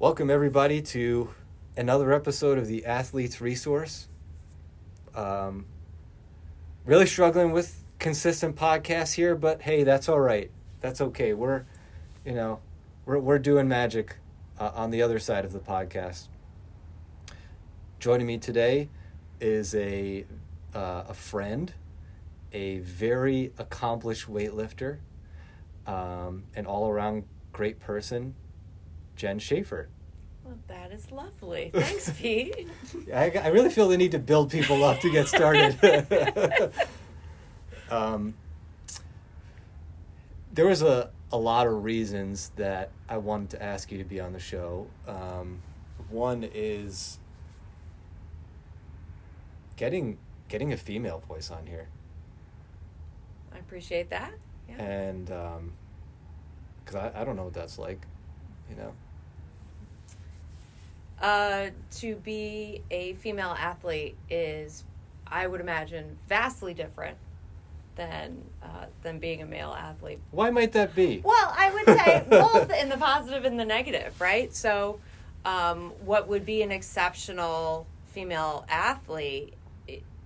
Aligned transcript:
Welcome, 0.00 0.28
everybody, 0.28 0.82
to 0.82 1.32
another 1.76 2.12
episode 2.12 2.58
of 2.58 2.66
the 2.66 2.84
Athletes 2.84 3.40
Resource. 3.40 4.08
Um, 5.14 5.66
really 6.84 7.06
struggling 7.06 7.52
with 7.52 7.80
consistent 8.00 8.56
podcasts 8.56 9.14
here, 9.14 9.36
but 9.36 9.62
hey, 9.62 9.84
that's 9.84 10.08
all 10.08 10.18
right. 10.18 10.50
That's 10.80 11.00
okay. 11.00 11.32
We're, 11.32 11.64
you 12.26 12.32
know, 12.32 12.58
we're, 13.06 13.20
we're 13.20 13.38
doing 13.38 13.68
magic 13.68 14.16
uh, 14.58 14.72
on 14.74 14.90
the 14.90 15.00
other 15.00 15.20
side 15.20 15.44
of 15.44 15.52
the 15.52 15.60
podcast. 15.60 16.26
Joining 18.00 18.26
me 18.26 18.36
today 18.36 18.88
is 19.40 19.76
a, 19.76 20.26
uh, 20.74 21.04
a 21.08 21.14
friend, 21.14 21.72
a 22.52 22.80
very 22.80 23.52
accomplished 23.58 24.28
weightlifter, 24.28 24.98
um, 25.86 26.42
an 26.56 26.66
all 26.66 26.90
around 26.90 27.22
great 27.52 27.78
person, 27.78 28.34
Jen 29.16 29.38
Schaefer. 29.38 29.88
Well, 30.44 30.58
that 30.68 30.92
is 30.92 31.10
lovely. 31.10 31.70
Thanks, 31.72 32.10
Pete. 32.18 32.68
I, 33.12 33.30
I 33.30 33.48
really 33.48 33.70
feel 33.70 33.88
the 33.88 33.96
need 33.96 34.12
to 34.12 34.18
build 34.18 34.50
people 34.50 34.84
up 34.84 35.00
to 35.00 35.10
get 35.10 35.26
started. 35.28 35.76
um, 37.90 38.34
there 40.52 40.66
was 40.66 40.82
a, 40.82 41.10
a 41.32 41.38
lot 41.38 41.66
of 41.66 41.82
reasons 41.84 42.52
that 42.56 42.90
I 43.08 43.16
wanted 43.18 43.50
to 43.50 43.62
ask 43.62 43.90
you 43.90 43.98
to 43.98 44.04
be 44.04 44.20
on 44.20 44.32
the 44.32 44.38
show. 44.38 44.86
Um, 45.08 45.62
one 46.10 46.48
is 46.54 47.18
getting 49.76 50.18
getting 50.48 50.72
a 50.72 50.76
female 50.76 51.20
voice 51.26 51.50
on 51.50 51.66
here, 51.66 51.88
I 53.52 53.58
appreciate 53.58 54.10
that. 54.10 54.32
Yeah. 54.68 54.82
and 54.82 55.26
because 56.84 56.94
I, 56.94 57.20
I 57.20 57.24
don't 57.24 57.36
know 57.36 57.44
what 57.44 57.54
that's 57.54 57.78
like, 57.78 58.06
you 58.70 58.76
know. 58.76 58.92
Uh, 61.24 61.70
to 61.90 62.16
be 62.16 62.82
a 62.90 63.14
female 63.14 63.56
athlete 63.58 64.14
is, 64.28 64.84
I 65.26 65.46
would 65.46 65.62
imagine, 65.62 66.18
vastly 66.28 66.74
different 66.74 67.16
than 67.96 68.42
uh, 68.62 68.84
than 69.02 69.20
being 69.20 69.40
a 69.40 69.46
male 69.46 69.72
athlete. 69.72 70.18
Why 70.32 70.50
might 70.50 70.72
that 70.72 70.94
be? 70.94 71.22
Well, 71.24 71.54
I 71.56 71.72
would 71.72 71.86
say 71.86 72.26
both 72.30 72.70
in 72.70 72.90
the 72.90 72.98
positive 72.98 73.46
and 73.46 73.58
the 73.58 73.64
negative, 73.64 74.20
right? 74.20 74.54
So, 74.54 75.00
um, 75.46 75.92
what 76.04 76.28
would 76.28 76.44
be 76.44 76.60
an 76.60 76.70
exceptional 76.70 77.86
female 78.08 78.66
athlete? 78.68 79.54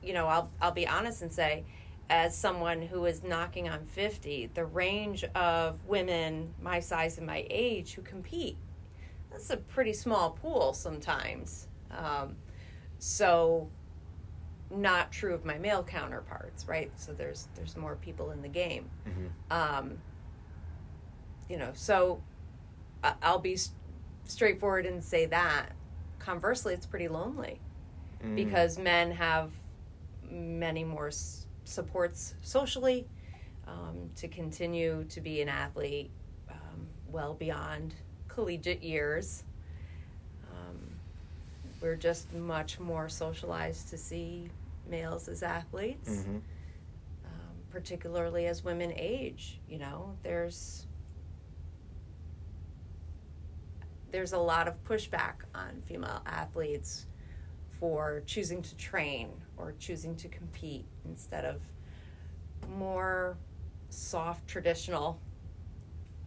You 0.03 0.15
know, 0.15 0.27
I'll 0.27 0.51
I'll 0.61 0.73
be 0.73 0.89
honest 0.89 1.23
and 1.23 1.33
say, 1.33 1.63
as 2.11 2.37
someone 2.37 2.83
who 2.83 3.05
is 3.05 3.23
knocking 3.23 3.69
on 3.69 3.87
fifty, 3.87 4.51
the 4.53 4.65
range 4.65 5.23
of 5.37 5.87
women 5.87 6.55
my 6.61 6.81
size 6.81 7.19
and 7.19 7.27
my 7.29 7.47
age 7.51 7.93
who 7.95 8.03
compete, 8.03 8.57
that's 9.39 9.51
a 9.51 9.57
pretty 9.57 9.93
small 9.93 10.31
pool 10.31 10.73
sometimes. 10.73 11.69
Um, 11.91 12.37
so, 12.99 13.71
not 14.71 15.13
true 15.13 15.33
of 15.33 15.45
my 15.45 15.57
male 15.59 15.83
counterparts, 15.85 16.67
right? 16.67 16.91
So 16.97 17.13
there's 17.13 17.49
there's 17.55 17.77
more 17.77 17.97
people 17.97 18.33
in 18.33 18.43
the 18.43 18.49
game 18.49 18.91
Mhm. 19.07 19.55
um, 19.57 19.99
you 21.49 21.57
know 21.57 21.71
so 21.73 22.21
i'll 23.23 23.39
be 23.39 23.57
straightforward 24.25 24.85
and 24.85 25.03
say 25.03 25.25
that 25.25 25.71
conversely 26.19 26.75
it's 26.75 26.85
pretty 26.85 27.09
lonely 27.09 27.59
Mm. 28.23 28.35
because 28.35 28.77
men 28.79 29.13
have 29.13 29.53
many 30.31 30.85
more 30.85 31.07
s- 31.07 31.47
supports 31.65 32.35
socially 32.43 33.07
um, 33.67 34.11
to 34.17 34.29
continue 34.29 35.05
to 35.05 35.21
be 35.23 35.41
an 35.41 35.49
athlete 35.49 36.11
um, 36.51 36.89
well 37.07 37.33
beyond 37.33 37.95
collegiate 38.43 38.85
years 38.85 39.43
um, 40.53 40.79
we're 41.81 41.97
just 41.97 42.33
much 42.33 42.79
more 42.79 43.09
socialized 43.09 43.89
to 43.89 43.99
see 43.99 44.49
males 44.89 45.27
as 45.27 45.43
athletes 45.43 46.09
Mhm. 46.09 46.37
um, 47.25 47.57
particularly 47.73 48.47
as 48.47 48.63
women 48.63 48.93
age. 48.95 49.61
You 49.69 49.79
know, 49.79 50.17
there's 50.23 50.87
there's 54.13 54.33
a 54.33 54.39
lot 54.39 54.69
of 54.69 54.83
pushback 54.85 55.35
on 55.55 55.83
female 55.83 56.23
athletes 56.25 57.07
for 57.81 58.23
choosing 58.25 58.63
to 58.63 58.77
train 58.77 59.31
or 59.57 59.73
choosing 59.81 60.15
to 60.17 60.29
compete 60.29 60.87
instead 61.05 61.45
of 61.45 61.61
more 62.79 63.37
soft 63.91 64.47
traditional 64.47 65.21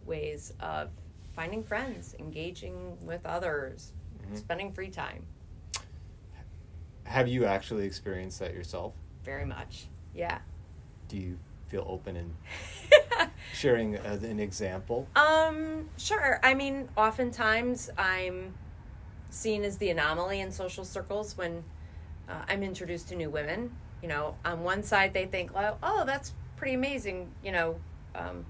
ways 0.04 0.52
of 0.60 0.90
finding 1.34 1.62
friends, 1.62 2.14
engaging 2.18 2.96
with 3.04 3.24
others, 3.26 3.92
Mhm. 4.30 4.38
spending 4.38 4.72
free 4.72 4.90
time. 4.90 5.26
Have 7.04 7.28
you 7.28 7.44
actually 7.44 7.84
experienced 7.86 8.38
that 8.38 8.54
yourself? 8.54 8.94
Very 9.24 9.44
much. 9.44 9.88
Yeah. 10.14 10.38
Do 11.08 11.16
you 11.16 11.38
feel 11.68 11.84
open 11.88 12.16
in 12.16 12.36
sharing 13.52 13.96
uh, 13.98 14.18
an 14.22 14.38
example? 14.40 15.08
Um, 15.16 15.88
sure. 15.96 16.40
I 16.42 16.54
mean, 16.54 16.88
oftentimes 16.96 17.90
I'm 17.98 18.54
seen 19.30 19.64
as 19.64 19.78
the 19.78 19.90
anomaly 19.90 20.40
in 20.40 20.52
social 20.52 20.84
circles 20.84 21.36
when 21.36 21.64
uh, 22.28 22.44
I'm 22.48 22.62
introduced 22.62 23.08
to 23.08 23.16
new 23.16 23.30
women. 23.30 23.74
You 24.02 24.08
know, 24.08 24.36
on 24.44 24.62
one 24.62 24.82
side 24.82 25.12
they 25.12 25.26
think, 25.26 25.54
well, 25.54 25.78
oh, 25.82 26.04
that's 26.04 26.34
pretty 26.56 26.74
amazing. 26.74 27.32
You 27.42 27.52
know, 27.52 27.80
um, 28.14 28.44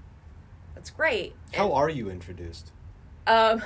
that's 0.83 0.89
great. 0.89 1.33
How 1.53 1.71
are 1.71 1.89
you 1.89 2.09
introduced? 2.09 2.73
Um, 3.25 3.63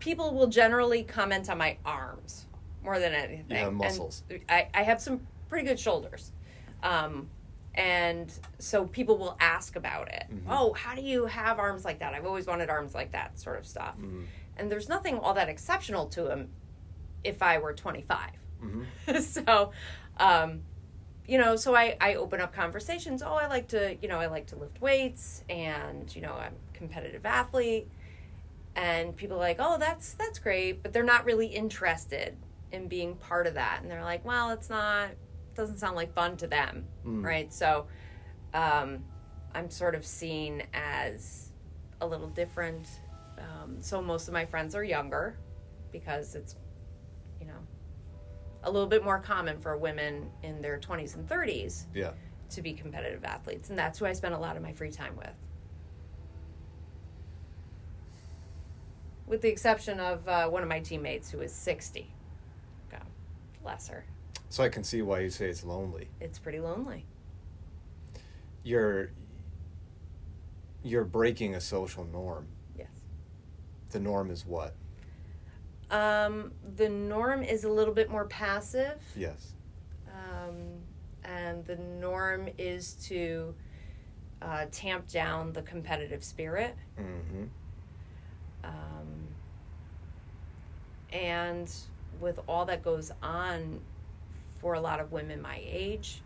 people 0.00 0.34
will 0.34 0.48
generally 0.48 1.02
comment 1.02 1.48
on 1.48 1.56
my 1.56 1.78
arms 1.86 2.46
more 2.84 2.98
than 2.98 3.14
anything. 3.14 3.46
You 3.48 3.56
have 3.56 3.68
And 3.68 3.78
muscles. 3.78 4.22
I, 4.50 4.68
I 4.74 4.82
have 4.82 5.00
some 5.00 5.26
pretty 5.48 5.66
good 5.66 5.80
shoulders. 5.80 6.32
Um, 6.82 7.30
and 7.74 8.30
so 8.58 8.84
people 8.84 9.16
will 9.16 9.34
ask 9.40 9.76
about 9.76 10.08
it. 10.12 10.26
Mhm. 10.30 10.42
Oh, 10.50 10.74
how 10.74 10.94
do 10.94 11.00
you 11.00 11.24
have 11.24 11.58
arms 11.58 11.86
like 11.86 12.00
that? 12.00 12.12
I've 12.12 12.26
always 12.26 12.46
wanted 12.46 12.68
arms 12.68 12.94
like 12.94 13.12
that, 13.12 13.38
sort 13.38 13.58
of 13.58 13.66
stuff. 13.66 13.94
Mhm. 13.98 14.26
And 14.58 14.70
there's 14.70 14.90
nothing 14.90 15.18
all 15.18 15.32
that 15.32 15.48
exceptional 15.48 16.06
to 16.08 16.24
them 16.24 16.50
if 17.24 17.42
I 17.42 17.56
were 17.56 17.72
25. 17.72 18.28
Mhm. 18.62 19.22
so, 19.22 19.72
um, 20.18 20.64
you 21.26 21.38
know, 21.38 21.56
so 21.56 21.74
I, 21.74 21.96
I 22.00 22.14
open 22.14 22.40
up 22.40 22.54
conversations. 22.54 23.22
Oh, 23.22 23.34
I 23.34 23.46
like 23.46 23.68
to, 23.68 23.96
you 24.02 24.08
know, 24.08 24.18
I 24.18 24.26
like 24.26 24.46
to 24.48 24.56
lift 24.56 24.80
weights 24.80 25.44
and, 25.48 26.14
you 26.14 26.22
know, 26.22 26.32
I'm 26.32 26.52
a 26.52 26.76
competitive 26.76 27.24
athlete. 27.24 27.88
And 28.74 29.16
people 29.16 29.36
are 29.36 29.40
like, 29.40 29.58
oh, 29.60 29.78
that's, 29.78 30.14
that's 30.14 30.38
great. 30.38 30.82
But 30.82 30.92
they're 30.92 31.04
not 31.04 31.24
really 31.24 31.46
interested 31.46 32.36
in 32.72 32.88
being 32.88 33.16
part 33.16 33.46
of 33.46 33.54
that. 33.54 33.80
And 33.82 33.90
they're 33.90 34.02
like, 34.02 34.24
well, 34.24 34.50
it's 34.50 34.68
not, 34.68 35.10
doesn't 35.54 35.78
sound 35.78 35.94
like 35.94 36.12
fun 36.14 36.36
to 36.38 36.46
them. 36.46 36.86
Mm. 37.06 37.24
Right. 37.24 37.52
So, 37.52 37.86
um, 38.54 39.04
I'm 39.54 39.70
sort 39.70 39.94
of 39.94 40.04
seen 40.04 40.62
as 40.72 41.52
a 42.00 42.06
little 42.06 42.28
different. 42.28 42.88
Um, 43.38 43.76
so 43.80 44.00
most 44.02 44.26
of 44.26 44.34
my 44.34 44.44
friends 44.46 44.74
are 44.74 44.84
younger 44.84 45.38
because 45.92 46.34
it's, 46.34 46.56
a 48.64 48.70
little 48.70 48.88
bit 48.88 49.02
more 49.04 49.18
common 49.18 49.58
for 49.58 49.76
women 49.76 50.30
in 50.42 50.62
their 50.62 50.78
20s 50.78 51.14
and 51.16 51.28
30s 51.28 51.86
Yeah. 51.94 52.12
to 52.50 52.62
be 52.62 52.72
competitive 52.72 53.24
athletes. 53.24 53.70
And 53.70 53.78
that's 53.78 53.98
who 53.98 54.06
I 54.06 54.12
spend 54.12 54.34
a 54.34 54.38
lot 54.38 54.56
of 54.56 54.62
my 54.62 54.72
free 54.72 54.90
time 54.90 55.16
with. 55.16 55.34
With 59.26 59.40
the 59.40 59.48
exception 59.48 59.98
of 60.00 60.26
uh, 60.28 60.48
one 60.48 60.62
of 60.62 60.68
my 60.68 60.80
teammates 60.80 61.30
who 61.30 61.40
is 61.40 61.52
60. 61.52 62.12
God 62.90 63.06
bless 63.62 63.88
her. 63.88 64.04
So 64.48 64.62
I 64.62 64.68
can 64.68 64.84
see 64.84 65.00
why 65.02 65.20
you 65.20 65.30
say 65.30 65.48
it's 65.48 65.64
lonely. 65.64 66.08
It's 66.20 66.38
pretty 66.38 66.60
lonely. 66.60 67.06
You're 68.64 69.10
you're 70.84 71.04
breaking 71.04 71.54
a 71.54 71.60
social 71.60 72.04
norm. 72.04 72.46
Yes. 72.76 72.88
The 73.92 74.00
norm 74.00 74.30
is 74.30 74.44
what? 74.44 74.74
Um, 75.92 76.52
the 76.76 76.88
norm 76.88 77.42
is 77.42 77.64
a 77.64 77.68
little 77.68 77.92
bit 77.92 78.10
more 78.10 78.24
passive. 78.24 78.98
Yes. 79.14 79.52
Um, 80.08 80.56
and 81.22 81.64
the 81.66 81.76
norm 81.76 82.48
is 82.58 82.94
to 83.08 83.54
uh, 84.40 84.64
tamp 84.72 85.06
down 85.06 85.52
the 85.52 85.62
competitive 85.62 86.24
spirit. 86.24 86.74
Mm-hmm. 86.98 87.44
Um, 88.64 89.28
and 91.12 91.70
with 92.20 92.40
all 92.48 92.64
that 92.64 92.82
goes 92.82 93.12
on 93.22 93.80
for 94.60 94.74
a 94.74 94.80
lot 94.80 94.98
of 94.98 95.12
women 95.12 95.42
my 95.42 95.60
age, 95.62 96.22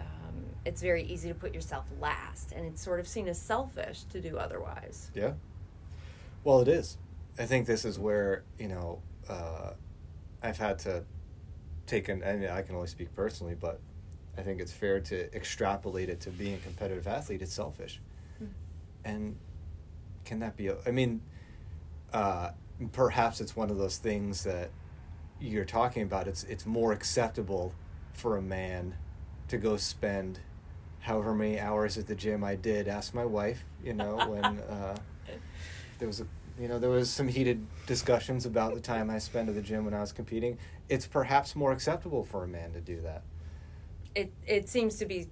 um, 0.00 0.46
it's 0.64 0.80
very 0.80 1.04
easy 1.04 1.28
to 1.28 1.34
put 1.34 1.54
yourself 1.54 1.84
last, 2.00 2.52
and 2.52 2.64
it's 2.64 2.82
sort 2.82 2.98
of 2.98 3.06
seen 3.06 3.28
as 3.28 3.40
selfish 3.40 4.04
to 4.04 4.20
do 4.20 4.38
otherwise. 4.38 5.10
Yeah. 5.14 5.32
Well, 6.44 6.60
it 6.60 6.68
is. 6.68 6.96
I 7.38 7.46
think 7.46 7.66
this 7.66 7.84
is 7.84 7.98
where 7.98 8.44
you 8.58 8.68
know 8.68 9.02
uh, 9.28 9.72
I've 10.42 10.58
had 10.58 10.78
to 10.80 11.04
take 11.86 12.08
an. 12.08 12.22
And 12.22 12.46
I 12.46 12.62
can 12.62 12.74
only 12.76 12.88
speak 12.88 13.14
personally, 13.14 13.54
but 13.58 13.80
I 14.38 14.42
think 14.42 14.60
it's 14.60 14.72
fair 14.72 15.00
to 15.00 15.34
extrapolate 15.34 16.08
it 16.08 16.20
to 16.20 16.30
being 16.30 16.54
a 16.54 16.58
competitive 16.58 17.06
athlete. 17.06 17.42
It's 17.42 17.52
selfish, 17.54 18.00
Hmm. 18.38 18.44
and 19.04 19.36
can 20.24 20.38
that 20.40 20.56
be? 20.56 20.68
a- 20.68 20.78
I 20.86 20.90
mean, 20.90 21.20
uh, 22.12 22.50
perhaps 22.92 23.40
it's 23.40 23.56
one 23.56 23.70
of 23.70 23.78
those 23.78 23.98
things 23.98 24.44
that 24.44 24.70
you're 25.40 25.64
talking 25.64 26.02
about. 26.02 26.28
It's 26.28 26.44
it's 26.44 26.66
more 26.66 26.92
acceptable 26.92 27.74
for 28.12 28.36
a 28.36 28.42
man 28.42 28.94
to 29.48 29.58
go 29.58 29.76
spend 29.76 30.38
however 31.00 31.34
many 31.34 31.60
hours 31.60 31.98
at 31.98 32.06
the 32.06 32.14
gym 32.14 32.42
I 32.44 32.54
did. 32.54 32.88
Ask 32.88 33.12
my 33.12 33.24
wife. 33.24 33.64
You 33.82 33.92
know 33.94 34.16
when 34.28 34.44
uh, 34.44 34.96
there 35.98 36.08
was 36.08 36.20
a 36.20 36.26
you 36.58 36.68
know 36.68 36.78
there 36.78 36.90
was 36.90 37.10
some 37.10 37.28
heated 37.28 37.66
discussions 37.86 38.46
about 38.46 38.74
the 38.74 38.80
time 38.80 39.10
I 39.10 39.18
spent 39.18 39.48
at 39.48 39.54
the 39.54 39.62
gym 39.62 39.84
when 39.84 39.94
I 39.94 40.00
was 40.00 40.12
competing. 40.12 40.58
It's 40.88 41.06
perhaps 41.06 41.56
more 41.56 41.72
acceptable 41.72 42.24
for 42.24 42.44
a 42.44 42.48
man 42.48 42.72
to 42.72 42.80
do 42.80 43.00
that. 43.00 43.22
It 44.14 44.32
it 44.46 44.68
seems 44.68 44.96
to 44.98 45.06
be 45.06 45.28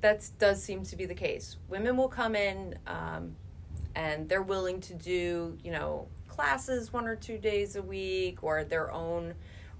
that 0.00 0.28
does 0.38 0.62
seem 0.62 0.84
to 0.84 0.96
be 0.96 1.06
the 1.06 1.14
case. 1.14 1.56
Women 1.68 1.96
will 1.96 2.08
come 2.08 2.36
in 2.36 2.78
um, 2.86 3.36
and 3.94 4.28
they're 4.28 4.42
willing 4.42 4.80
to 4.82 4.94
do, 4.94 5.58
you 5.64 5.72
know, 5.72 6.06
classes 6.28 6.92
one 6.92 7.08
or 7.08 7.16
two 7.16 7.38
days 7.38 7.74
a 7.74 7.82
week 7.82 8.44
or 8.44 8.62
their 8.62 8.92
own 8.92 9.34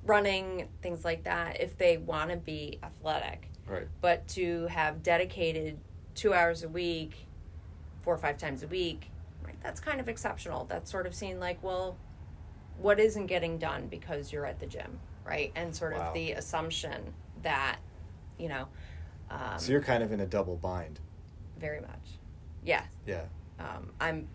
running, 0.05 0.69
things 0.83 1.05
like 1.05 1.25
that, 1.25 1.61
if 1.61 1.77
they 1.79 1.99
want 1.99 2.31
to 2.31 2.37
be 2.37 2.79
athletic. 2.83 3.49
Right. 3.67 3.87
But 4.00 4.27
to 4.29 4.67
have 4.69 5.03
dedicated 5.03 5.79
two 6.15 6.35
hours 6.35 6.65
a 6.65 6.69
week, 6.69 7.27
four 8.03 8.15
or 8.15 8.19
five 8.19 8.39
times 8.39 8.62
a 8.62 8.67
week, 8.67 9.11
that's 9.62 9.81
kind 9.81 10.00
of 10.00 10.08
exceptional. 10.08 10.64
That's 10.66 10.90
sort 10.90 11.06
of 11.06 11.14
seen 11.14 11.40
like, 11.40 11.62
well, 11.62 11.96
what 12.78 13.00
isn't 13.00 13.26
getting 13.26 13.58
done 13.58 13.88
because 13.88 14.32
you're 14.32 14.46
at 14.46 14.60
the 14.60 14.66
gym, 14.66 14.99
right? 15.25 15.52
And 15.56 15.75
sort 15.75 15.94
Wow. 15.94 16.08
of 16.08 16.14
the 16.14 16.32
assumption 16.32 17.12
that, 17.43 17.78
you 18.38 18.49
know, 18.49 18.69
um, 19.31 19.58
So 19.58 19.72
you're 19.72 19.82
kind 19.82 20.02
of 20.02 20.12
in 20.12 20.20
a 20.20 20.26
double 20.26 20.56
bind. 20.56 21.00
very 21.58 21.81
much. 21.81 22.19
Yeah. 22.64 22.84
Yeah. 23.06 23.25
Um, 23.58 23.90
I'm 24.00 24.28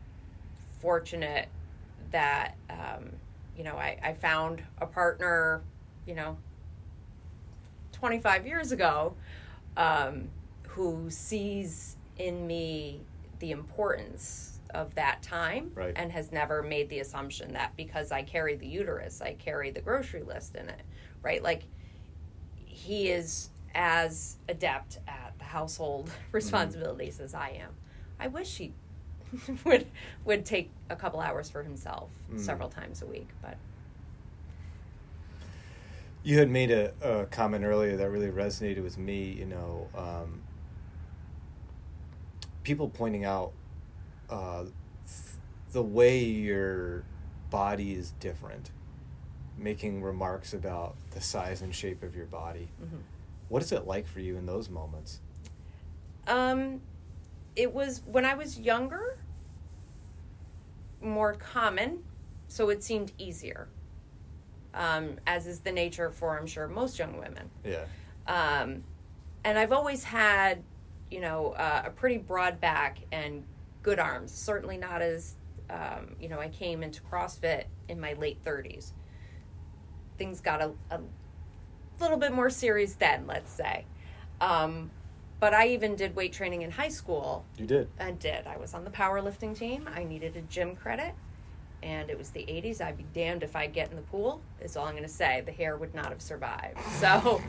fortunate 0.81 1.47
that, 2.11 2.55
um, 2.69 3.09
you 3.57 3.63
know, 3.63 3.77
I, 3.77 3.97
I 4.03 4.13
found 4.13 4.61
a 4.79 4.85
partner, 4.85 5.61
you 6.05 6.15
know, 6.15 6.37
25 7.93 8.45
years 8.45 8.71
ago 8.73 9.15
um, 9.77 10.27
who 10.67 11.09
sees 11.09 11.95
in 12.17 12.45
me 12.45 12.99
the 13.39 13.51
importance 13.51 14.52
of 14.73 14.95
that 14.95 15.21
time 15.21 15.71
Right. 15.75 15.93
and 15.95 16.11
has 16.11 16.31
never 16.31 16.61
made 16.63 16.89
the 16.89 16.99
assumption 16.99 17.53
that 17.53 17.75
because 17.77 18.11
I 18.11 18.23
carry 18.23 18.55
the 18.55 18.67
uterus, 18.67 19.21
I 19.21 19.33
carry 19.33 19.71
the 19.71 19.81
grocery 19.81 20.23
list 20.23 20.55
in 20.55 20.67
it, 20.69 20.81
right? 21.21 21.41
Like, 21.43 21.63
he 22.65 23.09
is 23.09 23.49
as 23.75 24.37
adept 24.49 24.99
at 25.07 25.33
the 25.37 25.45
household 25.45 26.09
responsibilities 26.31 27.19
as 27.19 27.33
I 27.33 27.49
am. 27.61 27.71
I 28.19 28.27
wish 28.27 28.57
he 28.57 28.73
would 29.65 29.87
would 30.25 30.45
take 30.45 30.69
a 30.89 30.95
couple 30.95 31.19
hours 31.19 31.49
for 31.49 31.63
himself 31.63 32.09
Mm. 32.31 32.39
several 32.39 32.69
times 32.69 33.01
a 33.01 33.05
week, 33.05 33.27
but 33.41 33.57
You 36.23 36.39
had 36.39 36.49
made 36.49 36.71
a, 36.71 36.93
a 37.01 37.25
comment 37.25 37.65
earlier 37.65 37.97
that 37.97 38.09
really 38.09 38.29
resonated 38.31 38.81
with 38.81 38.97
me. 38.97 39.23
You 39.37 39.45
know, 39.45 39.87
um, 39.95 40.41
people 42.63 42.87
pointing 42.89 43.25
out 43.25 43.51
uh, 44.29 44.65
the 45.71 45.81
way 45.83 46.19
your 46.19 47.03
body 47.49 47.93
is 47.93 48.11
different, 48.19 48.71
making 49.57 50.01
remarks 50.01 50.53
about 50.53 50.95
the 51.11 51.21
size 51.21 51.61
and 51.61 51.73
shape 51.73 52.03
of 52.03 52.15
your 52.15 52.25
body. 52.25 52.69
mhm. 52.81 52.99
What 53.49 53.61
is 53.61 53.71
it 53.71 53.85
like 53.85 54.07
for 54.07 54.19
you 54.19 54.37
in 54.37 54.45
those 54.45 54.69
moments? 54.69 55.19
Um, 56.27 56.81
it 57.55 57.71
was 57.71 58.01
when 58.05 58.25
I 58.25 58.33
was 58.33 58.59
younger, 58.59 59.17
more 61.01 61.33
common, 61.35 62.03
so 62.47 62.69
it 62.69 62.81
seemed 62.83 63.11
easier. 63.17 63.67
Um, 64.73 65.17
as 65.27 65.45
is 65.45 65.59
the 65.59 65.71
nature 65.71 66.09
for, 66.09 66.37
I'm 66.39 66.47
sure, 66.47 66.67
most 66.67 66.97
young 66.97 67.19
women. 67.19 67.49
Yeah. 67.63 67.85
Um, 68.25 68.83
and 69.43 69.59
I've 69.59 69.71
always 69.71 70.03
had, 70.03 70.63
you 71.11 71.19
know, 71.19 71.51
uh, 71.51 71.83
a 71.85 71.89
pretty 71.91 72.17
broad 72.17 72.59
back 72.59 72.99
and 73.11 73.43
good 73.83 74.00
arms. 74.00 74.31
Certainly 74.31 74.77
not 74.77 75.01
as, 75.01 75.35
um, 75.69 76.15
you 76.19 76.30
know, 76.30 76.39
I 76.39 76.50
came 76.50 76.81
into 76.81 77.01
CrossFit 77.01 77.65
in 77.88 78.00
my 78.00 78.13
late 78.13 78.44
30s. 78.44 78.91
Things 80.18 80.41
got 80.41 80.62
a, 80.62 80.71
a 80.89 81.00
little 82.00 82.18
bit 82.18 82.33
more 82.33 82.50
serious 82.50 82.94
then, 82.94 83.27
let's 83.27 83.51
say. 83.51 83.85
Um, 84.41 84.89
but 85.39 85.53
I 85.53 85.68
even 85.68 85.95
did 85.95 86.15
weight 86.15 86.31
training 86.33 86.62
in 86.62 86.71
high 86.71 86.89
school 86.89 87.45
You 87.57 87.65
did. 87.65 87.89
I 88.00 88.12
did. 88.12 88.47
I 88.47 88.57
was 88.57 88.74
on 88.74 88.85
the 88.85 88.89
powerlifting 88.89 89.56
team. 89.57 89.88
I 89.94 90.03
needed 90.03 90.38
a 90.38 90.41
gym 90.41 90.75
credit. 90.75 91.13
And 91.81 92.09
it 92.09 92.18
was 92.18 92.29
the 92.29 92.39
80s. 92.41 92.79
I'd 92.79 92.95
be 92.97 93.06
damned 93.13 93.44
if 93.44 93.57
I'd 93.57 93.74
get 93.74 93.89
in 93.89 93.97
the 93.97 94.03
pool, 94.03 94.41
is 94.62 94.77
all 94.77 94.86
I'm 94.86 94.94
going 94.94 95.03
to 95.03 95.09
say. 95.09 95.41
The 95.45 95.51
hair 95.51 95.75
would 95.75 95.94
not 95.94 96.09
have 96.09 96.21
survived. 96.21 96.79
So. 97.00 97.41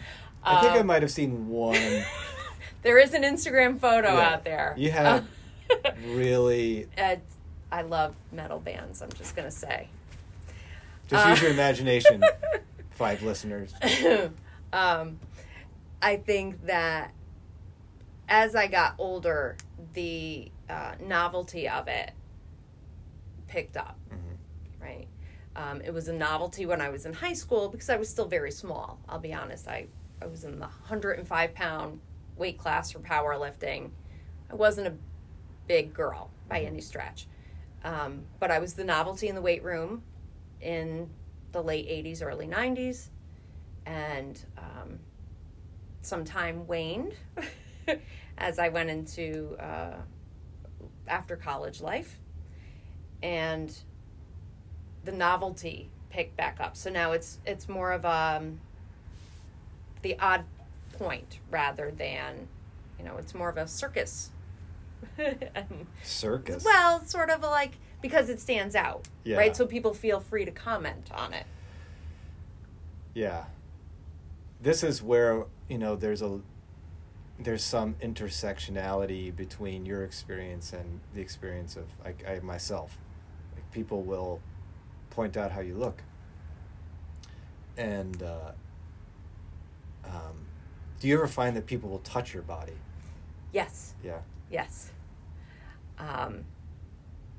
I 0.46 0.60
think 0.60 0.74
I 0.74 0.80
um, 0.80 0.86
might 0.88 1.00
have 1.00 1.10
seen 1.10 1.48
one 1.48 2.04
there 2.82 2.98
is 2.98 3.14
an 3.14 3.22
Instagram 3.22 3.78
photo 3.80 4.14
Yeah. 4.14 4.28
out 4.34 4.44
there. 4.44 4.74
You 4.76 4.90
had 4.90 5.24
really. 6.06 6.86
Uh, 6.96 7.16
I 7.70 7.82
love 7.82 8.14
metal 8.32 8.58
bands, 8.58 9.02
I'm 9.02 9.12
just 9.12 9.34
to 9.50 9.50
say. 9.56 9.88
Just 11.08 11.26
Uh, 11.26 11.30
use 11.30 11.42
your 11.42 11.50
imagination, 11.50 12.22
five 12.90 13.22
listeners. 13.22 13.74
um, 14.72 15.18
I 16.00 16.16
think 16.16 16.64
that 16.66 17.12
as 18.28 18.54
I 18.54 18.66
got 18.68 18.94
older, 18.98 19.56
the 19.92 20.50
uh, 20.70 20.94
novelty 21.00 21.68
of 21.68 21.88
it 21.88 22.12
picked 23.48 23.76
up. 23.76 23.98
Mhm. 24.10 24.82
right? 24.82 25.06
Um, 25.56 25.80
it 25.82 25.92
was 25.92 26.08
a 26.08 26.12
novelty 26.12 26.66
when 26.66 26.80
I 26.80 26.88
was 26.88 27.06
in 27.06 27.12
high 27.12 27.32
school 27.34 27.68
because 27.68 27.88
I 27.88 27.96
was 27.96 28.08
still 28.08 28.26
very 28.26 28.50
small. 28.50 28.98
I'll 29.08 29.18
be 29.20 29.32
honest. 29.32 29.68
I, 29.68 29.86
I 30.20 30.26
was 30.26 30.44
in 30.44 30.58
the 30.58 30.66
105 30.66 31.54
pound 31.54 32.00
weight 32.36 32.58
class 32.58 32.90
for 32.90 32.98
powerlifting. 32.98 33.90
I 34.50 34.54
wasn't 34.54 34.88
a 34.88 34.94
big 35.66 35.94
girl 35.94 36.30
by 36.48 36.60
any 36.60 36.80
stretch. 36.80 37.26
Um, 37.84 38.22
but 38.40 38.50
I 38.50 38.58
was 38.58 38.74
the 38.74 38.84
novelty 38.84 39.28
in 39.28 39.34
the 39.34 39.42
weight 39.42 39.62
room 39.62 40.02
in 40.60 41.10
the 41.52 41.62
late 41.62 41.88
80s, 41.88 42.22
early 42.22 42.46
90s. 42.46 43.08
And 43.86 44.42
um, 44.56 44.98
some 46.02 46.24
time 46.24 46.66
waned 46.66 47.12
as 48.38 48.58
I 48.58 48.68
went 48.68 48.90
into 48.90 49.56
uh, 49.60 49.96
after 51.06 51.36
college 51.36 51.80
life. 51.80 52.18
And 53.22 53.74
the 55.04 55.12
novelty 55.12 55.90
picked 56.10 56.36
back 56.36 56.58
up. 56.60 56.76
So 56.76 56.90
now 56.90 57.12
it's 57.12 57.40
it's 57.44 57.68
more 57.68 57.92
of 57.92 58.04
um 58.04 58.60
the 60.02 60.16
odd 60.18 60.44
point 60.92 61.40
rather 61.50 61.90
than 61.90 62.48
you 62.98 63.04
know 63.04 63.16
it's 63.16 63.34
more 63.34 63.48
of 63.48 63.56
a 63.56 63.66
circus. 63.66 64.30
And- 65.18 65.86
Circus. 66.02 66.64
well, 66.64 67.04
sort 67.04 67.30
of 67.30 67.42
like 67.42 67.72
because 68.00 68.28
it 68.28 68.38
stands 68.40 68.74
out, 68.74 69.08
Yeah. 69.24 69.36
right? 69.38 69.56
So 69.56 69.66
people 69.66 69.94
feel 69.94 70.20
free 70.20 70.44
to 70.44 70.50
comment 70.50 71.10
on 71.12 71.32
it. 71.32 71.46
Yeah. 73.14 73.44
This 74.60 74.82
is 74.82 75.02
where, 75.02 75.44
you 75.68 75.78
know, 75.78 75.96
there's 75.96 76.20
a 76.22 76.40
there's 77.38 77.64
some 77.64 77.94
intersectionality 77.94 79.34
between 79.34 79.84
your 79.86 80.04
experience 80.04 80.72
and 80.72 81.00
the 81.14 81.20
experience 81.20 81.76
of 81.76 81.84
like 82.04 82.24
I 82.28 82.38
myself. 82.40 82.98
Like 83.54 83.68
people 83.72 84.02
will 84.02 84.40
point 85.10 85.36
out 85.36 85.50
how 85.52 85.60
you 85.60 85.74
look. 85.74 86.02
And 87.76 88.22
uh, 88.22 88.52
um, 90.04 90.46
do 91.00 91.08
you 91.08 91.14
ever 91.16 91.26
find 91.26 91.56
that 91.56 91.66
people 91.66 91.88
will 91.90 91.98
touch 92.00 92.32
your 92.34 92.42
body? 92.44 92.74
Yes, 93.52 93.94
Yeah. 94.02 94.18
Yes. 94.54 94.90
Um, 95.98 96.44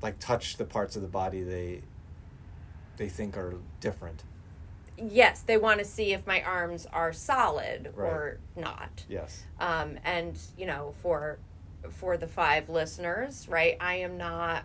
Like 0.02 0.20
touch 0.20 0.58
the 0.58 0.66
parts 0.66 0.96
of 0.96 1.02
the 1.02 1.08
body 1.08 1.42
they 1.44 1.82
they 2.98 3.10
think 3.10 3.36
are 3.38 3.56
different. 3.82 4.24
yes, 4.98 5.42
they 5.42 5.58
want 5.58 5.80
to 5.80 5.86
see 5.86 6.14
if 6.14 6.26
my 6.26 6.42
arms 6.42 6.86
are 6.94 7.12
solid 7.12 7.92
or 7.98 8.38
not. 8.56 9.04
Yes. 9.10 9.44
um, 9.60 9.98
and 10.06 10.38
you 10.58 10.66
know 10.68 10.94
for 11.02 11.40
for 11.90 12.18
the 12.18 12.26
five 12.28 12.68
listeners 12.68 13.48
right 13.48 13.78
i 13.80 13.94
am 13.98 14.18
not 14.18 14.64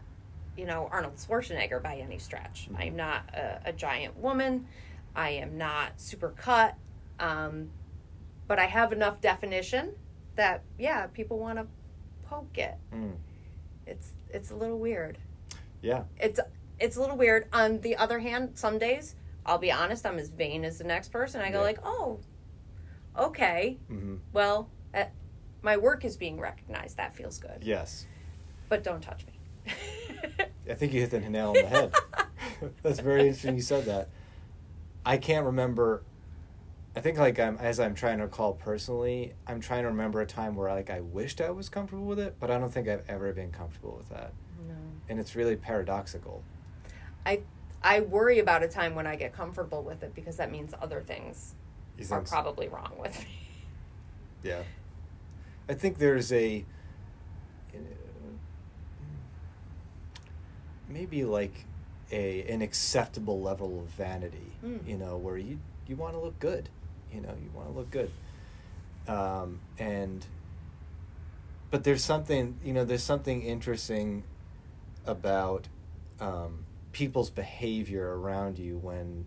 you 0.56 0.64
know 0.64 0.88
arnold 0.90 1.16
schwarzenegger 1.16 1.82
by 1.82 1.96
any 1.96 2.16
stretch 2.18 2.66
Mhm. 2.72 2.80
i'm 2.80 2.96
not 2.96 3.22
a, 3.34 3.60
a 3.66 3.72
giant 3.74 4.16
woman 4.16 4.66
i 5.14 5.28
am 5.28 5.58
not 5.58 6.00
super 6.00 6.30
cut 6.30 6.76
um, 7.18 7.68
but 8.48 8.58
i 8.58 8.64
have 8.64 8.90
enough 8.94 9.20
definition 9.20 9.92
that 10.36 10.62
yeah 10.78 11.08
people 11.08 11.38
want 11.38 11.58
to 11.58 11.66
poke 12.30 12.56
it 12.58 12.76
Mm. 12.94 13.14
it's 13.86 14.12
it's 14.30 14.50
a 14.52 14.54
little 14.56 14.78
weird 14.78 15.18
Yeah. 15.82 16.04
it's 16.18 16.38
it's 16.78 16.96
a 16.96 17.00
little 17.00 17.16
weird 17.16 17.46
on 17.52 17.80
the 17.80 17.96
other 17.96 18.20
hand 18.20 18.52
some 18.54 18.78
days 18.78 19.16
i'll 19.44 19.58
be 19.58 19.72
honest 19.72 20.06
i'm 20.06 20.18
as 20.18 20.28
vain 20.30 20.64
as 20.64 20.78
the 20.78 20.84
next 20.84 21.10
person 21.10 21.40
i 21.40 21.50
go 21.50 21.58
Yeah. 21.58 21.64
like 21.64 21.78
oh 21.84 22.20
okay 23.18 23.78
hmm 23.88 24.16
well, 24.32 24.70
uh, 24.94 25.04
my 25.62 25.76
work 25.76 26.04
is 26.06 26.16
being 26.16 26.40
recognized. 26.40 26.96
That 26.96 27.14
feels 27.14 27.38
good. 27.38 27.58
Yes. 27.62 28.06
But 28.70 28.82
don't 28.82 29.02
touch 29.02 29.26
me. 29.26 29.72
I 30.70 30.74
think 30.74 30.94
you 30.94 31.00
hit 31.00 31.10
the 31.10 31.20
nail 31.20 31.48
on 31.48 31.54
the 31.54 31.66
head. 31.66 31.94
That's 32.82 33.00
very 33.00 33.22
interesting. 33.22 33.56
You 33.56 33.60
said 33.60 33.84
that. 33.86 34.08
I 35.04 35.18
can't 35.18 35.44
remember. 35.44 36.02
I 36.96 37.00
think 37.00 37.18
like 37.18 37.38
I'm 37.38 37.56
as 37.58 37.78
I'm 37.78 37.94
trying 37.94 38.18
to 38.18 38.24
recall 38.24 38.52
personally, 38.54 39.32
I'm 39.46 39.60
trying 39.60 39.82
to 39.82 39.88
remember 39.88 40.20
a 40.20 40.26
time 40.26 40.56
where 40.56 40.70
like 40.70 40.90
I 40.90 41.00
wished 41.00 41.40
I 41.40 41.50
was 41.50 41.68
comfortable 41.68 42.04
with 42.04 42.18
it, 42.18 42.36
but 42.40 42.50
I 42.50 42.58
don't 42.58 42.70
think 42.72 42.88
I've 42.88 43.04
ever 43.08 43.32
been 43.32 43.52
comfortable 43.52 43.94
with 43.96 44.08
that. 44.08 44.32
No. 44.68 44.74
And 45.08 45.20
it's 45.20 45.36
really 45.36 45.54
paradoxical. 45.56 46.42
I 47.24 47.42
I 47.82 48.00
worry 48.00 48.40
about 48.40 48.62
a 48.64 48.68
time 48.68 48.94
when 48.94 49.06
I 49.06 49.14
get 49.16 49.32
comfortable 49.32 49.82
with 49.82 50.02
it 50.02 50.14
because 50.14 50.36
that 50.38 50.50
means 50.50 50.74
other 50.82 51.00
things 51.00 51.54
You 51.96 52.04
are 52.04 52.08
think 52.08 52.26
so? 52.26 52.32
probably 52.34 52.68
wrong 52.68 52.94
with 52.98 53.18
me. 53.20 53.26
Yeah. 54.42 54.62
I 55.68 55.74
think 55.74 55.98
there's 55.98 56.32
a 56.32 56.64
maybe 60.88 61.24
like 61.24 61.66
a 62.10 62.42
an 62.52 62.62
acceptable 62.62 63.40
level 63.40 63.78
of 63.80 63.86
vanity, 63.90 64.52
Mm. 64.64 64.86
you 64.88 64.98
know, 64.98 65.16
where 65.16 65.36
you 65.38 65.60
you 65.86 65.94
want 65.96 66.14
to 66.14 66.20
look 66.20 66.38
good, 66.40 66.68
you 67.12 67.20
know, 67.20 67.34
you 67.42 67.50
want 67.54 67.68
to 67.68 67.74
look 67.74 67.90
good. 67.90 68.10
Um, 69.08 69.60
and 69.78 70.24
but 71.70 71.84
there's 71.84 72.04
something, 72.04 72.58
you 72.64 72.72
know, 72.72 72.84
there's 72.84 73.02
something 73.02 73.42
interesting 73.42 74.24
about 75.06 75.68
um, 76.20 76.64
people's 76.92 77.30
behavior 77.30 78.18
around 78.18 78.58
you 78.58 78.76
when 78.78 79.24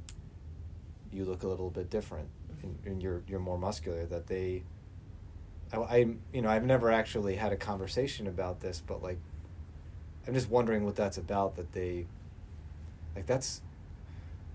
you 1.12 1.26
look 1.26 1.44
a 1.44 1.48
little 1.48 1.70
bit 1.70 1.90
different 1.90 2.28
and, 2.64 2.78
and 2.86 3.04
you're 3.04 3.22
you're 3.28 3.40
more 3.40 3.58
muscular 3.58 4.06
that 4.06 4.28
they 4.28 4.64
I, 5.72 5.78
I 5.78 5.98
you 6.34 6.42
know 6.42 6.50
I've 6.50 6.66
never 6.66 6.92
actually 6.92 7.36
had 7.36 7.52
a 7.52 7.56
conversation 7.56 8.28
about 8.28 8.60
this 8.62 8.82
but 8.86 9.02
like 9.04 9.20
I'm 10.28 10.34
just 10.34 10.50
wondering 10.50 10.86
what 10.86 10.96
that's 10.96 11.18
about 11.18 11.56
that 11.56 11.72
they 11.74 12.06
like 13.16 13.26
that's 13.26 13.62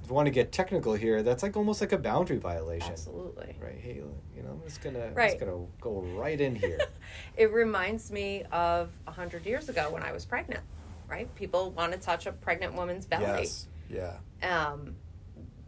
if 0.08 0.12
want 0.12 0.24
to 0.24 0.30
get 0.30 0.50
technical 0.52 0.94
here 0.94 1.22
that's 1.22 1.42
like 1.42 1.54
almost 1.54 1.82
like 1.82 1.92
a 1.92 1.98
boundary 1.98 2.38
violation 2.38 2.90
Absolutely. 2.92 3.54
right 3.60 3.76
hey 3.78 3.96
you 4.34 4.42
know 4.42 4.52
I'm 4.52 4.62
just 4.66 4.80
gonna 4.80 5.04
I'm 5.04 5.14
Right. 5.14 5.28
just 5.32 5.38
gonna 5.40 5.66
go 5.82 6.00
right 6.00 6.40
in 6.40 6.54
here 6.56 6.78
it 7.36 7.52
reminds 7.52 8.10
me 8.10 8.42
of 8.50 8.88
a 9.06 9.10
hundred 9.10 9.44
years 9.44 9.68
ago 9.68 9.90
when 9.90 10.02
I 10.02 10.12
was 10.12 10.24
pregnant. 10.24 10.62
Right? 11.10 11.34
People 11.34 11.70
want 11.72 11.92
to 11.92 11.98
touch 11.98 12.26
a 12.26 12.32
pregnant 12.32 12.74
woman's 12.74 13.04
belly. 13.06 13.24
yes 13.24 13.66
yeah 13.90 14.14
um, 14.42 14.94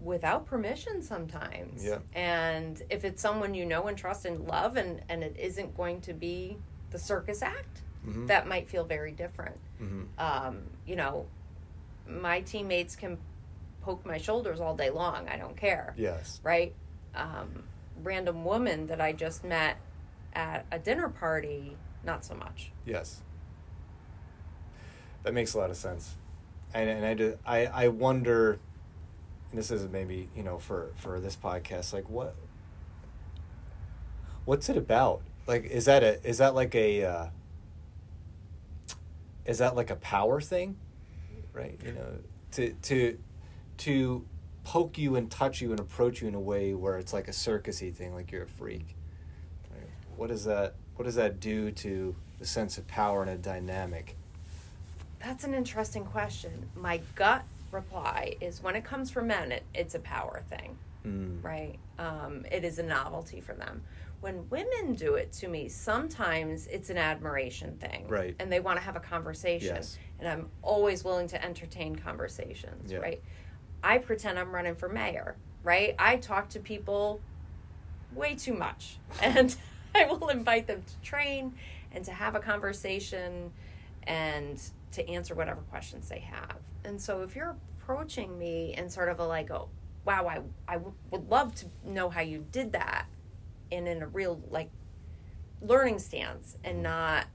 without 0.02 0.46
permission 0.46 1.02
sometimes. 1.02 1.84
Yeah. 1.84 1.98
And 2.14 2.80
if 2.88 3.04
it's 3.04 3.20
someone 3.20 3.52
you 3.54 3.66
know 3.66 3.88
and 3.88 3.96
trust 3.96 4.24
and 4.24 4.46
love, 4.46 4.76
and 4.78 5.02
and 5.10 5.22
it 5.22 5.36
isn't 5.38 5.76
going 5.76 6.00
to 6.02 6.12
be 6.14 6.56
the 6.90 6.98
circus 6.98 7.42
act, 7.42 7.82
Mhm. 8.06 8.26
that 8.28 8.46
might 8.48 8.68
feel 8.70 8.84
very 8.84 9.12
different. 9.12 9.58
hmm 9.78 10.04
Um, 10.18 10.62
you 10.86 10.96
know, 10.96 11.26
my 12.06 12.40
teammates 12.42 12.96
can 12.96 13.16
poke 13.80 14.04
my 14.04 14.18
shoulders 14.18 14.60
all 14.60 14.74
day 14.74 14.90
long. 14.90 15.28
I 15.28 15.36
don't 15.36 15.56
care. 15.56 15.94
yes 15.96 16.40
Right? 16.42 16.74
Um, 17.14 17.64
random 18.02 18.44
woman 18.44 18.86
that 18.86 19.00
I 19.00 19.12
just 19.12 19.44
met 19.44 19.76
at 20.32 20.64
a 20.70 20.78
dinner 20.78 21.08
party, 21.08 21.76
not 22.04 22.24
so 22.24 22.34
much. 22.34 22.72
Yes. 22.84 23.22
That 25.22 25.34
makes 25.34 25.54
a 25.54 25.58
lot 25.58 25.70
of 25.70 25.76
sense. 25.76 26.16
And, 26.72 26.88
and 26.88 27.04
I, 27.04 27.14
do, 27.14 27.38
I, 27.44 27.66
I 27.66 27.88
wonder, 27.88 28.58
and 29.50 29.58
this 29.58 29.70
is 29.70 29.88
maybe, 29.88 30.28
you 30.36 30.42
know, 30.42 30.58
for, 30.58 30.92
for 30.96 31.20
this 31.20 31.36
podcast, 31.36 31.92
like 31.92 32.08
what, 32.08 32.34
what's 34.44 34.68
it 34.68 34.76
about? 34.76 35.22
Like, 35.46 35.64
is 35.64 35.86
that 35.86 36.02
a, 36.02 36.24
is 36.26 36.38
that 36.38 36.54
like 36.54 36.74
a, 36.74 37.04
uh, 37.04 37.26
is 39.44 39.58
that 39.58 39.74
like 39.74 39.90
a 39.90 39.96
power 39.96 40.40
thing? 40.40 40.76
Right? 41.52 41.78
You 41.84 41.92
know, 41.92 42.06
to, 42.52 42.72
to, 42.72 43.18
to 43.80 44.24
poke 44.64 44.98
you 44.98 45.16
and 45.16 45.30
touch 45.30 45.60
you 45.60 45.70
and 45.70 45.80
approach 45.80 46.20
you 46.22 46.28
in 46.28 46.34
a 46.34 46.40
way 46.40 46.74
where 46.74 46.98
it's 46.98 47.12
like 47.12 47.28
a 47.28 47.32
circusy 47.32 47.92
thing, 47.94 48.14
like 48.14 48.30
you're 48.30 48.44
a 48.44 48.48
freak. 48.48 48.94
Right? 49.70 49.88
What 50.16 50.28
does 50.28 50.44
that, 50.44 50.74
what 50.96 51.04
does 51.04 51.14
that 51.14 51.40
do 51.40 51.70
to 51.72 52.14
the 52.38 52.46
sense 52.46 52.78
of 52.78 52.86
power 52.86 53.22
and 53.22 53.30
a 53.30 53.36
dynamic? 53.36 54.16
That's 55.18 55.44
an 55.44 55.54
interesting 55.54 56.04
question. 56.04 56.68
My 56.76 57.00
gut 57.14 57.42
reply 57.72 58.36
is 58.40 58.62
when 58.62 58.76
it 58.76 58.84
comes 58.84 59.10
from 59.10 59.28
men, 59.28 59.52
it, 59.52 59.62
it's 59.74 59.94
a 59.94 60.00
power 60.00 60.42
thing. 60.48 60.76
Mm. 61.06 61.42
right? 61.42 61.78
Um, 61.98 62.44
it 62.52 62.62
is 62.62 62.78
a 62.78 62.82
novelty 62.82 63.40
for 63.40 63.54
them. 63.54 63.80
When 64.20 64.46
women 64.50 64.92
do 64.94 65.14
it 65.14 65.32
to 65.34 65.48
me, 65.48 65.68
sometimes 65.70 66.66
it's 66.66 66.90
an 66.90 66.98
admiration 66.98 67.74
thing, 67.76 68.06
Right. 68.06 68.36
And 68.38 68.52
they 68.52 68.60
want 68.60 68.78
to 68.78 68.84
have 68.84 68.96
a 68.96 69.00
conversation, 69.00 69.76
Yes. 69.76 69.96
and 70.18 70.28
I'm 70.28 70.50
always 70.60 71.02
willing 71.02 71.26
to 71.28 71.42
entertain 71.42 71.96
conversations, 71.96 72.92
Yeah. 72.92 72.98
right? 72.98 73.22
I 73.82 73.98
pretend 73.98 74.38
I'm 74.38 74.52
running 74.52 74.74
for 74.74 74.88
mayor, 74.88 75.36
right? 75.62 75.94
I 75.98 76.16
talk 76.16 76.48
to 76.50 76.60
people 76.60 77.20
way 78.14 78.34
too 78.34 78.54
much, 78.54 78.98
and 79.22 79.54
I 79.94 80.04
will 80.06 80.28
invite 80.28 80.66
them 80.66 80.82
to 80.82 81.08
train 81.08 81.54
and 81.92 82.04
to 82.04 82.12
have 82.12 82.34
a 82.34 82.40
conversation 82.40 83.52
and 84.04 84.60
to 84.92 85.08
answer 85.08 85.34
whatever 85.34 85.60
questions 85.62 86.08
they 86.08 86.20
have. 86.20 86.56
And 86.84 87.00
so 87.00 87.22
if 87.22 87.36
you're 87.36 87.56
approaching 87.78 88.38
me 88.38 88.74
in 88.76 88.88
sort 88.88 89.08
of 89.08 89.20
a 89.20 89.26
like, 89.26 89.50
oh, 89.50 89.68
wow, 90.04 90.26
I, 90.26 90.40
I 90.74 90.78
would 91.10 91.28
love 91.28 91.54
to 91.56 91.66
know 91.84 92.08
how 92.08 92.20
you 92.20 92.46
did 92.50 92.72
that 92.72 93.06
and 93.70 93.86
in 93.86 94.02
a 94.02 94.06
real 94.06 94.40
like 94.50 94.70
learning 95.60 95.98
stance 95.98 96.56
and 96.64 96.82
not 96.82 97.26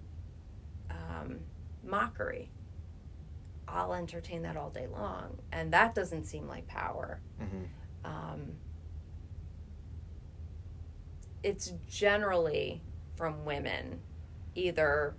um, 0.89 1.39
mockery. 1.83 2.49
I'll 3.67 3.93
entertain 3.93 4.43
that 4.43 4.55
all 4.57 4.69
day 4.69 4.88
long. 4.88 5.38
And 5.51 5.74
that 5.74 5.95
doesn't 5.95 6.25
seem 6.25 6.48
like 6.48 6.67
power. 6.67 7.19
hmm 7.39 7.63
Um, 8.03 8.51
it's 11.43 11.74
generally 11.88 12.81
from 13.15 13.45
women, 13.45 14.00
either 14.55 15.15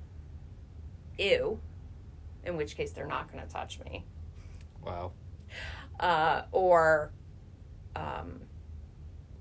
ew, 1.19 1.61
in 2.45 2.57
which 2.57 2.77
case 2.77 2.93
they're 2.93 3.07
not 3.07 3.31
going 3.33 3.45
to 3.45 3.51
touch 3.53 3.81
me, 3.81 4.05
Wow. 4.85 5.13
uh, 6.01 6.43
or 6.53 7.11
um, 7.95 8.41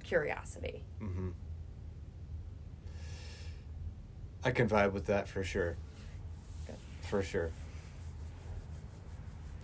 curiosity. 0.04 0.84
hmm 1.00 1.30
I 4.44 4.52
can 4.52 4.70
vibe 4.70 4.92
with 4.92 5.08
that 5.08 5.28
for 5.28 5.44
sure. 5.44 5.76
Good. 6.68 6.76
For 7.02 7.24
sure. 7.24 7.50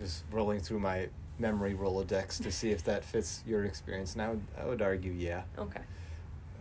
Just 0.00 0.24
rolling 0.30 0.60
through 0.60 0.80
my 0.80 1.08
memory 1.38 1.74
Rolodex 1.74 2.42
to 2.42 2.50
see 2.52 2.70
if 2.70 2.84
that 2.84 3.04
fits 3.04 3.42
your 3.46 3.64
experience. 3.64 4.12
And 4.14 4.22
I 4.22 4.28
would, 4.30 4.42
I 4.60 4.66
would 4.66 4.82
argue, 4.82 5.12
yeah, 5.12 5.42
Okay. 5.58 5.80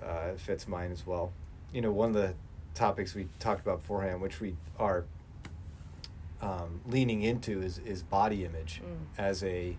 uh, 0.04 0.30
it 0.34 0.40
fits 0.40 0.68
mine 0.68 0.92
as 0.92 1.06
well. 1.06 1.32
You 1.74 1.82
know, 1.82 1.92
one 1.92 2.10
of 2.10 2.16
the 2.16 2.34
topics 2.74 3.14
we 3.16 3.28
talked 3.40 3.62
about 3.62 3.82
beforehand, 3.82 4.22
which 4.22 4.40
we 4.40 4.56
are 4.80 5.06
um, 6.42 6.82
leaning 6.88 7.22
into, 7.22 7.62
is, 7.62 7.78
is 7.80 8.02
body 8.04 8.46
image 8.46 8.82
Mm. 8.84 9.06
as 9.20 9.44
a. 9.44 9.78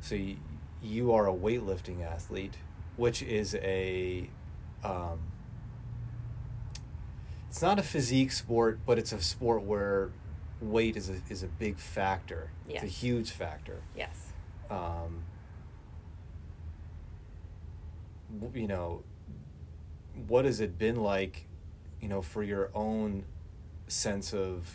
So 0.00 0.16
y- 0.16 0.36
you 0.82 1.12
are 1.12 1.28
a 1.28 1.32
weightlifting 1.32 2.02
athlete, 2.04 2.54
which 2.96 3.22
is 3.22 3.54
a. 3.56 4.28
Um, 4.82 5.20
it's 7.48 7.62
not 7.62 7.78
a 7.78 7.82
physique 7.82 8.32
sport, 8.32 8.80
but 8.86 8.98
it's 8.98 9.12
a 9.12 9.20
sport 9.22 9.62
where 9.62 10.10
weight 10.70 10.96
is 10.96 11.10
a, 11.10 11.20
is 11.28 11.42
a 11.42 11.46
big 11.46 11.78
factor. 11.78 12.50
It's 12.68 12.82
a 12.82 12.86
huge 12.86 13.30
factor 13.30 13.80
Yes. 13.96 14.32
um, 14.70 15.22
you 18.54 18.66
know, 18.66 19.02
what 20.26 20.44
has 20.44 20.60
it 20.60 20.78
been 20.78 20.96
like, 20.96 21.46
you 22.00 22.08
know, 22.08 22.22
for 22.22 22.42
your 22.42 22.70
own 22.74 23.24
sense 23.86 24.32
of 24.32 24.68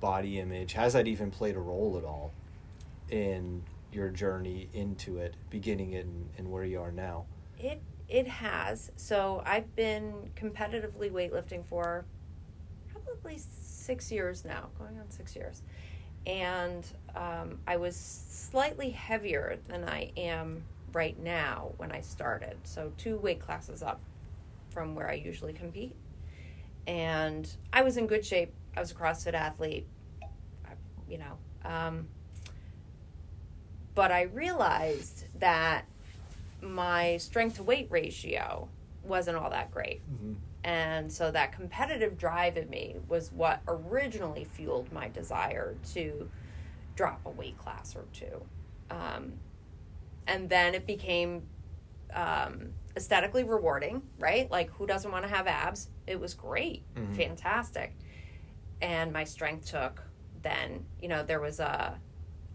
body 0.00 0.38
image? 0.38 0.72
Has 0.72 0.92
that 0.94 1.06
even 1.06 1.30
played 1.30 1.56
a 1.56 1.60
role 1.60 1.96
at 1.98 2.04
all 2.04 2.32
in 3.08 3.62
your 3.92 4.08
journey 4.08 4.68
into 4.72 5.18
it, 5.18 5.34
beginning 5.50 5.92
it 5.92 6.04
and, 6.06 6.28
and 6.38 6.50
where 6.50 6.64
you 6.64 6.80
are 6.80 6.92
now? 6.92 7.26
It 7.58 7.80
it 8.08 8.26
has. 8.26 8.90
So 8.96 9.42
I've 9.46 9.74
been 9.76 10.30
competitively 10.36 11.10
weightlifting 11.12 11.64
for 11.64 12.04
probably 12.92 13.38
six 13.90 14.12
years 14.12 14.44
now, 14.44 14.68
going 14.78 14.96
on 15.00 15.10
six 15.10 15.34
years, 15.34 15.62
and 16.24 16.86
um, 17.16 17.58
I 17.66 17.76
was 17.76 17.96
slightly 17.96 18.90
heavier 18.90 19.58
than 19.66 19.82
I 19.82 20.12
am 20.16 20.62
right 20.92 21.18
now 21.18 21.72
when 21.76 21.90
I 21.90 22.00
started. 22.00 22.56
So 22.62 22.92
two 22.98 23.16
weight 23.16 23.40
classes 23.40 23.82
up 23.82 24.00
from 24.68 24.94
where 24.94 25.10
I 25.10 25.14
usually 25.14 25.52
compete, 25.52 25.96
and 26.86 27.52
I 27.72 27.82
was 27.82 27.96
in 27.96 28.06
good 28.06 28.24
shape. 28.24 28.52
I 28.76 28.80
was 28.80 28.92
a 28.92 28.94
CrossFit 28.94 29.34
athlete, 29.34 29.88
you 31.08 31.18
know. 31.18 31.36
Um, 31.64 32.06
but 33.96 34.12
I 34.12 34.22
realized 34.22 35.24
that 35.40 35.84
my 36.62 37.16
strength 37.16 37.56
to 37.56 37.64
weight 37.64 37.88
ratio 37.90 38.68
wasn't 39.02 39.36
all 39.36 39.50
that 39.50 39.72
great. 39.72 40.00
Mm-hmm. 40.08 40.34
And 40.62 41.10
so 41.10 41.30
that 41.30 41.52
competitive 41.52 42.18
drive 42.18 42.56
in 42.56 42.68
me 42.68 42.96
was 43.08 43.32
what 43.32 43.62
originally 43.66 44.44
fueled 44.44 44.92
my 44.92 45.08
desire 45.08 45.76
to, 45.94 46.28
drop 46.96 47.20
a 47.24 47.30
weight 47.30 47.56
class 47.56 47.96
or 47.96 48.04
two. 48.12 48.42
Um, 48.90 49.32
and 50.26 50.50
then 50.50 50.74
it 50.74 50.86
became 50.86 51.42
um, 52.12 52.72
aesthetically 52.94 53.42
rewarding, 53.42 54.02
right? 54.18 54.50
Like, 54.50 54.70
who 54.72 54.86
doesn't 54.86 55.10
want 55.10 55.24
to 55.24 55.30
have 55.30 55.46
abs? 55.46 55.88
It 56.06 56.20
was 56.20 56.34
great, 56.34 56.82
Mhm. 56.94 57.14
fantastic. 57.14 57.96
And 58.82 59.12
my 59.12 59.24
strength 59.24 59.66
took 59.66 60.02
then, 60.42 60.84
you 61.00 61.08
know, 61.08 61.22
there 61.22 61.40
was 61.40 61.58
a 61.60 61.98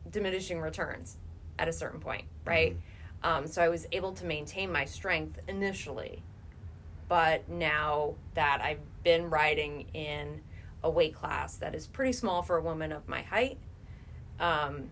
diminishing 0.09 0.59
returns 0.59 1.17
at 1.57 1.67
a 1.67 1.73
certain 1.73 1.99
point, 1.99 2.25
right? 2.45 2.77
Um, 3.23 3.47
so 3.47 3.63
I 3.63 3.69
was 3.69 3.87
able 3.91 4.11
to 4.13 4.25
maintain 4.25 4.71
my 4.71 4.85
strength 4.85 5.39
initially. 5.47 6.21
But 7.07 7.47
now 7.49 8.15
that 8.33 8.61
I've 8.61 8.79
been 9.03 9.29
riding 9.29 9.87
in 9.93 10.41
a 10.83 10.89
weight 10.89 11.13
class 11.15 11.55
that 11.57 11.75
is 11.75 11.87
pretty 11.87 12.13
small 12.13 12.41
for 12.41 12.57
a 12.57 12.61
woman 12.61 12.91
of 12.91 13.07
my 13.07 13.21
height, 13.21 13.57
um, 14.39 14.89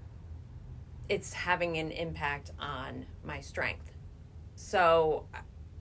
it's 1.10 1.34
having 1.34 1.78
an 1.78 1.92
impact 1.92 2.52
on 2.60 3.06
my 3.24 3.42
strength. 3.42 3.92
So 4.56 5.26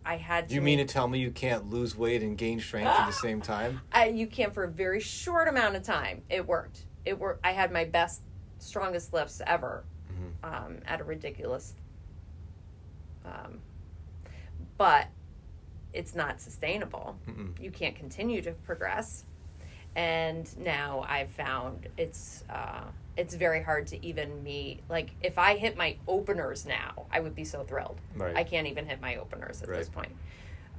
I- 0.05 0.17
had 0.17 0.49
to. 0.49 0.55
You 0.55 0.61
mean 0.63 0.79
to 0.79 0.85
tell 0.85 1.07
me 1.07 1.21
you 1.21 1.31
can't 1.31 1.71
lose 1.71 1.97
weight 1.97 2.23
and 2.23 2.37
gain 2.37 2.59
strength 2.61 2.89
at 2.89 3.07
the 3.07 3.13
same 3.13 3.41
time? 3.41 3.81
I, 3.93 4.07
you 4.09 4.27
can 4.27 4.51
for 4.51 4.65
a 4.65 4.69
very 4.69 4.99
short 5.01 5.47
amount 5.49 5.77
of 5.77 5.83
time. 5.85 6.23
It 6.29 6.47
worked. 6.47 6.87
It 7.05 7.19
worked. 7.19 7.47
I 7.47 7.53
had 7.53 7.71
my 7.71 7.85
best, 7.85 8.23
strongest 8.59 9.13
lifts 9.13 9.41
ever, 9.47 9.85
Mhm. 10.11 10.49
um, 10.67 10.79
at 10.87 11.01
a 11.01 11.05
ridiculous. 11.05 11.75
Um, 13.25 13.61
but 14.77 15.07
it's 15.93 16.15
not 16.15 16.41
sustainable. 16.41 17.17
Mm-mm. 17.29 17.61
You 17.61 17.71
can't 17.71 17.95
continue 17.95 18.41
to 18.43 18.53
progress, 18.53 19.25
and 19.95 20.49
now 20.59 21.05
I've 21.09 21.31
found 21.31 21.89
it's 21.97 22.45
uh, 22.51 22.85
it's 23.17 23.35
very 23.35 23.63
hard 23.63 23.87
to 23.89 24.07
even 24.07 24.43
meet. 24.43 24.81
Like 24.89 25.11
if 25.23 25.39
I 25.39 25.57
hit 25.57 25.77
my 25.77 25.97
openers 26.09 26.65
now, 26.67 27.07
I 27.13 27.21
would 27.21 27.35
be 27.35 27.45
so 27.45 27.63
thrilled. 27.65 28.01
Right. 28.17 28.35
I 28.37 28.45
can't 28.45 28.67
even 28.67 28.87
hit 28.87 29.01
my 29.01 29.17
openers 29.17 29.63
at 29.63 29.69
this 29.69 29.89
point. 29.89 30.13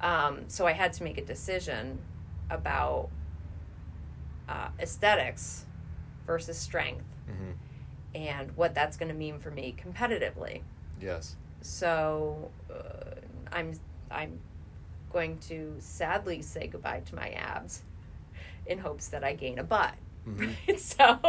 Um, 0.02 0.46
so 0.48 0.66
I 0.66 0.72
had 0.74 0.94
to 0.94 1.04
make 1.04 1.18
a 1.18 1.24
decision 1.24 2.00
about 2.50 3.10
uh, 4.50 4.70
aesthetics 4.80 5.66
versus 6.28 6.58
strength 6.58 7.06
Mhm. 7.30 7.54
and 8.16 8.52
what 8.58 8.74
that's 8.76 8.98
going 8.98 9.10
to 9.10 9.18
mean 9.18 9.40
for 9.40 9.52
me 9.52 9.74
competitively. 9.82 10.62
Yes. 11.00 11.36
So 11.62 12.52
uh, 12.70 13.16
I'm 13.52 13.74
I'm 14.12 14.40
going 15.14 15.38
to 15.50 15.76
sadly 15.80 16.42
say 16.42 16.68
goodbye 16.68 17.02
to 17.06 17.16
my 17.16 17.30
abs 17.30 17.84
in 18.66 18.80
hopes 18.80 19.08
that 19.10 19.24
I 19.24 19.34
gain 19.34 19.60
a 19.60 19.64
butt. 19.64 19.94
Mhm. 20.28 20.56
Right? 20.68 20.80
So 20.80 21.20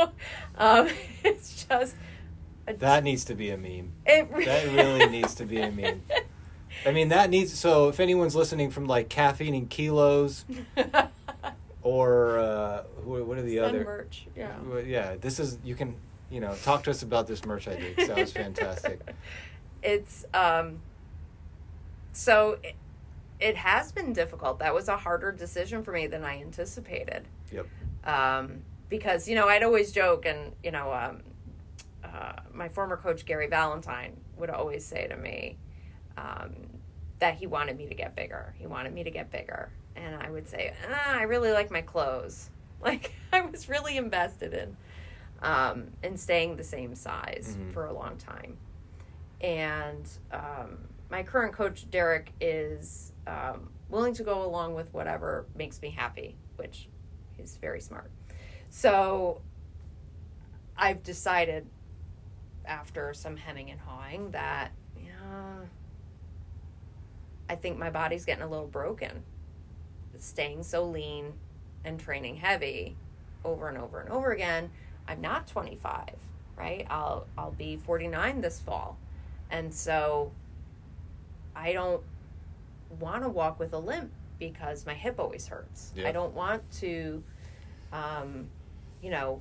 um, 0.56 0.88
it's 1.24 1.64
just 1.66 1.94
a, 2.66 2.74
That 2.74 3.04
needs 3.04 3.24
to 3.26 3.34
be 3.34 3.50
a 3.50 3.56
meme. 3.58 3.92
it 4.06 4.28
re- 4.32 4.44
that 4.46 4.64
really 4.72 5.06
needs 5.08 5.34
to 5.36 5.44
be 5.44 5.60
a 5.60 5.70
meme. 5.80 6.02
I 6.86 6.90
mean, 6.90 7.08
that 7.10 7.30
needs. 7.30 7.52
So, 7.56 7.88
if 7.88 8.00
anyone's 8.00 8.34
listening 8.34 8.70
from 8.70 8.86
like 8.86 9.08
caffeine 9.08 9.54
and 9.54 9.70
kilos, 9.70 10.44
or 11.82 12.38
uh, 12.38 12.82
who- 13.04 13.24
what 13.24 13.38
are 13.38 13.42
the 13.42 13.56
Sun 13.58 13.64
other? 13.68 13.84
merch, 13.84 14.26
yeah. 14.34 14.56
Yeah, 14.84 15.14
this 15.20 15.38
is 15.38 15.58
you 15.62 15.74
can 15.76 15.94
you 16.30 16.40
know 16.40 16.54
talk 16.64 16.82
to 16.84 16.90
us 16.90 17.02
about 17.02 17.26
this 17.26 17.44
merch 17.44 17.68
idea. 17.68 17.94
was 18.16 18.32
fantastic. 18.32 19.00
it's 19.82 20.24
um 20.34 20.80
so 22.12 22.58
it, 23.48 23.56
has 23.56 23.92
been 23.92 24.12
difficult. 24.12 24.58
That 24.58 24.74
was 24.74 24.88
a 24.88 24.96
harder 24.96 25.32
decision 25.32 25.82
for 25.84 25.92
me 25.92 26.06
than 26.06 26.24
i 26.24 26.40
anticipated. 26.40 27.22
Yep. 27.52 27.66
um 28.04 28.62
because 28.90 29.28
you 29.28 29.34
know 29.34 29.48
i'd 29.48 29.62
always 29.62 29.92
joke 29.92 30.26
and 30.26 30.52
you 30.62 30.70
know 30.70 30.92
um 30.92 31.22
uh, 32.04 32.32
my 32.52 32.68
former 32.68 32.96
coach 32.96 33.24
gary 33.24 33.48
valentine 33.48 34.12
would 34.36 34.50
always 34.50 34.84
say 34.84 35.06
to 35.08 35.16
me 35.16 35.56
um, 36.16 36.52
that 37.18 37.34
he 37.36 37.46
wanted 37.46 37.76
me 37.78 37.86
to 37.88 37.94
get 37.94 38.14
bigger. 38.14 38.54
He 38.58 38.66
wanted 38.66 38.92
me 38.92 39.02
to 39.04 39.10
get 39.10 39.30
bigger. 39.30 39.70
And 39.96 40.14
i 40.16 40.28
would 40.30 40.48
say 40.48 40.72
ah, 40.90 41.18
i 41.18 41.22
really 41.22 41.52
like 41.52 41.70
my 41.70 41.82
clothes. 41.82 42.50
Like 42.82 43.14
i 43.32 43.40
was 43.40 43.68
really 43.70 43.96
invested 43.96 44.52
in 44.52 44.76
um, 45.40 45.84
in 46.02 46.16
staying 46.18 46.56
the 46.56 46.64
same 46.64 46.94
size 46.94 47.56
Mhm. 47.58 47.72
for 47.72 47.86
a 47.86 47.92
long 47.94 48.16
time. 48.18 48.58
And 49.40 50.06
um, 50.30 50.78
my 51.10 51.22
current 51.22 51.54
coach 51.54 51.90
derek 51.90 52.32
is 52.40 53.12
um, 53.26 53.68
willing 53.88 54.14
to 54.14 54.24
go 54.24 54.44
along 54.44 54.74
with 54.74 54.92
whatever 54.92 55.46
makes 55.54 55.80
me 55.82 55.90
happy 55.90 56.36
which 56.56 56.88
is 57.38 57.56
very 57.56 57.80
smart. 57.80 58.10
So 58.70 59.40
i've 60.76 61.02
decided 61.04 61.66
after 62.64 63.14
some 63.14 63.36
hemming 63.36 63.70
and 63.70 63.78
hawing 63.78 64.32
that 64.32 64.72
yeah 65.00 65.60
i 67.48 67.54
think 67.54 67.78
my 67.78 67.90
body's 67.90 68.24
getting 68.24 68.42
a 68.42 68.48
little 68.48 68.66
broken. 68.66 69.22
Staying 70.18 70.62
so 70.62 70.84
lean 70.84 71.32
and 71.84 71.98
training 71.98 72.36
heavy 72.36 72.96
over 73.44 73.68
and 73.68 73.76
over 73.76 74.00
and 74.00 74.08
over 74.10 74.32
again. 74.32 74.70
I'm 75.08 75.20
not 75.20 75.46
25 75.48 76.10
right? 76.56 76.86
I'll 76.88 77.26
i'll 77.36 77.52
be 77.52 77.76
49 77.76 78.40
this 78.40 78.60
fall. 78.60 78.96
And 79.50 79.72
so 79.72 80.32
I 81.54 81.72
don't 81.72 82.02
want 83.00 83.22
to 83.22 83.28
walk 83.28 83.58
with 83.58 83.72
a 83.72 83.78
limp 83.78 84.12
because 84.38 84.84
my 84.86 84.94
hip 84.94 85.16
always 85.18 85.46
hurts. 85.46 85.92
Yeah. 85.96 86.08
I 86.08 86.12
don't 86.12 86.34
want 86.34 86.68
to, 86.80 87.22
um, 87.92 88.48
you 89.02 89.10
know, 89.10 89.40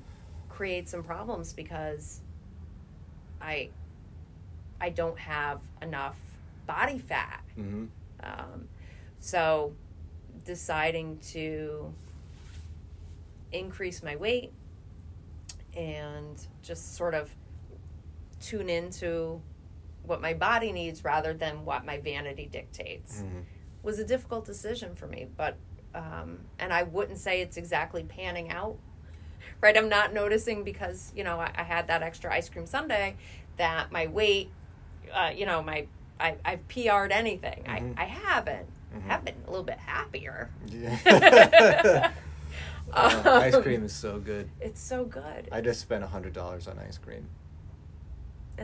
create 0.49 0.87
some 0.89 1.03
problems 1.03 1.53
because 1.53 2.21
I 3.41 3.69
I 4.79 4.89
don't 4.89 5.17
have 5.17 5.61
enough 5.81 6.17
body 6.67 6.99
fat. 6.99 7.43
hmm 7.55 7.85
Um, 8.21 8.67
so 9.19 9.73
deciding 10.45 11.17
to 11.31 11.93
increase 13.51 14.03
my 14.03 14.15
weight 14.15 14.51
and 15.75 16.45
just 16.61 16.95
sort 16.95 17.13
of 17.13 17.29
tune 18.41 18.69
into 18.69 19.41
what 20.03 20.21
my 20.21 20.33
body 20.33 20.71
needs 20.71 21.03
rather 21.03 21.33
than 21.33 21.65
what 21.65 21.85
my 21.85 21.97
vanity 21.99 22.47
dictates 22.51 23.21
hmm 23.21 23.39
was 23.81 23.99
a 23.99 24.05
difficult 24.05 24.45
decision 24.45 24.95
for 24.95 25.07
me 25.07 25.27
but 25.35 25.57
um, 25.93 26.39
and 26.57 26.71
i 26.71 26.83
wouldn't 26.83 27.17
say 27.17 27.41
it's 27.41 27.57
exactly 27.57 28.01
panning 28.03 28.49
out 28.49 28.77
right 29.59 29.77
i'm 29.77 29.89
not 29.89 30.13
noticing 30.13 30.63
because 30.63 31.11
you 31.15 31.23
know 31.23 31.37
i, 31.37 31.51
I 31.53 31.63
had 31.63 31.87
that 31.87 32.01
extra 32.01 32.33
ice 32.33 32.47
cream 32.47 32.65
sundae 32.65 33.15
that 33.57 33.91
my 33.91 34.07
weight 34.07 34.49
uh, 35.13 35.31
you 35.35 35.45
know 35.45 35.61
my 35.61 35.85
I, 36.17 36.35
i've 36.45 36.65
pr'd 36.69 37.11
anything 37.11 37.63
Mhm. 37.67 37.93
I, 37.97 38.03
I 38.03 38.05
haven't 38.05 38.67
Mhm. 38.95 39.07
have 39.09 39.25
been 39.25 39.35
a 39.47 39.49
little 39.49 39.65
bit 39.65 39.79
happier 39.79 40.49
Yeah. 40.67 40.97
Uh, 42.93 43.21
ice 43.41 43.55
Um, 43.55 43.63
cream 43.63 43.83
is 43.83 43.93
so 43.93 44.19
good. 44.19 44.49
it's 44.61 44.79
so 44.81 45.03
good 45.03 45.49
I 45.51 45.59
just 45.61 45.81
spent 45.81 46.03
a 46.05 46.07
hundred 46.07 46.31
dollars 46.33 46.67
on 46.69 46.79
ice 46.79 46.97
cream. 46.97 47.27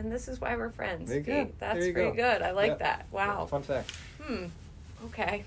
And 0.00 0.10
this 0.10 0.28
is 0.28 0.40
why 0.40 0.56
we're 0.56 0.70
friends 0.70 1.08
There 1.08 1.18
you 1.18 1.22
Pete. 1.24 1.48
go. 1.48 1.52
that's 1.58 1.74
There 1.78 1.86
you 1.86 1.92
pretty 1.92 2.10
go. 2.10 2.16
good 2.16 2.42
i 2.42 2.50
like 2.52 2.72
Yeah. 2.72 2.74
that 2.76 3.06
wow 3.12 3.46
Fun 3.46 3.62
fact. 3.62 3.90
hmm 4.22 4.46
okay 5.04 5.44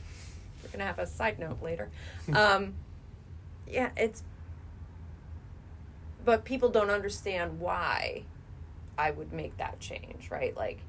we're 0.63 0.69
gonna 0.71 0.85
have 0.85 0.99
a 0.99 1.07
side 1.07 1.39
note 1.39 1.61
later 1.61 1.89
um 2.33 2.73
yeah 3.67 3.89
it's 3.97 4.23
but 6.23 6.45
people 6.45 6.69
don't 6.69 6.89
understand 6.91 7.59
why 7.59 8.23
i 8.97 9.09
would 9.11 9.33
make 9.33 9.57
that 9.57 9.79
change 9.79 10.29
right 10.31 10.55
like 10.55 10.79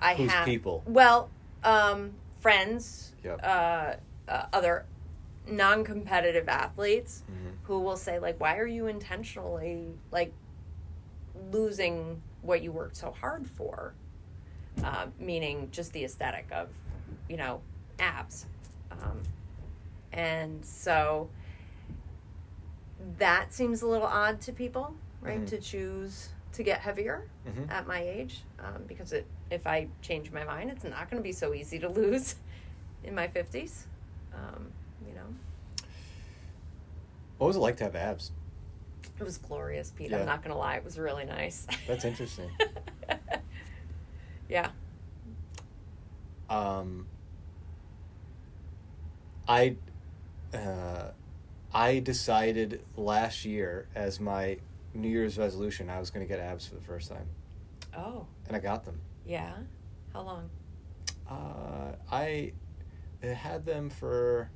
i 0.00 0.14
Who's 0.14 0.30
have 0.30 0.44
people? 0.46 0.82
well 0.86 1.28
um 1.64 2.12
friends 2.40 3.12
Yep. 3.24 3.40
uh, 3.42 3.92
uh 4.28 4.46
other 4.52 4.86
non-competitive 5.46 6.48
athletes 6.48 7.22
Mhm. 7.30 7.52
who 7.64 7.80
will 7.80 7.96
say 7.96 8.18
like 8.18 8.40
why 8.40 8.56
are 8.56 8.66
you 8.66 8.86
intentionally 8.86 9.88
like 10.12 10.32
losing 11.50 12.20
what 12.42 12.62
you 12.62 12.72
worked 12.72 12.96
so 12.96 13.10
hard 13.20 13.46
for 13.46 13.94
uh, 14.84 15.06
meaning 15.18 15.68
just 15.70 15.92
the 15.92 16.04
aesthetic 16.04 16.46
of 16.52 16.68
you 17.28 17.36
know 17.36 17.60
abs 17.98 18.46
um, 18.92 19.20
and 20.12 20.64
so 20.64 21.28
that 23.18 23.52
seems 23.52 23.82
a 23.82 23.86
little 23.86 24.06
odd 24.06 24.40
to 24.40 24.52
people 24.52 24.94
right 25.20 25.40
Mhm. 25.42 25.48
to 25.48 25.58
choose 25.58 26.30
to 26.52 26.62
get 26.62 26.80
heavier 26.80 27.26
Mhm. 27.46 27.70
at 27.70 27.86
my 27.86 28.00
age 28.00 28.42
um, 28.58 28.82
because 28.86 29.12
it 29.12 29.26
if 29.50 29.66
i 29.66 29.86
change 30.02 30.30
my 30.32 30.44
mind 30.44 30.70
it's 30.70 30.84
not 30.84 31.10
going 31.10 31.20
to 31.20 31.22
be 31.22 31.32
so 31.32 31.52
easy 31.54 31.78
to 31.78 31.88
lose 32.00 32.36
in 33.04 33.14
my 33.14 33.26
50s 33.28 33.84
um, 34.34 34.70
you 35.06 35.14
know 35.14 35.26
What 37.38 37.46
was 37.48 37.56
it 37.56 37.60
like 37.60 37.76
to 37.78 37.84
have 37.84 37.96
abs? 37.96 38.32
It 39.20 39.24
was 39.24 39.36
glorious, 39.38 39.90
Pete. 39.90 40.10
Yeah. 40.10 40.20
I'm 40.20 40.26
not 40.26 40.42
gonna 40.42 40.56
lie, 40.56 40.76
it 40.76 40.84
was 40.84 40.98
really 40.98 41.24
nice. 41.26 41.66
That's 41.86 42.04
interesting. 42.06 42.50
yeah. 44.48 44.70
Um, 46.48 47.06
I, 49.46 49.76
uh, 50.54 51.10
I 51.72 51.98
decided 52.00 52.82
last 52.96 53.44
year 53.44 53.86
as 53.94 54.18
my 54.18 54.56
New 54.94 55.08
Year's 55.08 55.38
resolution. 55.38 55.88
I 55.90 56.00
was 56.00 56.10
going 56.10 56.26
to 56.26 56.28
get 56.28 56.40
abs 56.42 56.66
for 56.66 56.74
the 56.74 56.80
first 56.80 57.08
time, 57.08 57.26
Oh, 57.96 58.26
and 58.48 58.56
I 58.56 58.60
got 58.60 58.84
them. 58.84 59.00
yeah. 59.24 59.52
How 60.12 60.22
long? 60.22 60.50
Uh, 61.28 61.92
I 62.10 62.52
had 63.22 63.64
them 63.64 63.88
for 63.90 64.50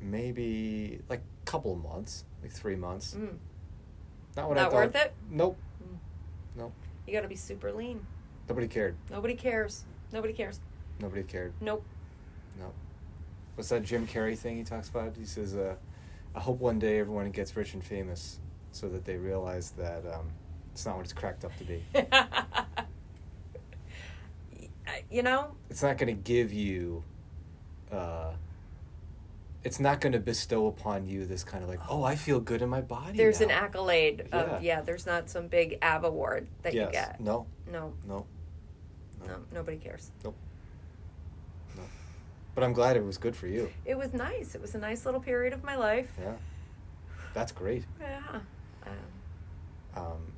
maybe 0.00 1.00
like 1.08 1.22
couple 1.48 1.72
of 1.72 1.82
months, 1.82 2.24
like 2.42 2.52
three 2.52 2.76
months. 2.76 3.14
Mm. 3.14 3.36
Not 4.36 4.48
what 4.50 4.58
I 4.58 4.62
Not 4.62 4.70
thought. 4.70 4.76
worth 4.76 4.94
it? 4.96 5.14
Nope. 5.30 5.56
Mm. 5.82 5.96
Nope. 6.56 6.72
You 7.06 7.14
got 7.14 7.22
to 7.22 7.28
be 7.28 7.36
super 7.36 7.72
lean. 7.72 8.04
Nobody 8.48 8.68
cared. 8.68 8.96
Nobody 9.10 9.34
cares. 9.34 9.84
Nobody 10.12 10.34
cares. 10.34 10.60
Nobody 11.00 11.22
cared. 11.22 11.54
Nope. 11.62 11.84
Nope. 12.60 12.74
What's 13.54 13.70
that 13.70 13.82
Jim 13.82 14.06
Carrey 14.06 14.36
thing 14.36 14.58
he 14.58 14.62
talks 14.64 14.90
about? 14.90 15.16
He 15.16 15.24
says, 15.24 15.56
uh, 15.56 15.76
"I 16.34 16.40
hope 16.40 16.60
one 16.60 16.78
day 16.78 16.98
everyone 16.98 17.30
gets 17.30 17.56
rich 17.56 17.72
and 17.74 17.82
famous, 17.82 18.40
so 18.72 18.88
that 18.90 19.04
they 19.06 19.16
realize 19.16 19.70
that 19.72 20.04
um, 20.06 20.28
it's 20.72 20.84
not 20.84 20.96
what 20.96 21.04
it's 21.04 21.12
cracked 21.14 21.44
up 21.46 21.56
to 21.56 21.64
be. 21.64 21.82
you 25.10 25.22
know, 25.22 25.54
It's 25.70 25.82
not 25.82 25.96
going 25.98 26.14
to 26.14 26.22
give 26.22 26.52
you." 26.52 27.02
Uh, 27.90 28.32
it's 29.68 29.78
not 29.78 30.00
going 30.00 30.14
to 30.14 30.18
bestow 30.18 30.66
upon 30.66 31.06
you 31.06 31.26
this 31.26 31.44
kind 31.44 31.62
of 31.62 31.68
like, 31.68 31.80
oh, 31.90 32.02
I 32.02 32.16
feel 32.16 32.40
good 32.40 32.62
in 32.62 32.70
my 32.70 32.80
body. 32.80 33.18
there's 33.18 33.42
an 33.42 33.50
accolade 33.50 34.26
Yeah. 34.32 34.40
of 34.40 34.62
yeah. 34.62 34.80
There's 34.80 35.04
not 35.04 35.28
some 35.28 35.46
big 35.46 35.76
ab 35.82 36.06
award 36.06 36.48
that 36.62 36.72
yes. 36.72 36.86
you 36.86 36.92
get. 36.92 37.20
No, 37.20 37.46
No, 37.70 37.92
no, 38.06 38.24
no, 39.26 39.36
nobody 39.52 39.76
cares. 39.76 40.10
Nope. 40.24 40.34
No. 41.76 41.82
But 42.54 42.64
I'm 42.64 42.72
glad 42.72 42.96
it 42.96 43.04
was 43.04 43.18
good 43.18 43.36
for 43.36 43.46
you. 43.46 43.70
It 43.84 43.98
was 43.98 44.14
nice. 44.14 44.54
It 44.54 44.62
was 44.62 44.74
a 44.74 44.78
nice 44.78 45.04
little 45.04 45.20
period 45.20 45.52
of 45.52 45.62
my 45.62 45.76
life. 45.76 46.10
Yeah, 46.18 46.32
that's 47.34 47.52
great. 47.52 47.84
Yeah. 48.00 48.20
Um, 48.86 48.92
Um, 49.96 50.32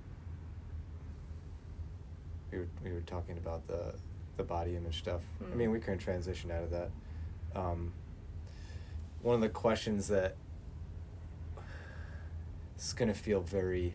we 2.50 2.58
were 2.58 2.68
we 2.84 2.90
were 2.92 3.02
talking 3.02 3.36
about 3.36 3.64
the 3.68 3.94
the 4.38 4.42
body 4.42 4.74
image 4.74 4.98
stuff. 4.98 5.20
I 5.40 5.44
Mm. 5.44 5.54
mean, 5.56 5.70
we 5.70 5.78
can 5.78 5.98
transition 5.98 6.50
out 6.50 6.64
of 6.64 6.70
that. 6.70 6.90
Um, 7.54 7.92
one 9.22 9.34
of 9.34 9.40
the 9.40 9.48
questions 9.48 10.08
that 10.08 10.36
is 12.78 12.92
going 12.92 13.08
to 13.08 13.14
feel 13.14 13.40
very 13.40 13.94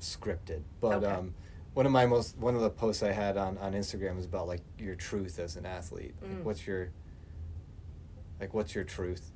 scripted, 0.00 0.62
but 0.80 1.02
Okay. 1.04 1.06
um, 1.12 1.34
one 1.74 1.86
of 1.86 1.92
my 1.92 2.06
most 2.06 2.36
one 2.38 2.54
of 2.54 2.60
the 2.62 2.70
posts 2.70 3.02
I 3.02 3.12
had 3.12 3.36
on 3.36 3.56
on 3.58 3.72
Instagram 3.72 4.16
was 4.16 4.24
about 4.24 4.46
like 4.46 4.60
your 4.78 4.94
truth 4.94 5.38
as 5.38 5.56
an 5.56 5.66
athlete. 5.66 6.14
Like, 6.20 6.30
Mm. 6.30 6.42
what's 6.44 6.66
your 6.66 6.90
like 8.40 8.54
what's 8.54 8.74
your 8.74 8.84
truth? 8.84 9.30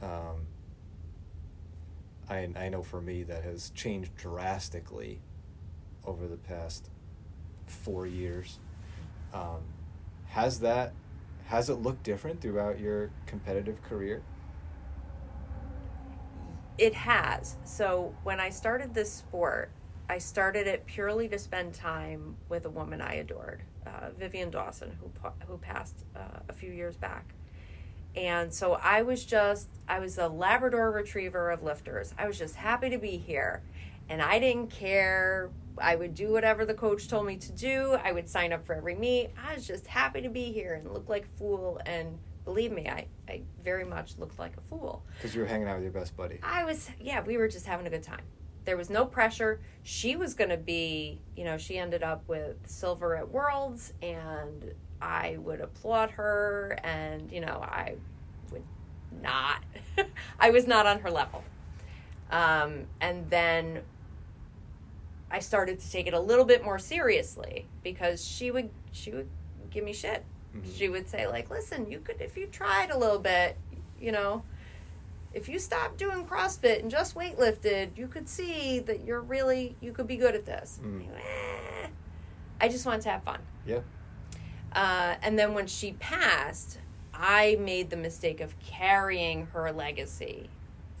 Um, 0.00 0.46
I 2.28 2.48
I 2.56 2.68
know 2.68 2.82
for 2.82 3.00
me 3.00 3.22
that 3.24 3.42
has 3.44 3.70
changed 3.70 4.14
drastically 4.16 5.20
over 6.04 6.26
the 6.26 6.36
past 6.36 6.88
four 7.66 8.06
years. 8.06 8.58
Um, 9.32 9.62
has 10.28 10.60
that 10.60 10.92
has 11.46 11.68
it 11.70 11.74
looked 11.74 12.02
different 12.02 12.40
throughout 12.40 12.78
your 12.80 13.10
competitive 13.26 13.82
career? 13.82 14.22
It 16.78 16.94
has. 16.94 17.56
So 17.64 18.14
when 18.22 18.38
I 18.38 18.50
started 18.50 18.92
this 18.92 19.12
sport, 19.12 19.70
I 20.08 20.18
started 20.18 20.66
it 20.66 20.86
purely 20.86 21.28
to 21.28 21.38
spend 21.38 21.74
time 21.74 22.36
with 22.48 22.64
a 22.64 22.70
woman 22.70 23.00
I 23.00 23.14
adored, 23.14 23.62
uh, 23.86 24.10
Vivian 24.18 24.50
Dawson, 24.50 24.96
who 25.00 25.10
who 25.46 25.58
passed 25.58 26.04
uh, 26.14 26.40
a 26.48 26.52
few 26.52 26.70
years 26.70 26.96
back. 26.96 27.34
And 28.14 28.52
so 28.52 28.74
I 28.74 29.02
was 29.02 29.24
just 29.24 29.68
I 29.88 29.98
was 29.98 30.18
a 30.18 30.28
Labrador 30.28 30.90
Retriever 30.92 31.50
of 31.50 31.62
lifters. 31.62 32.14
I 32.18 32.26
was 32.26 32.38
just 32.38 32.56
happy 32.56 32.90
to 32.90 32.98
be 32.98 33.16
here, 33.16 33.62
and 34.08 34.22
I 34.22 34.38
didn't 34.38 34.70
care. 34.70 35.50
I 35.78 35.96
would 35.96 36.14
do 36.14 36.32
whatever 36.32 36.64
the 36.64 36.74
coach 36.74 37.08
told 37.08 37.26
me 37.26 37.36
to 37.36 37.52
do. 37.52 37.98
I 38.02 38.12
would 38.12 38.28
sign 38.28 38.52
up 38.52 38.64
for 38.64 38.74
every 38.74 38.94
meet. 38.94 39.30
I 39.36 39.54
was 39.54 39.66
just 39.66 39.86
happy 39.86 40.22
to 40.22 40.30
be 40.30 40.52
here 40.52 40.74
and 40.74 40.90
look 40.92 41.08
like 41.08 41.24
a 41.24 41.38
fool. 41.38 41.80
And 41.84 42.18
believe 42.46 42.72
me, 42.72 42.88
I, 42.88 43.06
I 43.28 43.42
very 43.62 43.84
much 43.84 44.16
looked 44.16 44.38
like 44.38 44.56
a 44.56 44.60
fool. 44.70 45.04
Because 45.18 45.34
you 45.34 45.42
were 45.42 45.46
hanging 45.46 45.68
out 45.68 45.74
with 45.74 45.82
your 45.82 45.92
best 45.92 46.16
buddy. 46.16 46.38
I 46.42 46.64
was, 46.64 46.88
yeah, 46.98 47.20
we 47.20 47.36
were 47.36 47.48
just 47.48 47.66
having 47.66 47.86
a 47.86 47.90
good 47.90 48.04
time. 48.04 48.22
There 48.64 48.76
was 48.76 48.88
no 48.88 49.04
pressure. 49.04 49.60
She 49.82 50.16
was 50.16 50.32
going 50.32 50.50
to 50.50 50.56
be, 50.56 51.20
you 51.36 51.44
know, 51.44 51.58
she 51.58 51.76
ended 51.76 52.02
up 52.02 52.26
with 52.28 52.56
silver 52.66 53.16
at 53.16 53.28
Worlds, 53.28 53.92
and 54.00 54.72
I 55.02 55.36
would 55.40 55.60
applaud 55.60 56.12
her, 56.12 56.78
and, 56.82 57.30
you 57.30 57.40
know, 57.40 57.60
I 57.62 57.96
would 58.52 58.64
not. 59.20 59.62
I 60.40 60.50
was 60.50 60.66
not 60.66 60.86
on 60.86 61.00
her 61.00 61.10
level. 61.10 61.44
Um, 62.30 62.86
and 63.00 63.28
then 63.28 63.82
I 65.30 65.40
started 65.40 65.80
to 65.80 65.90
take 65.90 66.06
it 66.06 66.14
a 66.14 66.20
little 66.20 66.44
bit 66.44 66.64
more 66.64 66.78
seriously 66.78 67.66
because 67.82 68.24
she 68.24 68.50
would 68.50 68.70
she 68.92 69.10
would 69.10 69.28
give 69.70 69.84
me 69.84 69.92
shit. 69.92 70.24
Mhm. 70.64 70.76
She 70.78 70.88
would 70.88 71.08
say 71.08 71.26
like, 71.26 71.50
"Listen, 71.50 71.90
you 71.90 72.00
could 72.00 72.20
if 72.20 72.36
you 72.36 72.46
tried 72.46 72.90
a 72.90 72.98
little 72.98 73.18
bit, 73.18 73.56
you 74.00 74.12
know, 74.12 74.42
if 75.32 75.48
you 75.48 75.58
stopped 75.58 75.98
doing 75.98 76.26
CrossFit 76.26 76.80
and 76.80 76.90
just 76.90 77.14
weightlifted, 77.14 77.96
you 77.96 78.08
could 78.08 78.28
see 78.28 78.78
that 78.80 79.04
you're 79.04 79.20
really 79.20 79.76
you 79.80 79.92
could 79.92 80.06
be 80.06 80.16
good 80.16 80.34
at 80.34 80.46
this." 80.46 80.80
Mm. 80.82 81.08
I 81.14 81.84
"Eh." 81.84 81.88
I 82.60 82.68
just 82.68 82.86
wanted 82.86 83.02
to 83.02 83.10
have 83.10 83.22
fun. 83.22 83.40
Yeah. 83.66 83.80
Uh, 84.72 85.16
and 85.22 85.38
then 85.38 85.54
when 85.54 85.66
she 85.66 85.92
passed, 85.92 86.78
I 87.12 87.56
made 87.60 87.90
the 87.90 87.96
mistake 87.96 88.40
of 88.40 88.58
carrying 88.60 89.46
her 89.46 89.72
legacy 89.72 90.50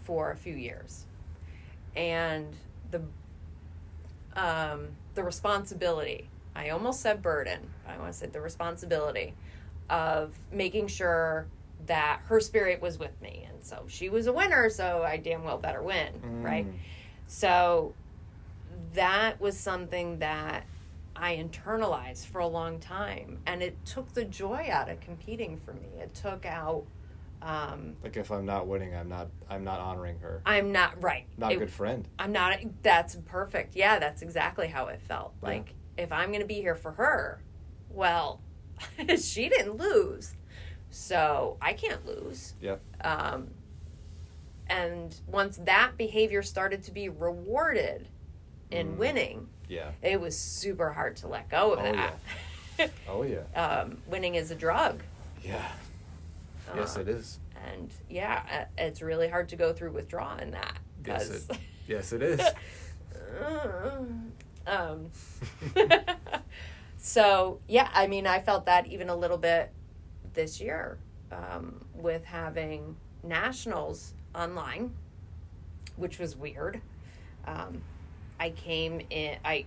for 0.04 0.30
a 0.30 0.36
few 0.36 0.54
years, 0.54 1.04
and 1.94 2.54
the 2.90 3.02
um, 4.34 4.88
the 5.14 5.24
responsibility. 5.24 6.28
I 6.54 6.70
almost 6.70 7.00
said 7.00 7.22
burden. 7.22 7.70
I 7.86 7.98
want 7.98 8.12
to 8.12 8.18
say 8.18 8.26
the 8.26 8.40
responsibility 8.40 9.34
of 9.90 10.38
making 10.52 10.88
sure 10.88 11.46
that 11.86 12.20
her 12.24 12.40
spirit 12.40 12.80
was 12.80 12.98
with 12.98 13.20
me, 13.20 13.46
and 13.48 13.62
so 13.62 13.84
she 13.88 14.08
was 14.08 14.26
a 14.26 14.32
winner. 14.32 14.68
So 14.70 15.04
I 15.06 15.16
damn 15.16 15.44
well 15.44 15.58
better 15.58 15.82
win, 15.82 16.42
right? 16.42 16.66
Mm. 16.66 16.74
So 17.26 17.94
that 18.94 19.40
was 19.40 19.56
something 19.56 20.18
that 20.18 20.64
I 21.14 21.36
internalized 21.36 22.26
for 22.26 22.40
a 22.40 22.46
long 22.46 22.78
time, 22.78 23.38
and 23.46 23.62
it 23.62 23.76
took 23.84 24.12
the 24.14 24.24
joy 24.24 24.68
out 24.70 24.88
of 24.88 25.00
competing 25.00 25.58
for 25.58 25.72
me. 25.74 25.88
It 26.00 26.14
took 26.14 26.44
out. 26.44 26.84
Um, 27.42 27.94
Like 28.02 28.16
if 28.16 28.32
I'm 28.32 28.46
not 28.46 28.66
winning, 28.66 28.94
I'm 28.94 29.08
not 29.08 29.28
I'm 29.48 29.62
not 29.62 29.78
honoring 29.78 30.18
her. 30.20 30.40
I'm 30.44 30.72
not 30.72 31.00
right. 31.02 31.26
Not 31.36 31.52
a 31.52 31.56
good 31.56 31.70
friend. 31.70 32.08
I'm 32.18 32.32
not. 32.32 32.58
That's 32.82 33.16
perfect. 33.26 33.76
Yeah, 33.76 33.98
that's 33.98 34.22
exactly 34.22 34.66
how 34.68 34.86
it 34.86 35.00
felt. 35.02 35.34
Yeah. 35.42 35.48
Like 35.48 35.74
if 35.96 36.12
I'm 36.12 36.30
going 36.30 36.40
to 36.40 36.46
be 36.46 36.54
here 36.54 36.74
for 36.74 36.92
her, 36.92 37.40
well, 37.90 38.40
she 39.18 39.48
didn't 39.48 39.76
lose, 39.76 40.34
so 40.90 41.56
I 41.60 41.72
can't 41.72 42.04
lose. 42.06 42.54
Yep. 42.60 42.80
Um, 43.02 43.48
and 44.68 45.14
once 45.26 45.58
that 45.64 45.92
behavior 45.96 46.42
started 46.42 46.82
to 46.84 46.92
be 46.92 47.08
rewarded 47.08 48.08
in 48.70 48.94
Mm. 48.94 48.96
winning, 48.96 49.48
Yeah. 49.68 49.92
it 50.02 50.20
was 50.20 50.36
super 50.36 50.92
hard 50.92 51.16
to 51.18 51.28
let 51.28 51.48
go 51.48 51.72
of 51.74 51.78
Oh, 51.78 51.92
that. 51.92 52.90
Oh 53.08 53.22
yeah. 53.22 53.42
um, 53.54 53.98
winning 54.06 54.34
is 54.34 54.50
a 54.50 54.54
drug. 54.56 55.02
Yeah. 55.42 55.66
Yes, 56.74 56.96
Uh, 56.96 57.00
it 57.00 57.08
is. 57.08 57.38
And 57.72 57.92
yeah, 58.10 58.42
uh, 58.52 58.64
it's 58.82 59.00
really 59.02 59.28
hard 59.28 59.48
to 59.50 59.56
go 59.56 59.72
through 59.72 59.92
withdrawing 59.92 60.50
that. 60.50 60.78
Yes, 61.06 61.30
it. 61.30 61.58
Yes, 61.86 62.12
it 62.12 62.22
is. 62.22 62.40
um, 64.66 65.10
so 67.06 67.60
yeah, 67.68 67.88
I 67.94 68.08
mean, 68.08 68.26
I 68.26 68.40
felt 68.40 68.66
that 68.66 68.88
even 68.88 69.08
a 69.08 69.14
little 69.14 69.38
bit 69.38 69.70
this 70.34 70.60
year 70.60 70.98
um, 71.30 71.84
with 71.94 72.24
having 72.24 72.96
nationals 73.22 74.14
online, 74.34 74.92
which 75.94 76.18
was 76.18 76.36
weird. 76.36 76.80
Um, 77.46 77.80
I 78.40 78.50
came 78.50 79.00
in, 79.10 79.36
I 79.44 79.66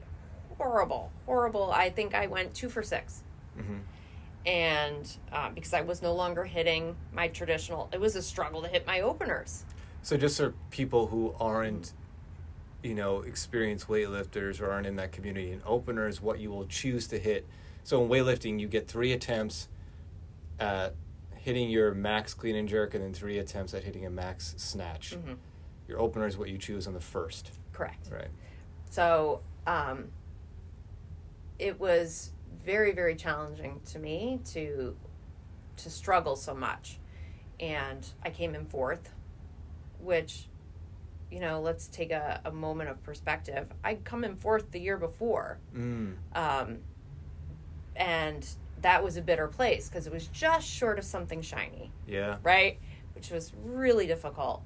horrible, 0.58 1.14
horrible. 1.26 1.72
I 1.72 1.90
think 1.90 2.14
I 2.14 2.28
went 2.28 2.54
two 2.54 2.68
for 2.68 2.84
six 2.84 3.24
hmm 3.56 3.80
and 4.46 5.18
uh, 5.32 5.50
because 5.50 5.74
I 5.74 5.82
was 5.82 6.02
no 6.02 6.14
longer 6.14 6.44
hitting 6.44 6.96
my 7.14 7.28
traditional, 7.28 7.90
it 7.92 8.00
was 8.00 8.16
a 8.16 8.22
struggle 8.22 8.62
to 8.62 8.68
hit 8.68 8.88
my 8.88 9.02
openers. 9.02 9.64
So 10.02 10.18
just 10.18 10.38
for 10.38 10.54
people 10.72 11.08
who 11.08 11.36
aren't, 11.40 11.94
you 12.84 12.96
know, 12.96 13.22
experienced 13.22 13.88
weightlifters 13.88 14.62
or 14.62 14.72
aren't 14.72 14.88
in 14.88 14.96
that 14.98 15.12
community, 15.12 15.52
and 15.52 15.62
openers, 15.66 16.22
what 16.22 16.40
you 16.40 16.50
will 16.50 16.66
choose 16.66 17.08
to 17.08 17.20
hit. 17.20 17.46
So 17.84 18.02
in 18.04 18.10
weightlifting, 18.10 18.60
you 18.60 18.68
get 18.68 18.88
three 18.88 19.12
attempts 19.12 19.68
at 20.60 20.96
hitting 21.36 21.70
your 21.70 21.94
max 21.94 22.34
clean 22.34 22.56
and 22.56 22.68
jerk, 22.68 22.94
and 22.94 23.04
then 23.04 23.14
three 23.14 23.38
attempts 23.40 23.74
at 23.74 23.84
hitting 23.84 24.06
a 24.06 24.10
max 24.10 24.54
snatch. 24.58 25.16
Mhm. 25.18 25.38
Your 25.88 26.00
opener 26.00 26.28
is 26.28 26.38
what 26.38 26.50
you 26.50 26.58
choose 26.58 26.86
on 26.88 26.94
the 26.94 27.00
first, 27.00 27.52
Correct. 27.72 28.10
right? 28.12 28.28
So 28.90 29.42
um, 29.66 30.10
it 31.58 31.80
was 31.80 32.32
very, 32.64 32.92
very 32.92 33.16
challenging 33.16 33.80
to 33.86 34.00
me 34.00 34.40
to 34.54 34.96
to 35.78 35.90
struggle 35.90 36.36
so 36.36 36.54
much, 36.54 37.00
and 37.62 38.06
I 38.22 38.32
came 38.32 38.54
in 38.54 38.66
fourth, 38.66 39.14
which 40.02 40.49
you 41.32 41.40
know, 41.40 41.62
let's 41.62 41.88
take 41.88 42.12
a, 42.12 42.42
a 42.46 42.52
moment 42.52 42.90
of 42.90 43.02
perspective. 43.04 43.68
I'd 43.84 44.04
come 44.04 44.24
in 44.24 44.36
fourth 44.36 44.72
the 44.72 44.80
year 44.80 44.98
before. 44.98 45.60
Mm. 45.76 46.16
Um, 46.34 46.78
and 47.96 48.48
that 48.82 49.04
was 49.04 49.18
a 49.18 49.22
bitter 49.22 49.48
place 49.48 49.90
because 49.90 50.08
it 50.08 50.14
was 50.14 50.28
just 50.28 50.68
short 50.68 50.98
of 50.98 51.06
something 51.06 51.42
shiny, 51.42 51.92
Yeah. 52.08 52.38
right? 52.44 52.80
Which 53.14 53.30
was 53.30 53.52
really 53.64 54.08
difficult. 54.08 54.64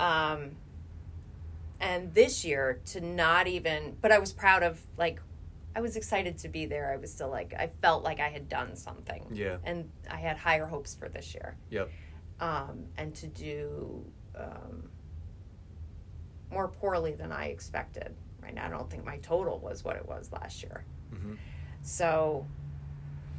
Um, 0.00 0.52
and 1.80 2.14
this 2.14 2.44
year 2.44 2.80
to 2.86 3.00
not 3.00 3.46
even, 3.46 3.96
but 4.00 4.12
I 4.12 4.18
was 4.18 4.32
proud 4.32 4.62
of, 4.62 4.80
like, 4.96 5.20
I 5.76 5.80
was 5.80 5.96
excited 5.96 6.38
to 6.38 6.48
be 6.48 6.66
there. 6.66 6.92
I 6.92 6.96
was 6.96 7.12
still 7.12 7.30
like, 7.30 7.54
I 7.54 7.70
felt 7.82 8.02
like 8.02 8.18
I 8.20 8.28
had 8.28 8.48
done 8.48 8.74
something. 8.74 9.26
Yeah. 9.30 9.58
And 9.64 9.90
I 10.10 10.16
had 10.16 10.36
higher 10.36 10.66
hopes 10.66 10.94
for 10.94 11.08
this 11.08 11.34
year. 11.34 11.56
Yep. 11.70 11.90
Um, 12.40 12.84
and 12.96 13.14
to 13.16 13.26
do 13.26 14.04
um, 14.36 14.88
more 16.50 16.68
poorly 16.68 17.12
than 17.12 17.32
I 17.32 17.46
expected. 17.46 18.14
Right 18.42 18.54
now, 18.54 18.66
I 18.66 18.70
don't 18.70 18.90
think 18.90 19.04
my 19.04 19.18
total 19.18 19.58
was 19.58 19.84
what 19.84 19.96
it 19.96 20.06
was 20.08 20.30
last 20.32 20.62
year. 20.62 20.84
hmm 21.12 21.34
So 21.82 22.46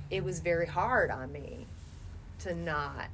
it 0.10 0.24
was 0.24 0.40
very 0.40 0.66
hard 0.66 1.12
on 1.12 1.32
me 1.32 1.66
to 2.40 2.54
not. 2.56 3.08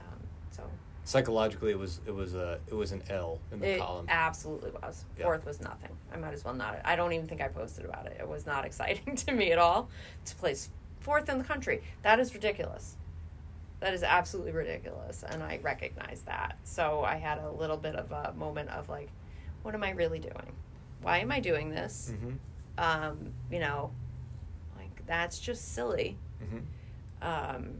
Um, 0.00 0.18
so 0.50 0.62
Psychologically, 1.04 1.70
it 1.72 1.78
was 1.78 2.00
it 2.06 2.14
was 2.14 2.34
a 2.34 2.60
it 2.68 2.74
was 2.74 2.92
an 2.92 3.02
L 3.08 3.40
in 3.50 3.58
the 3.60 3.74
it 3.74 3.78
column. 3.80 4.06
absolutely 4.08 4.70
was. 4.82 5.04
Yeah. 5.18 5.24
Fourth 5.24 5.44
was 5.44 5.60
nothing. 5.60 5.90
I 6.12 6.16
might 6.18 6.34
as 6.34 6.44
well 6.44 6.54
not. 6.54 6.80
I 6.84 6.94
don't 6.94 7.12
even 7.12 7.26
think 7.26 7.40
I 7.40 7.48
posted 7.48 7.84
about 7.84 8.06
it. 8.06 8.16
It 8.20 8.28
was 8.28 8.46
not 8.46 8.64
exciting 8.68 9.16
to 9.16 9.32
me 9.32 9.50
at 9.52 9.58
all 9.58 9.88
to 10.26 10.34
place 10.36 10.70
fourth 11.00 11.28
in 11.28 11.38
the 11.38 11.44
country. 11.44 11.82
That 12.02 12.20
is 12.20 12.32
ridiculous. 12.34 12.96
That 13.80 13.94
is 13.94 14.02
absolutely 14.02 14.52
ridiculous, 14.52 15.24
and 15.26 15.42
I 15.42 15.58
recognize 15.62 16.20
that. 16.26 16.58
So 16.64 17.02
I 17.02 17.16
had 17.16 17.38
a 17.38 17.50
little 17.50 17.78
bit 17.78 17.96
of 17.96 18.12
a 18.12 18.34
moment 18.36 18.68
of 18.68 18.90
like, 18.90 19.08
what 19.62 19.74
am 19.74 19.82
I 19.82 19.90
really 19.90 20.18
doing? 20.18 20.52
Why 21.02 21.18
am 21.18 21.30
I 21.32 21.40
doing 21.40 21.70
this? 21.70 22.12
hmm 22.18 22.32
Um, 22.78 23.32
you 23.50 23.58
know, 23.60 23.90
like 24.76 25.04
that's 25.06 25.38
just 25.38 25.74
silly. 25.74 26.16
hmm 26.40 26.58
um, 27.22 27.74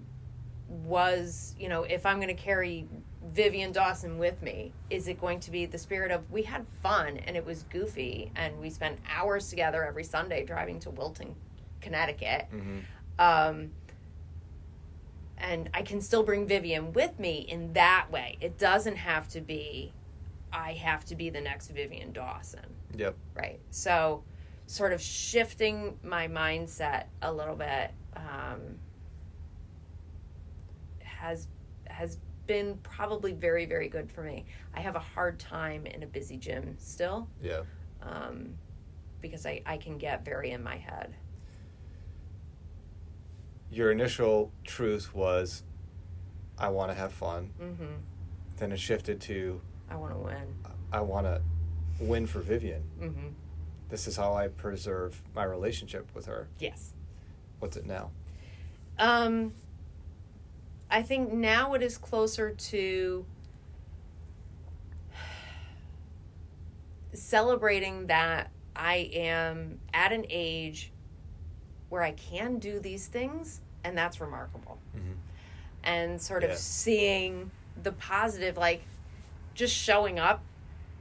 was, 0.85 1.55
you 1.59 1.69
know, 1.69 1.83
if 1.83 2.05
I'm 2.07 2.17
going 2.17 2.29
to 2.29 2.35
carry 2.43 2.87
Vivian 3.33 3.73
Dawson 3.73 4.19
with 4.19 4.41
me, 4.43 4.73
is 4.89 5.09
it 5.09 5.21
going 5.21 5.41
to 5.41 5.51
be 5.51 5.67
the 5.67 5.79
spirit 5.79 6.11
of 6.13 6.31
we 6.31 6.43
had 6.43 6.65
fun 6.83 7.17
and 7.27 7.37
it 7.37 7.45
was 7.45 7.65
goofy 7.65 8.31
and 8.37 8.59
we 8.61 8.71
spent 8.71 8.99
hours 9.13 9.49
together 9.51 9.85
every 9.85 10.05
Sunday 10.05 10.45
driving 10.45 10.79
to 10.81 10.91
Wilton, 10.91 11.35
Connecticut. 11.81 12.47
hmm 12.51 12.79
Um, 13.19 13.71
and 15.39 15.71
I 15.73 15.83
can 15.83 16.01
still 16.01 16.23
bring 16.23 16.47
Vivian 16.47 16.93
with 16.93 17.19
me 17.19 17.39
in 17.49 17.73
that 17.73 18.07
way. 18.13 18.37
It 18.41 18.59
doesn't 18.59 18.97
have 18.97 19.27
to 19.29 19.41
be, 19.41 19.93
I 20.53 20.73
have 20.75 21.05
to 21.07 21.15
be 21.17 21.31
the 21.31 21.41
next 21.41 21.69
Vivian 21.69 22.13
Dawson 22.13 22.65
Yep. 22.97 23.15
right 23.35 23.61
so 23.71 24.25
sort 24.67 24.93
of 24.93 25.01
shifting 25.01 25.99
my 26.03 26.27
mindset 26.29 27.05
a 27.23 27.33
little 27.33 27.55
bit 27.57 27.93
um, 28.17 28.61
has 31.03 31.49
has 31.89 32.19
been 32.47 32.79
probably 32.83 33.33
very 33.33 33.65
very 33.67 33.89
good 33.89 34.11
for 34.11 34.23
me 34.23 34.45
i 34.75 34.81
have 34.81 34.97
a 34.97 35.01
hard 35.01 35.39
time 35.39 35.87
in 35.87 36.03
a 36.03 36.07
busy 36.07 36.37
gym 36.37 36.75
still 36.79 37.29
Yeah. 37.41 37.61
um, 38.03 38.55
because 39.21 39.47
I, 39.47 39.63
I 39.67 39.77
can 39.77 39.99
get 39.99 40.25
very 40.25 40.51
in 40.51 40.63
my 40.63 40.77
head 40.77 41.15
Your 43.73 43.93
initial 43.93 44.51
truth 44.65 45.15
was, 45.15 45.63
I 46.59 46.71
want 46.71 46.91
to 46.91 46.97
have 46.97 47.13
fun. 47.13 47.53
Mm-hmm. 47.63 47.85
Then 48.57 48.73
it 48.73 48.81
shifted 48.81 49.21
to, 49.23 49.61
i 49.91 49.97
want 49.97 50.13
to 50.13 50.19
win 50.19 50.55
I 50.93 51.01
want 51.01 51.27
to 51.27 51.41
win 52.01 52.27
for 52.27 52.41
Vivian. 52.41 52.83
hmm 52.99 53.29
This 53.91 54.09
is 54.09 54.17
how 54.17 54.35
I 54.35 54.49
preserve 54.49 55.21
my 55.35 55.45
relationship 55.45 56.09
with 56.15 56.27
her. 56.27 56.49
yes 56.59 56.95
What's 57.61 57.77
it 57.77 57.85
now? 57.87 58.11
Um, 58.99 59.53
I 60.91 61.03
think 61.03 61.33
now 61.33 61.75
it 61.75 61.83
is 61.83 61.97
closer 61.99 62.51
to 62.53 63.25
celebrating 67.13 68.07
that 68.07 68.51
I 68.75 69.11
am 69.13 69.79
at 69.93 70.13
an 70.13 70.25
age 70.31 70.91
where 71.89 72.03
I 72.03 72.13
can 72.13 72.59
do 72.59 72.79
these 72.79 73.07
things, 73.09 73.61
and 73.85 73.97
that's 73.99 74.21
remarkable. 74.21 74.79
Mhm. 74.97 75.17
And 75.83 76.21
sort 76.23 76.45
of 76.45 76.51
Yeah. 76.51 76.57
seeing 76.57 77.51
the 77.83 77.93
positive, 77.93 78.57
like 78.57 78.83
just 79.61 79.77
showing 79.77 80.19
up 80.19 80.43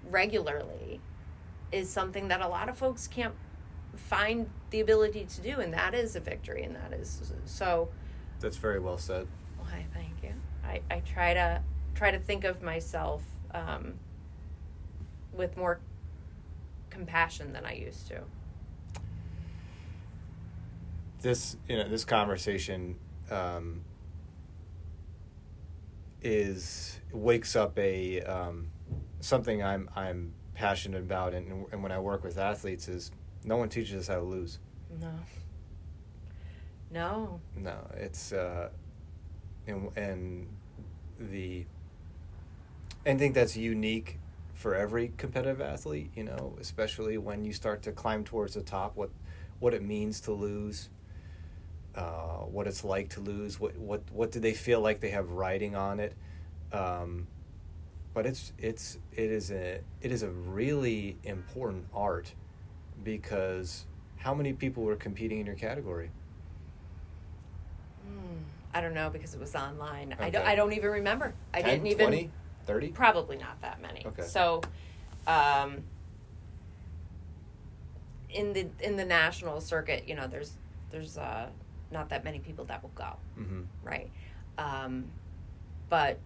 regularly, 0.10 1.00
is 1.72 1.90
something 1.90 2.28
that 2.28 2.42
a 2.42 2.48
lot 2.48 2.68
of 2.68 2.78
folks 2.78 3.08
can't 3.08 3.34
find 3.96 4.50
the 4.70 4.82
ability 4.82 5.26
to 5.26 5.42
do, 5.42 5.62
and 5.62 5.74
that 5.74 5.96
is 5.96 6.16
a 6.18 6.20
victory, 6.20 6.64
and 6.64 6.76
that 6.76 6.92
is 6.94 7.32
so. 7.46 7.90
That's 8.42 8.58
very 8.58 8.80
well 8.80 8.98
said. 8.98 9.28
Why, 9.58 9.86
thank 9.94 10.22
you. 10.22 10.34
I, 10.64 10.82
I 10.92 11.00
try 11.00 11.34
to 11.34 11.62
try 11.96 12.12
to 12.12 12.20
think 12.20 12.44
of 12.44 12.62
myself 12.62 13.24
um, 13.54 13.94
with 15.34 15.56
more 15.56 15.80
compassion 16.90 17.54
than 17.54 17.66
I 17.66 17.74
used 17.74 18.08
to. 18.10 18.22
This, 21.22 21.56
you 21.68 21.78
know, 21.78 21.88
this 21.88 22.06
conversation 22.06 22.96
um, 23.32 23.82
is 26.22 27.00
wakes 27.12 27.56
up 27.56 27.78
a 27.78 28.22
um, 28.22 28.70
something 29.20 29.64
I'm 29.64 29.90
I'm 29.96 30.34
passionate 30.54 31.00
about, 31.00 31.34
and 31.34 31.66
and 31.72 31.82
when 31.84 31.92
I 31.92 32.00
work 32.00 32.24
with 32.24 32.38
athletes, 32.38 32.88
is 32.88 33.12
no 33.44 33.58
one 33.58 33.70
teaches 33.70 34.02
us 34.02 34.08
how 34.08 34.20
to 34.20 34.26
lose. 34.26 34.60
No. 35.00 35.14
No. 36.92 37.40
No, 37.56 37.78
it's 37.96 38.34
uh, 38.34 38.70
and 39.68 39.90
and 39.96 40.48
the 41.20 41.66
I 43.06 43.16
think 43.16 43.36
that's 43.36 43.56
unique 43.56 44.20
for 44.54 44.76
every 44.76 45.14
competitive 45.18 45.62
athlete. 45.62 46.12
You 46.16 46.26
know, 46.26 46.58
especially 46.60 47.18
when 47.18 47.46
you 47.46 47.54
start 47.54 47.82
to 47.84 47.92
climb 47.92 48.24
towards 48.24 48.56
the 48.56 48.62
top, 48.62 48.96
what 48.96 49.12
what 49.60 49.74
it 49.74 49.84
means 49.84 50.20
to 50.22 50.32
lose, 50.32 50.90
uh, 51.96 52.46
what 52.46 52.68
it's 52.68 52.84
like 52.84 53.10
to 53.10 53.20
lose, 53.20 53.60
what 53.60 53.78
what 53.78 54.02
what 54.12 54.32
do 54.32 54.40
they 54.40 54.54
feel 54.54 54.82
like 54.82 55.00
they 55.00 55.10
have 55.10 55.32
riding 55.32 55.76
on 55.76 56.00
it. 56.00 56.14
Um, 56.72 57.28
but 58.14 58.26
it's 58.26 58.54
it's 58.58 58.98
it 59.12 59.32
is 59.32 59.52
a 59.52 59.82
it 60.02 60.12
is 60.12 60.24
a 60.24 60.30
really 60.30 61.18
important 61.24 61.86
art 61.94 62.34
because 63.04 63.86
how 64.18 64.34
many 64.34 64.54
people 64.54 64.84
were 64.84 64.96
competing 64.96 65.40
in 65.40 65.46
your 65.46 65.56
category? 65.56 66.12
Mm, 68.08 68.42
I 68.74 68.82
don't 68.82 68.94
know 68.94 69.10
because 69.10 69.34
it 69.34 69.40
was 69.40 69.56
online. 69.56 70.16
I 70.20 70.30
don't. 70.30 70.46
I 70.46 70.56
don't 70.56 70.74
even 70.74 70.92
remember. 70.92 71.34
I 71.54 71.62
10, 71.62 71.70
didn't 71.70 71.88
even. 71.88 72.08
20, 72.08 72.32
30? 72.66 72.88
Probably 72.90 73.38
not 73.38 73.60
that 73.62 73.82
many. 73.82 74.06
Okay. 74.06 74.24
So, 74.24 74.62
um, 75.26 75.78
in 78.30 78.54
the 78.54 78.68
in 78.82 78.96
the 78.96 79.06
national 79.06 79.62
circuit, 79.62 80.04
you 80.08 80.16
know, 80.16 80.28
there's 80.28 80.54
there's 80.92 81.18
uh, 81.18 81.48
not 81.92 82.10
that 82.10 82.24
many 82.24 82.40
people 82.40 82.66
that 82.66 82.82
will 82.84 82.92
go, 82.96 83.16
Mm-hmm. 83.40 83.62
right? 83.84 84.10
Um, 84.58 85.06
but 85.90 86.20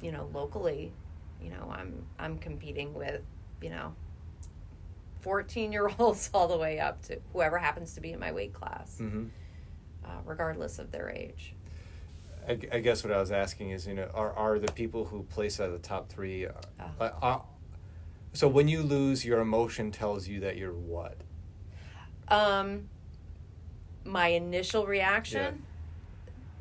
you 0.00 0.12
know, 0.12 0.28
locally, 0.32 0.92
you 1.42 1.50
know, 1.50 1.70
I'm 1.70 2.04
I'm 2.18 2.38
competing 2.38 2.94
with 2.94 3.22
you 3.62 3.70
know. 3.70 3.94
14 5.20 5.72
year 5.72 5.90
olds 5.98 6.28
all 6.34 6.48
the 6.48 6.58
way 6.58 6.78
up 6.78 7.00
to 7.04 7.18
whoever 7.32 7.56
happens 7.56 7.94
to 7.94 8.02
be 8.02 8.12
in 8.12 8.20
my 8.20 8.30
weight 8.30 8.52
class, 8.52 8.98
Mm-hmm. 9.00 9.24
uh, 10.04 10.08
regardless 10.26 10.78
of 10.78 10.90
their 10.92 11.08
age. 11.08 11.54
I, 12.46 12.58
I 12.70 12.78
guess 12.80 13.02
what 13.02 13.10
I 13.10 13.18
was 13.18 13.32
asking 13.32 13.70
is, 13.70 13.86
you 13.86 13.94
know, 13.94 14.10
are 14.12 14.34
are 14.34 14.58
the 14.58 14.70
people 14.72 15.06
who 15.06 15.22
place 15.22 15.60
at 15.60 15.72
the 15.72 15.78
top 15.78 16.10
three? 16.10 16.46
Uh, 16.46 16.52
Oh. 17.00 17.04
uh, 17.22 17.38
so 18.34 18.48
when 18.48 18.68
you 18.68 18.82
lose, 18.82 19.24
your 19.24 19.40
emotion 19.40 19.90
tells 19.90 20.28
you 20.28 20.40
that 20.40 20.58
you're 20.58 20.74
what? 20.74 21.16
Um, 22.28 22.90
my 24.04 24.28
initial 24.28 24.86
reaction 24.86 25.62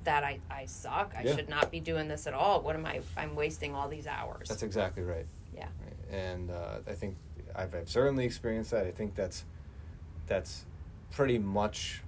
that 0.04 0.24
I, 0.24 0.40
I 0.50 0.66
suck. 0.66 1.14
I 1.18 1.24
Yeah. 1.24 1.36
should 1.36 1.50
not 1.50 1.72
be 1.72 1.80
doing 1.80 2.08
this 2.08 2.28
at 2.28 2.34
all. 2.34 2.62
What 2.62 2.76
am 2.76 2.86
I? 2.86 3.02
I'm 3.18 3.36
wasting 3.36 3.74
all 3.74 3.88
these 3.88 4.08
hours. 4.08 4.50
That's 4.50 4.64
exactly 4.64 5.04
right. 5.04 5.26
yeah. 5.56 5.68
Right. 5.84 6.16
And 6.20 6.52
uh, 6.52 6.80
I 6.88 6.94
think 6.94 7.16
I've, 7.56 7.74
I've 7.74 7.90
certainly 7.90 8.26
experienced 8.26 8.72
that. 8.72 8.86
I 8.86 8.92
think 8.92 9.16
that's 9.16 9.46
that's 10.28 10.66
pretty 11.12 11.38
much 11.38 12.02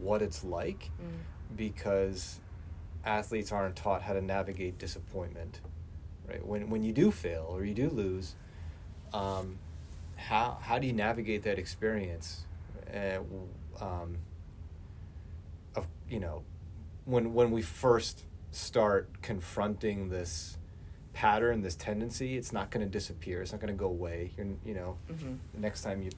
what 0.00 0.22
it's 0.22 0.44
like 0.44 0.90
Mm. 1.02 1.56
because 1.56 2.40
athletes 3.04 3.50
aren't 3.52 3.74
taught 3.76 4.02
how 4.02 4.12
to 4.12 4.20
navigate 4.22 4.78
disappointment. 4.78 5.60
Right. 6.28 6.44
When 6.46 6.70
when 6.70 6.82
you 6.84 6.92
do 6.92 7.10
fail 7.10 7.46
or 7.50 7.64
you 7.64 7.74
do 7.74 7.88
lose, 7.90 8.36
um, 9.12 9.58
how 10.16 10.58
how 10.62 10.78
do 10.78 10.86
you 10.86 10.92
navigate 10.92 11.42
that 11.42 11.58
experience? 11.58 12.46
Uh, 12.94 13.18
um, 13.80 14.18
you 16.08 16.20
know, 16.20 16.44
when 17.04 17.34
when 17.34 17.50
we 17.50 17.62
first 17.62 18.24
start 18.50 19.22
confronting 19.22 20.08
this 20.10 20.58
pattern, 21.12 21.62
this 21.62 21.74
tendency, 21.74 22.36
it's 22.36 22.52
not 22.52 22.70
going 22.70 22.84
to 22.84 22.90
disappear. 22.90 23.42
It's 23.42 23.52
not 23.52 23.60
going 23.60 23.72
to 23.72 23.78
go 23.78 23.86
away. 23.86 24.32
You're, 24.36 24.46
you 24.64 24.74
know, 24.74 24.96
Mhm. 25.10 25.38
the 25.54 25.60
next 25.60 25.82
time 25.82 26.02
you, 26.02 26.10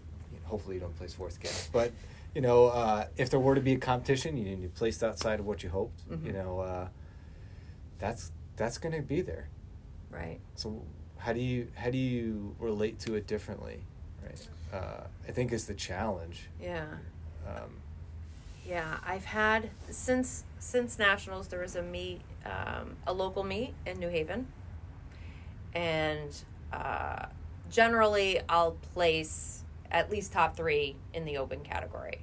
hopefully 0.45 0.77
you 0.77 0.81
don't 0.81 0.97
place 0.97 1.15
fourth 1.15 1.41
gas, 1.41 1.69
but 1.73 1.93
you 2.35 2.41
know, 2.41 2.67
uh, 2.67 3.07
if 3.17 3.31
there 3.31 3.39
were 3.41 3.55
to 3.55 3.61
be 3.61 3.75
a 3.75 3.79
competition, 3.79 4.37
you 4.37 4.57
you 4.57 4.69
placed 4.69 5.03
outside 5.05 5.39
of 5.41 5.47
what 5.47 5.63
you 5.63 5.69
hoped. 5.71 6.01
You 6.11 6.17
Mhm. 6.17 6.33
know, 6.35 6.59
uh, 6.61 6.89
that's 7.99 8.33
that's 8.57 8.79
going 8.79 8.95
to 8.95 9.03
be 9.03 9.21
there. 9.21 9.49
Right. 10.11 10.41
So 10.55 10.83
how 11.19 11.33
do 11.33 11.41
you 11.41 11.69
how 11.75 11.91
do 11.91 11.99
you 11.99 12.55
relate 12.59 12.99
to 13.01 13.15
it 13.15 13.27
differently? 13.27 13.85
Right. 14.23 14.49
Uh, 14.73 15.07
I 15.29 15.33
think 15.33 15.53
is 15.53 15.67
the 15.67 15.75
challenge. 15.75 16.49
Yeah. 16.61 16.87
Um, 17.47 17.77
Yeah, 18.67 18.99
I've 19.07 19.25
had 19.25 19.71
since 19.91 20.45
since 20.59 20.99
nationals. 20.99 21.49
There 21.49 21.61
was 21.61 21.77
a 21.77 21.83
meet, 21.83 22.23
um, 22.47 22.97
a 23.07 23.13
local 23.13 23.45
meet 23.45 23.75
in 23.85 23.99
New 23.99 24.09
Haven, 24.09 24.47
and 25.75 26.35
uh, 26.73 27.27
generally 27.71 28.41
I'll 28.49 28.73
place 28.95 29.63
at 29.91 30.11
least 30.11 30.33
top 30.33 30.57
three 30.57 30.97
in 31.13 31.25
the 31.25 31.37
open 31.37 31.61
category, 31.61 32.21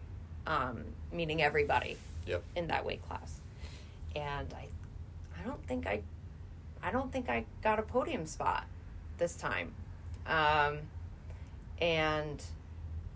um, 0.47 0.83
meaning 1.11 1.41
everybody 1.41 1.97
Yep. 2.25 2.43
in 2.55 2.67
that 2.67 2.85
weight 2.85 3.01
class. 3.07 3.39
And 4.15 4.53
I, 4.53 4.67
I 5.39 5.43
don't 5.43 5.65
think 5.67 5.87
I, 5.87 6.01
I 6.83 6.91
don't 6.91 7.11
think 7.11 7.29
I 7.29 7.45
got 7.63 7.79
a 7.79 7.83
podium 7.83 8.25
spot 8.25 8.65
this 9.19 9.35
time, 9.35 9.73
um, 10.25 10.79
and 11.79 12.43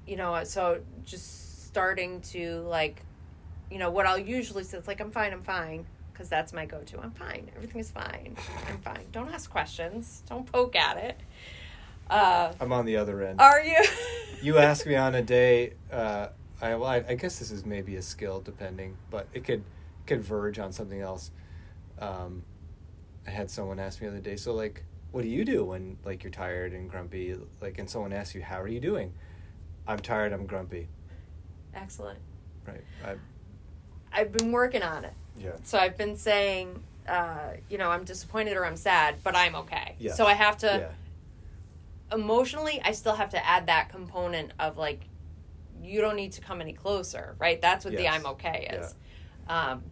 you 0.06 0.16
know, 0.16 0.44
so 0.44 0.82
just 1.06 1.66
starting 1.66 2.22
to 2.22 2.60
like, 2.70 3.02
you 3.72 3.78
know, 3.78 3.90
what 3.90 4.06
I'll 4.06 4.18
usually 4.18 4.64
say 4.64 4.78
is 4.78 4.88
like, 4.88 5.00
I'm 5.00 5.12
fine, 5.12 5.34
I'm 5.34 5.44
fine, 5.44 5.86
because 6.12 6.30
that's 6.30 6.54
my 6.54 6.66
go-to. 6.66 7.00
I'm 7.00 7.12
fine, 7.12 7.50
everything 7.56 7.82
is 7.82 7.92
fine, 7.92 8.36
I'm 8.68 8.80
fine. 8.80 9.06
Don't 9.12 9.30
ask 9.34 9.50
questions, 9.50 10.24
don't 10.30 10.50
poke 10.52 10.76
at 10.76 10.98
it. 10.98 11.20
Uh, 12.10 12.54
I'm 12.60 12.72
on 12.72 12.86
the 12.86 12.98
other 12.98 13.24
end. 13.24 13.42
are 13.42 13.62
you? 13.62 13.84
you 14.42 14.58
ask 14.58 14.86
me 14.86 14.96
on 14.96 15.16
a 15.16 15.22
day. 15.22 15.74
Uh, 15.92 16.28
I, 16.62 16.76
well, 16.76 16.90
I 16.90 17.04
I 17.08 17.16
guess 17.16 17.40
this 17.40 17.52
is 17.52 17.66
maybe 17.66 17.96
a 17.96 18.02
skill 18.02 18.42
depending, 18.42 18.98
but 19.10 19.28
it 19.34 19.44
could 19.44 19.64
could 20.06 20.24
verge 20.24 20.60
on 20.60 20.72
something 20.72 21.02
else. 21.02 21.32
Um, 22.00 22.44
I 23.26 23.32
had 23.32 23.50
someone 23.50 23.80
ask 23.80 24.02
me 24.02 24.08
the 24.08 24.14
other 24.14 24.22
day. 24.22 24.36
So 24.36 24.54
like, 24.54 24.84
what 25.12 25.24
do 25.24 25.28
you 25.28 25.46
do 25.46 25.66
when 25.66 25.98
like 26.06 26.24
you're 26.24 26.32
tired 26.32 26.74
and 26.74 26.90
grumpy? 26.90 27.36
Like, 27.60 27.80
and 27.80 27.90
someone 27.90 28.14
asks 28.14 28.36
you, 28.36 28.44
"How 28.44 28.62
are 28.62 28.68
you 28.68 28.80
doing?" 28.80 29.14
I'm 29.88 30.00
tired. 30.00 30.32
I'm 30.32 30.46
grumpy. 30.46 30.88
Excellent. 31.74 32.20
Right. 32.68 32.84
I, 33.04 33.16
I've 34.16 34.32
been 34.32 34.52
working 34.52 34.82
on 34.84 35.06
it. 35.06 35.14
yeah. 35.38 35.52
So 35.64 35.78
I've 35.78 35.98
been 35.98 36.16
saying, 36.16 36.82
uh, 37.08 37.50
you 37.70 37.78
know, 37.78 37.90
I'm 37.92 38.04
disappointed 38.06 38.56
or 38.58 38.66
I'm 38.66 38.78
sad, 38.78 39.16
but 39.24 39.36
I'm 39.36 39.56
okay. 39.56 39.96
Yeah. 40.00 40.14
So 40.14 40.26
I 40.26 40.34
have 40.34 40.58
to 40.60 40.68
Yeah. 40.68 42.16
emotionally, 42.16 42.82
I 42.84 42.92
still 42.94 43.16
have 43.16 43.30
to 43.32 43.46
add 43.46 43.68
that 43.68 43.90
component 43.90 44.52
of 44.60 44.78
like, 44.78 45.02
you 45.82 46.02
don't 46.02 46.16
need 46.16 46.32
to 46.34 46.42
come 46.42 46.62
any 46.62 46.74
closer, 46.74 47.36
right? 47.40 47.62
That's 47.62 47.86
what 47.86 47.96
the 47.96 48.08
I'm 48.08 48.26
okay 48.28 48.70
is. 48.74 48.96
Um, 49.48 49.84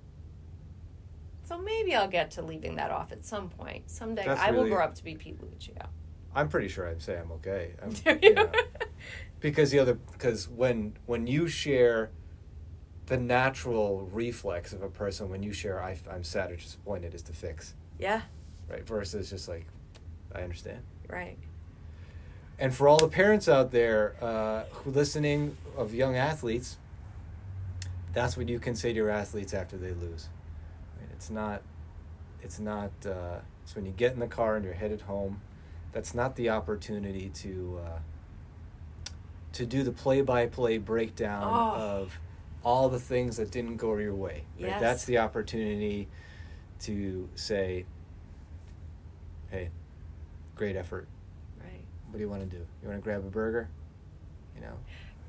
so 1.43 1.57
maybe 1.57 1.93
I'll 1.93 2.07
get 2.07 2.31
to 2.31 2.41
leaving 2.41 2.75
that 2.77 2.89
off 2.89 3.11
at 3.11 3.25
some 3.25 3.49
point. 3.49 3.89
Someday 3.91 4.23
That's 4.25 4.39
I 4.41 4.51
will 4.51 4.59
really- 4.59 4.71
grow 4.71 4.83
up 4.85 4.95
to 4.95 5.03
be 5.03 5.15
Pete 5.15 5.37
Lucio. 5.43 5.75
I'm 6.35 6.49
pretty 6.49 6.67
sure 6.67 6.87
I'd 6.87 7.01
say 7.01 7.17
I'm 7.19 7.31
okay. 7.33 7.73
I'm, 7.83 7.91
Do 7.91 8.11
you 8.11 8.19
you? 8.29 8.33
know, 8.33 8.51
because 9.39 9.69
the 9.69 9.77
other 9.79 9.93
because 9.93 10.49
when 10.49 10.97
when 11.05 11.27
you 11.27 11.47
share 11.47 12.09
the 13.07 13.17
natural 13.17 14.07
reflex 14.11 14.71
of 14.73 14.81
a 14.81 14.89
person 14.89 15.29
when 15.29 15.43
you 15.43 15.51
share 15.53 15.81
I, 15.83 15.97
i'm 16.11 16.23
sad 16.23 16.51
or 16.51 16.55
disappointed 16.55 17.13
is 17.13 17.21
to 17.23 17.33
fix 17.33 17.73
yeah, 17.99 18.21
right 18.69 18.85
versus 18.85 19.29
just 19.29 19.47
like 19.47 19.65
i 20.33 20.41
understand 20.41 20.79
right. 21.09 21.37
and 22.59 22.73
for 22.73 22.87
all 22.87 22.97
the 22.97 23.07
parents 23.07 23.47
out 23.47 23.71
there 23.71 24.15
uh, 24.21 24.63
who 24.71 24.91
listening 24.91 25.57
of 25.77 25.93
young 25.93 26.15
athletes 26.15 26.77
that's 28.13 28.37
what 28.37 28.47
you 28.49 28.59
can 28.59 28.75
say 28.75 28.89
to 28.89 28.95
your 28.95 29.09
athletes 29.09 29.53
after 29.53 29.77
they 29.77 29.91
lose 29.91 30.29
Right? 30.99 31.09
it's 31.13 31.29
not 31.29 31.61
it's 32.41 32.59
not 32.59 32.91
uh, 33.05 33.39
it's 33.63 33.75
when 33.75 33.85
you 33.85 33.91
get 33.91 34.13
in 34.13 34.19
the 34.19 34.27
car 34.27 34.55
and 34.55 34.65
you're 34.65 34.73
headed 34.73 35.01
home 35.01 35.41
that's 35.91 36.13
not 36.15 36.35
the 36.35 36.49
opportunity 36.49 37.29
to 37.29 37.79
uh, 37.85 37.99
to 39.53 39.65
do 39.67 39.83
the 39.83 39.91
play-by-play 39.91 40.79
breakdown 40.79 41.43
Oh. 41.45 41.75
of 41.79 42.19
all 42.63 42.89
the 42.89 42.99
things 42.99 43.37
that 43.37 43.51
didn't 43.51 43.77
go 43.77 43.95
your 43.97 44.15
way 44.15 44.43
right? 44.59 44.69
Yes. 44.69 44.81
that's 44.81 45.05
the 45.05 45.17
opportunity 45.17 46.07
to 46.79 47.29
say 47.35 47.85
hey 49.51 49.69
great 50.55 50.75
effort 50.75 51.07
Right. 51.59 51.83
what 52.09 52.13
do 52.17 52.19
you 52.19 52.29
want 52.29 52.41
to 52.49 52.57
do? 52.57 52.65
You 52.81 52.89
want 52.89 52.99
to 52.99 53.03
grab 53.03 53.21
a 53.25 53.29
burger? 53.29 53.69
You 54.55 54.61
know, 54.61 54.73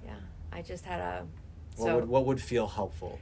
Yeah. 0.04 0.16
I 0.52 0.62
just 0.62 0.84
had 0.84 1.00
a. 1.00 1.26
what 1.76 1.86
so 1.86 1.94
would 1.96 2.08
what 2.08 2.26
would 2.26 2.40
feel 2.42 2.66
helpful? 2.66 3.18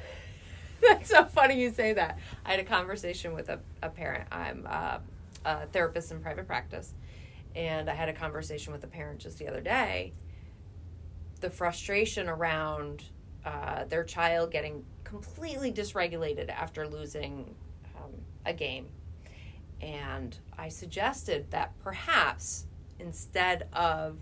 That's 0.82 1.08
so 1.08 1.24
funny 1.24 1.60
you 1.60 1.70
say 1.72 1.92
that. 1.94 2.18
I 2.44 2.50
had 2.52 2.60
a 2.60 2.64
conversation 2.64 3.32
with 3.34 3.48
a, 3.48 3.58
a 3.82 3.88
parent. 3.88 4.28
I'm 4.30 4.66
uh, 4.68 4.98
a 5.44 5.66
therapist 5.66 6.10
in 6.12 6.20
private 6.20 6.46
practice. 6.46 6.92
And 7.56 7.88
I 7.88 7.94
had 7.94 8.08
a 8.08 8.12
conversation 8.12 8.72
with 8.72 8.84
a 8.84 8.88
parent 8.88 9.20
just 9.20 9.38
the 9.38 9.48
other 9.48 9.60
day. 9.60 10.12
The 11.40 11.50
frustration 11.50 12.28
around 12.28 13.04
uh, 13.44 13.84
their 13.84 14.04
child 14.04 14.50
getting 14.50 14.84
completely 15.04 15.72
dysregulated 15.72 16.48
after 16.48 16.86
losing 16.86 17.54
um, 17.96 18.12
a 18.46 18.52
game. 18.52 18.86
And 19.80 20.36
I 20.56 20.68
suggested 20.68 21.50
that 21.50 21.78
perhaps 21.82 22.66
instead 22.98 23.68
of 23.72 24.18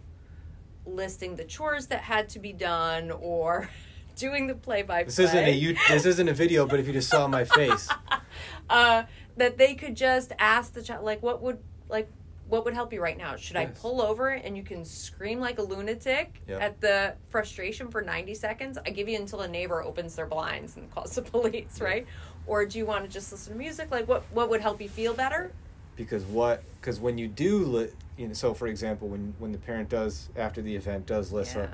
listing 0.85 1.37
the 1.37 1.45
chores 1.45 1.87
that 1.87 2.01
had 2.01 2.29
to 2.31 2.39
be 2.39 2.53
done 2.53 3.11
or 3.11 3.69
doing 4.17 4.47
the 4.47 4.55
play 4.55 4.83
by 4.83 5.03
play. 5.03 5.05
This 5.05 5.19
isn't 5.19 5.45
a 5.45 5.51
you. 5.51 5.77
This 5.89 6.07
isn't 6.07 6.29
a 6.29 6.35
video, 6.35 6.67
but 6.67 6.81
if 6.81 6.87
you 6.87 6.93
just 6.93 7.09
saw 7.09 7.29
my 7.29 7.45
face, 7.45 7.89
uh, 8.71 9.05
that 9.37 9.59
they 9.59 9.75
could 9.75 9.97
just 9.97 10.33
ask 10.39 10.73
the 10.73 10.83
child, 10.83 11.05
like, 11.05 11.23
what 11.23 11.43
would 11.43 11.59
like 11.89 12.09
what 12.53 12.67
would 12.67 12.75
help 12.75 12.93
you 12.93 13.01
right 13.01 13.17
now? 13.17 13.35
Should 13.35 13.57
I 13.57 13.65
pull 13.65 14.03
over 14.03 14.29
and 14.29 14.55
you 14.55 14.62
can 14.62 14.85
scream 14.85 15.41
like 15.41 15.59
a 15.59 15.62
lunatic 15.62 16.43
Yep. 16.47 16.61
at 16.61 16.81
the 16.83 17.15
frustration 17.31 17.88
for 17.91 18.03
ninety 18.03 18.35
seconds? 18.35 18.77
I 18.85 18.91
give 18.91 19.09
you 19.09 19.17
until 19.19 19.41
a 19.41 19.49
neighbor 19.49 19.83
opens 19.83 20.15
their 20.17 20.27
blinds 20.27 20.77
and 20.77 20.91
calls 20.91 21.15
the 21.15 21.23
police, 21.33 21.81
right? 21.81 22.07
Or 22.47 22.67
do 22.67 22.77
you 22.77 22.85
want 22.85 23.05
to 23.07 23.11
just 23.11 23.33
listen 23.33 23.55
to 23.55 23.59
music? 23.59 23.91
Like, 23.91 24.07
what 24.07 24.23
what 24.33 24.51
would 24.51 24.61
help 24.61 24.83
you 24.83 24.88
feel 24.91 25.15
better? 25.15 25.51
because 25.97 26.25
what? 26.25 26.62
Because 26.81 27.01
when 27.01 27.17
you 27.17 27.27
do, 27.29 27.65
li- 27.65 27.91
you 28.19 28.27
know, 28.29 28.35
so 28.35 28.53
for 28.53 28.67
example, 28.67 29.09
when 29.09 29.33
when 29.38 29.51
the 29.51 29.59
parent 29.59 29.88
does 29.88 30.29
after 30.37 30.61
the 30.61 30.77
event 30.77 31.07
does 31.07 31.33
list, 31.33 31.57
uh, 31.57 31.69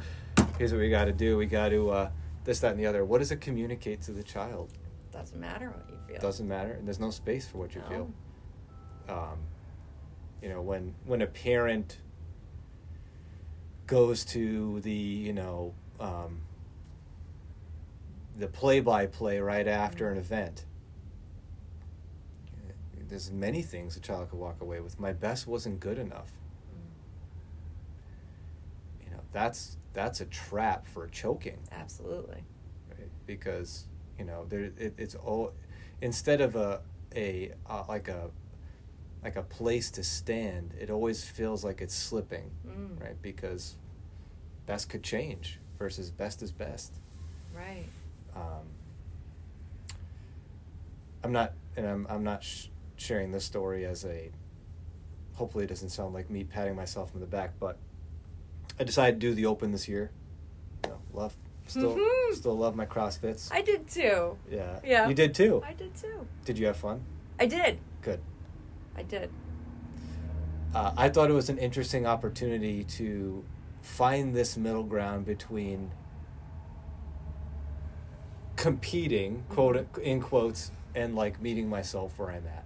here's 0.59 0.73
what 0.73 0.79
we 0.81 0.91
got 0.91 1.07
to 1.07 1.12
do. 1.12 1.37
We 1.37 1.47
got 1.47 1.71
to 1.71 1.91
uh, 1.91 2.11
this, 2.45 2.61
that, 2.61 2.71
and 2.71 2.79
the 2.79 2.87
other. 2.87 3.05
What 3.05 3.19
does 3.19 3.33
it 3.33 3.41
communicate 3.41 4.01
to 4.03 4.12
the 4.12 4.23
child? 4.23 4.71
Doesn't 5.12 5.41
matter 5.41 5.71
what 5.71 5.85
you 5.91 5.97
feel. 6.07 6.21
Doesn't 6.21 6.47
matter, 6.47 6.73
and 6.75 6.87
there's 6.87 7.01
no 7.01 7.11
space 7.11 7.49
for 7.49 7.59
what 7.59 7.75
you 7.75 7.81
No. 7.81 7.88
feel. 7.88 8.11
Um, 9.09 9.38
you 10.42 10.48
know, 10.48 10.61
when 10.62 10.94
when 11.05 11.22
a 11.22 11.27
parent 11.27 11.98
goes 13.87 14.24
to 14.27 14.81
the 14.81 14.92
you 14.92 15.33
know 15.33 15.74
um, 15.98 16.40
the 18.38 18.46
play-by-play 18.46 19.40
right 19.40 19.66
after 19.66 20.11
an 20.11 20.18
event. 20.18 20.64
There's 23.09 23.31
many 23.31 23.62
things 23.62 23.96
a 23.96 24.01
child 24.01 24.29
could 24.29 24.38
walk 24.38 24.61
away 24.61 24.81
with. 24.81 25.01
My 25.01 25.14
best 25.14 25.46
wasn't 25.46 25.81
good 25.81 25.98
enough. 25.98 26.31
You 29.03 29.11
know, 29.11 29.20
that's 29.33 29.79
that's 29.94 30.20
a 30.20 30.27
trap 30.27 30.87
for 30.87 31.09
choking 31.09 31.59
Absolutely. 31.72 32.44
right? 32.90 33.09
because 33.27 33.87
you 34.18 34.24
know 34.24 34.44
there 34.48 34.70
it, 34.77 34.94
it's 34.98 35.14
all 35.14 35.53
instead 36.02 36.40
of 36.40 36.54
a 36.54 36.81
a 37.17 37.52
uh, 37.67 37.85
like 37.88 38.08
a 38.08 38.31
like 39.29 39.37
a 39.37 39.42
place 39.42 39.90
to 39.90 40.02
stand 40.02 40.72
it 40.81 40.88
always 40.90 41.22
feels 41.22 41.62
like 41.62 41.83
it's 41.83 41.94
slipping 41.94 42.50
Mm. 42.66 42.98
right 42.98 43.20
because 43.20 43.76
best 44.64 44.88
could 44.88 45.02
change 45.02 45.58
versus 45.79 46.10
best 46.10 46.40
is 46.42 46.50
best 46.50 46.94
Right. 47.54 47.85
um, 48.35 48.64
i'm 51.22 51.33
not 51.33 51.52
and 51.76 51.87
i'm, 51.87 52.06
I'm 52.08 52.24
not 52.24 52.42
sh- 52.42 52.68
sharing 52.96 53.31
this 53.33 53.44
story 53.44 53.85
as 53.85 54.04
a 54.06 54.31
hopefully 55.35 55.64
it 55.64 55.68
doesn't 55.68 55.90
sound 55.90 56.14
like 56.14 56.31
me 56.31 56.44
patting 56.44 56.74
myself 56.74 57.10
on 57.14 57.20
the 57.20 57.26
back 57.26 57.52
but 57.60 57.76
i 58.81 58.85
decided 58.85 59.20
to 59.20 59.29
do 59.29 59.35
the 59.35 59.44
open 59.44 59.72
this 59.72 59.88
year 59.88 60.10
you 60.85 60.90
know, 60.90 60.98
love 61.12 61.37
still 61.66 61.96
Mhm. 61.96 62.35
still 62.35 62.56
love 62.56 62.74
my 62.74 62.87
crossfits 62.87 63.52
I 63.52 63.60
did 63.60 63.87
too. 63.88 64.38
yeah. 64.50 64.81
Yeah. 64.83 65.06
You 65.06 65.12
did 65.14 65.35
too. 65.35 65.62
I 65.66 65.74
did 65.74 65.94
too. 65.94 66.26
Did 66.46 66.58
you 66.58 66.66
have 66.66 66.79
fun? 66.79 67.02
I 67.38 67.44
did. 67.44 67.79
Good. 68.00 68.20
I 68.99 69.03
did. 69.05 69.31
Uh, 70.75 70.92
I 70.96 71.09
thought 71.09 71.31
it 71.31 71.35
was 71.35 71.49
an 71.49 71.59
interesting 71.59 72.07
opportunity 72.07 72.85
to 72.85 73.44
find 73.83 74.35
this 74.35 74.57
middle 74.57 74.83
ground 74.83 75.25
between 75.25 75.92
competing, 78.57 79.44
quote 79.51 79.87
in 80.03 80.21
quotes, 80.21 80.73
and 80.94 81.15
like 81.15 81.40
meeting 81.40 81.69
myself 81.69 82.19
where 82.19 82.31
I'm 82.31 82.46
at. 82.46 82.65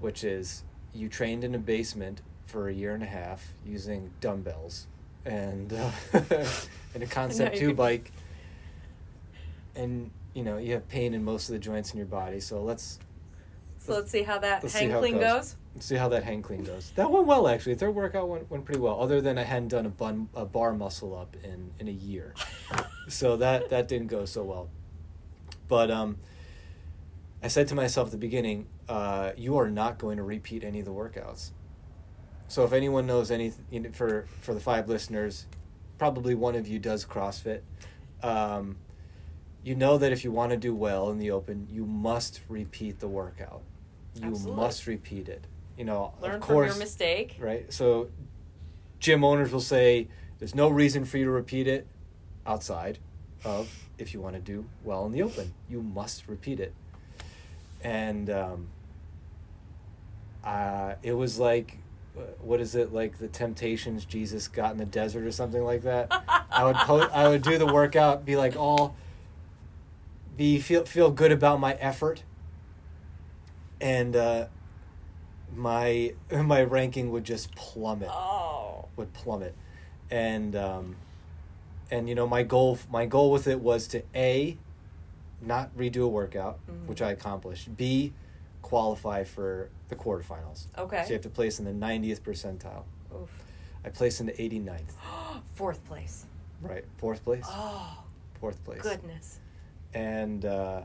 which 0.00 0.24
is 0.24 0.64
you 0.94 1.08
trained 1.08 1.44
in 1.44 1.54
a 1.54 1.58
basement 1.58 2.22
for 2.46 2.68
a 2.68 2.72
year 2.74 2.94
and 2.94 3.02
a 3.02 3.06
half 3.06 3.54
using 3.64 4.10
dumbbells 4.20 4.86
and 5.24 5.72
uh, 5.72 5.90
and 6.94 7.02
a 7.02 7.06
concept 7.06 7.56
two 7.56 7.74
bike, 7.74 8.12
and 9.76 10.10
you 10.34 10.42
know 10.44 10.58
you 10.58 10.72
have 10.74 10.88
pain 10.88 11.14
in 11.14 11.24
most 11.24 11.48
of 11.48 11.52
the 11.54 11.58
joints 11.58 11.92
in 11.92 11.98
your 11.98 12.06
body. 12.06 12.40
So 12.40 12.62
let's 12.62 12.98
So 13.86 13.94
let's 13.94 14.10
see 14.10 14.22
how 14.22 14.38
that 14.40 14.62
hang 14.62 14.90
how 14.90 14.98
clean 14.98 15.14
goes. 15.14 15.56
goes. 15.76 15.84
see 15.84 15.94
how 15.94 16.08
that 16.08 16.24
hang 16.24 16.42
clean 16.42 16.64
goes. 16.64 16.92
That 16.96 17.10
went 17.10 17.26
well 17.26 17.46
actually. 17.46 17.76
Third 17.76 17.94
workout 17.94 18.28
went, 18.28 18.50
went 18.50 18.64
pretty 18.64 18.80
well. 18.80 19.00
Other 19.00 19.20
than 19.20 19.38
I 19.38 19.44
hadn't 19.44 19.68
done 19.68 19.86
a 19.86 19.90
bun 19.90 20.28
a 20.34 20.44
bar 20.44 20.72
muscle 20.72 21.16
up 21.16 21.36
in 21.44 21.70
in 21.78 21.88
a 21.88 21.92
year, 21.92 22.34
so 23.08 23.36
that 23.36 23.70
that 23.70 23.86
didn't 23.86 24.08
go 24.08 24.24
so 24.24 24.42
well. 24.42 24.68
But 25.68 25.90
um, 25.90 26.18
I 27.42 27.48
said 27.48 27.68
to 27.68 27.74
myself 27.74 28.08
at 28.08 28.12
the 28.12 28.18
beginning, 28.18 28.66
uh, 28.88 29.32
you 29.36 29.56
are 29.56 29.70
not 29.70 29.98
going 29.98 30.16
to 30.16 30.22
repeat 30.22 30.64
any 30.64 30.80
of 30.80 30.84
the 30.84 30.92
workouts. 30.92 31.50
So 32.48 32.64
if 32.64 32.72
anyone 32.72 33.06
knows 33.06 33.30
any 33.30 33.52
you 33.70 33.80
know, 33.80 33.90
for 33.92 34.26
for 34.40 34.52
the 34.52 34.60
five 34.60 34.88
listeners, 34.88 35.46
probably 35.98 36.34
one 36.34 36.56
of 36.56 36.66
you 36.66 36.78
does 36.78 37.04
CrossFit. 37.04 37.60
Um, 38.22 38.78
you 39.62 39.74
know 39.74 39.98
that 39.98 40.12
if 40.12 40.24
you 40.24 40.30
want 40.30 40.50
to 40.52 40.56
do 40.56 40.74
well 40.74 41.10
in 41.10 41.18
the 41.18 41.32
open, 41.32 41.66
you 41.68 41.84
must 41.84 42.40
repeat 42.48 43.00
the 43.00 43.08
workout. 43.08 43.62
You 44.20 44.28
Absolutely. 44.30 44.56
must 44.56 44.86
repeat 44.86 45.28
it. 45.28 45.44
You 45.76 45.84
know, 45.84 46.14
Learn 46.22 46.36
of 46.36 46.40
from 46.40 46.46
course, 46.54 46.70
your 46.70 46.78
mistake. 46.78 47.36
right? 47.38 47.70
So, 47.72 48.08
gym 48.98 49.22
owners 49.24 49.52
will 49.52 49.60
say 49.60 50.08
there's 50.38 50.54
no 50.54 50.68
reason 50.68 51.04
for 51.04 51.18
you 51.18 51.24
to 51.26 51.30
repeat 51.30 51.66
it 51.66 51.86
outside 52.46 52.98
of 53.44 53.68
if 53.98 54.14
you 54.14 54.20
want 54.20 54.34
to 54.34 54.40
do 54.40 54.64
well 54.84 55.04
in 55.06 55.12
the 55.12 55.22
open. 55.22 55.52
You 55.68 55.82
must 55.82 56.28
repeat 56.28 56.60
it. 56.60 56.72
And 57.82 58.30
um, 58.30 58.68
uh, 60.44 60.94
it 61.02 61.12
was 61.12 61.38
like, 61.38 61.78
uh, 62.16 62.22
what 62.40 62.60
is 62.60 62.74
it 62.74 62.92
like 62.92 63.18
the 63.18 63.28
temptations 63.28 64.04
Jesus 64.06 64.48
got 64.48 64.72
in 64.72 64.78
the 64.78 64.86
desert 64.86 65.24
or 65.24 65.30
something 65.30 65.62
like 65.62 65.82
that? 65.82 66.10
I 66.50 66.64
would 66.64 66.76
po- 66.76 67.08
I 67.12 67.28
would 67.28 67.42
do 67.42 67.58
the 67.58 67.66
workout, 67.66 68.24
be 68.24 68.36
like 68.36 68.56
all, 68.56 68.96
be 70.36 70.58
feel 70.58 70.84
feel 70.86 71.10
good 71.10 71.32
about 71.32 71.60
my 71.60 71.74
effort, 71.74 72.22
and 73.80 74.16
uh, 74.16 74.46
my 75.54 76.14
my 76.32 76.62
ranking 76.62 77.10
would 77.10 77.24
just 77.24 77.54
plummet 77.54 78.08
Oh. 78.10 78.86
would 78.96 79.12
plummet 79.12 79.54
and 80.10 80.54
um, 80.56 80.96
and 81.90 82.08
you 82.08 82.14
know 82.14 82.26
my 82.26 82.42
goal 82.42 82.78
my 82.90 83.06
goal 83.06 83.30
with 83.30 83.46
it 83.46 83.60
was 83.60 83.86
to 83.88 84.02
a 84.14 84.56
not 85.40 85.76
redo 85.76 86.04
a 86.04 86.08
workout 86.08 86.58
Mhm. 86.70 86.86
which 86.86 87.02
i 87.02 87.10
accomplished 87.10 87.76
b 87.76 88.12
qualify 88.62 89.22
for 89.22 89.68
the 89.88 89.94
quarterfinals 89.96 90.66
Okay. 90.76 91.02
so 91.02 91.08
you 91.08 91.12
have 91.14 91.22
to 91.22 91.28
place 91.30 91.58
in 91.58 91.64
the 91.64 91.72
90th 91.86 92.20
percentile 92.22 92.84
Oof. 93.14 93.30
i 93.84 93.88
placed 93.90 94.20
in 94.20 94.26
the 94.26 94.32
89th 94.32 94.92
Fourth 95.54 95.84
place. 95.84 96.24
right 96.62 96.84
fourth 96.98 97.22
place 97.24 97.44
Oh, 97.48 97.98
fourth 98.40 98.62
place 98.64 98.82
goodness. 98.82 99.38
and 99.94 100.44
uh, 100.44 100.82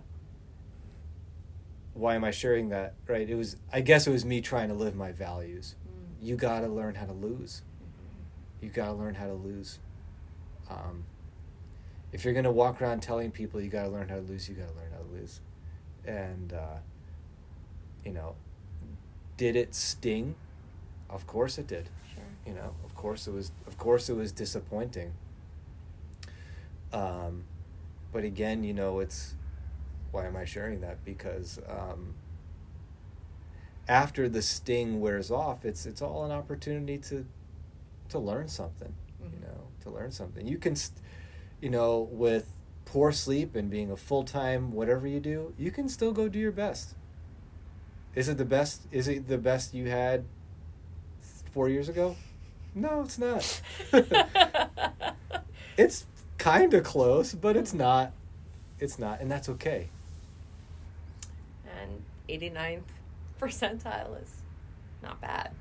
why 1.94 2.16
am 2.16 2.24
i 2.24 2.32
sharing 2.32 2.70
that 2.70 2.94
right 3.08 3.30
it 3.30 3.36
was 3.36 3.58
i 3.74 3.82
guess 3.82 4.08
it 4.08 4.12
was 4.12 4.24
me 4.26 4.42
trying 4.42 4.70
to 4.70 4.74
live 4.76 4.96
my 4.96 5.12
values 5.12 5.76
Mm. 5.88 6.26
you 6.26 6.36
got 6.36 6.62
to 6.62 6.68
learn 6.68 6.96
how 6.96 7.06
to 7.06 7.14
lose 7.14 7.62
you 8.62 8.70
got 8.70 8.86
to 8.86 8.94
learn 8.94 9.16
how 9.16 9.26
to 9.26 9.34
lose. 9.34 9.80
Um, 10.70 11.06
if 12.14 12.24
you're 12.24 12.34
gonna 12.36 12.52
walk 12.52 12.80
around 12.80 13.02
telling 13.02 13.32
people 13.32 13.60
you 13.60 13.70
got 13.70 13.84
to 13.86 13.89
learn 13.89 14.08
how 14.08 14.16
to 14.16 14.22
lose, 14.22 14.48
you 14.48 14.54
got 14.54 14.68
to 14.70 14.76
learn 14.76 14.92
how 14.92 15.00
to 15.00 15.12
lose. 15.20 15.39
And 16.06 16.54
uh, 16.54 16.78
you 18.06 18.14
know, 18.14 18.36
did 19.36 19.56
it 19.56 19.74
sting? 19.74 20.36
Of 21.10 21.26
course 21.26 21.58
it 21.58 21.66
did. 21.66 21.89
Sure. 22.14 22.24
You 22.46 22.54
know, 22.54 22.76
of 22.86 22.94
course 22.94 23.28
it 23.28 23.34
was. 23.34 23.52
Of 23.66 23.80
course 23.80 24.10
it 24.10 24.14
was 24.16 24.32
disappointing. 24.32 25.14
Um, 26.94 27.46
but 28.12 28.24
again, 28.24 28.64
you 28.64 28.74
know, 28.74 29.00
it's 29.00 29.34
why 30.12 30.26
am 30.26 30.36
I 30.36 30.45
sharing 30.45 30.82
that? 30.82 31.03
Because 31.05 31.59
um, 31.68 32.16
after 33.88 34.30
the 34.30 34.41
sting 34.41 34.99
wears 34.99 35.32
off, 35.32 35.66
it's 35.66 35.86
it's 35.86 36.01
all 36.01 36.26
an 36.26 36.32
opportunity 36.32 36.97
to 36.99 37.26
to 38.09 38.20
learn 38.20 38.47
something. 38.47 38.93
You 39.22 39.28
Mhm. 39.28 39.41
know, 39.41 39.68
to 39.84 39.89
learn 39.89 40.12
something. 40.12 40.47
You 40.47 40.57
can, 40.57 40.76
st- 40.76 40.99
you 41.62 41.70
know, 41.70 42.01
with 42.12 42.53
poor 42.86 43.12
sleep 43.12 43.55
and 43.55 43.70
being 43.70 43.91
a 43.91 43.95
full 43.97 44.24
time 44.24 44.72
whatever 44.72 45.07
you 45.07 45.20
do, 45.20 45.53
you 45.57 45.72
can 45.72 45.88
still 45.88 46.12
go 46.12 46.28
do 46.28 46.39
your 46.39 46.51
best. 46.51 46.95
Is 48.16 48.28
it 48.28 48.38
the 48.38 48.45
best? 48.45 48.82
Is 48.91 49.07
it 49.07 49.28
the 49.28 49.38
best 49.38 49.74
you 49.74 49.89
had 49.89 50.26
four 51.51 51.70
years 51.70 51.88
ago? 51.88 52.16
No, 52.74 53.01
it's 53.01 53.18
not. 53.18 53.62
it's 55.78 56.05
kind 56.38 56.74
of 56.74 56.84
close, 56.84 57.34
but 57.34 57.55
it's 57.55 57.74
not. 57.74 58.12
It's 58.80 58.97
not, 58.97 59.22
and 59.22 59.30
that's 59.30 59.47
okay. 59.49 59.89
And 62.32 62.42
89th 62.42 62.82
percentile 63.40 64.22
is 64.22 64.42
not 65.02 65.20
bad. 65.22 65.52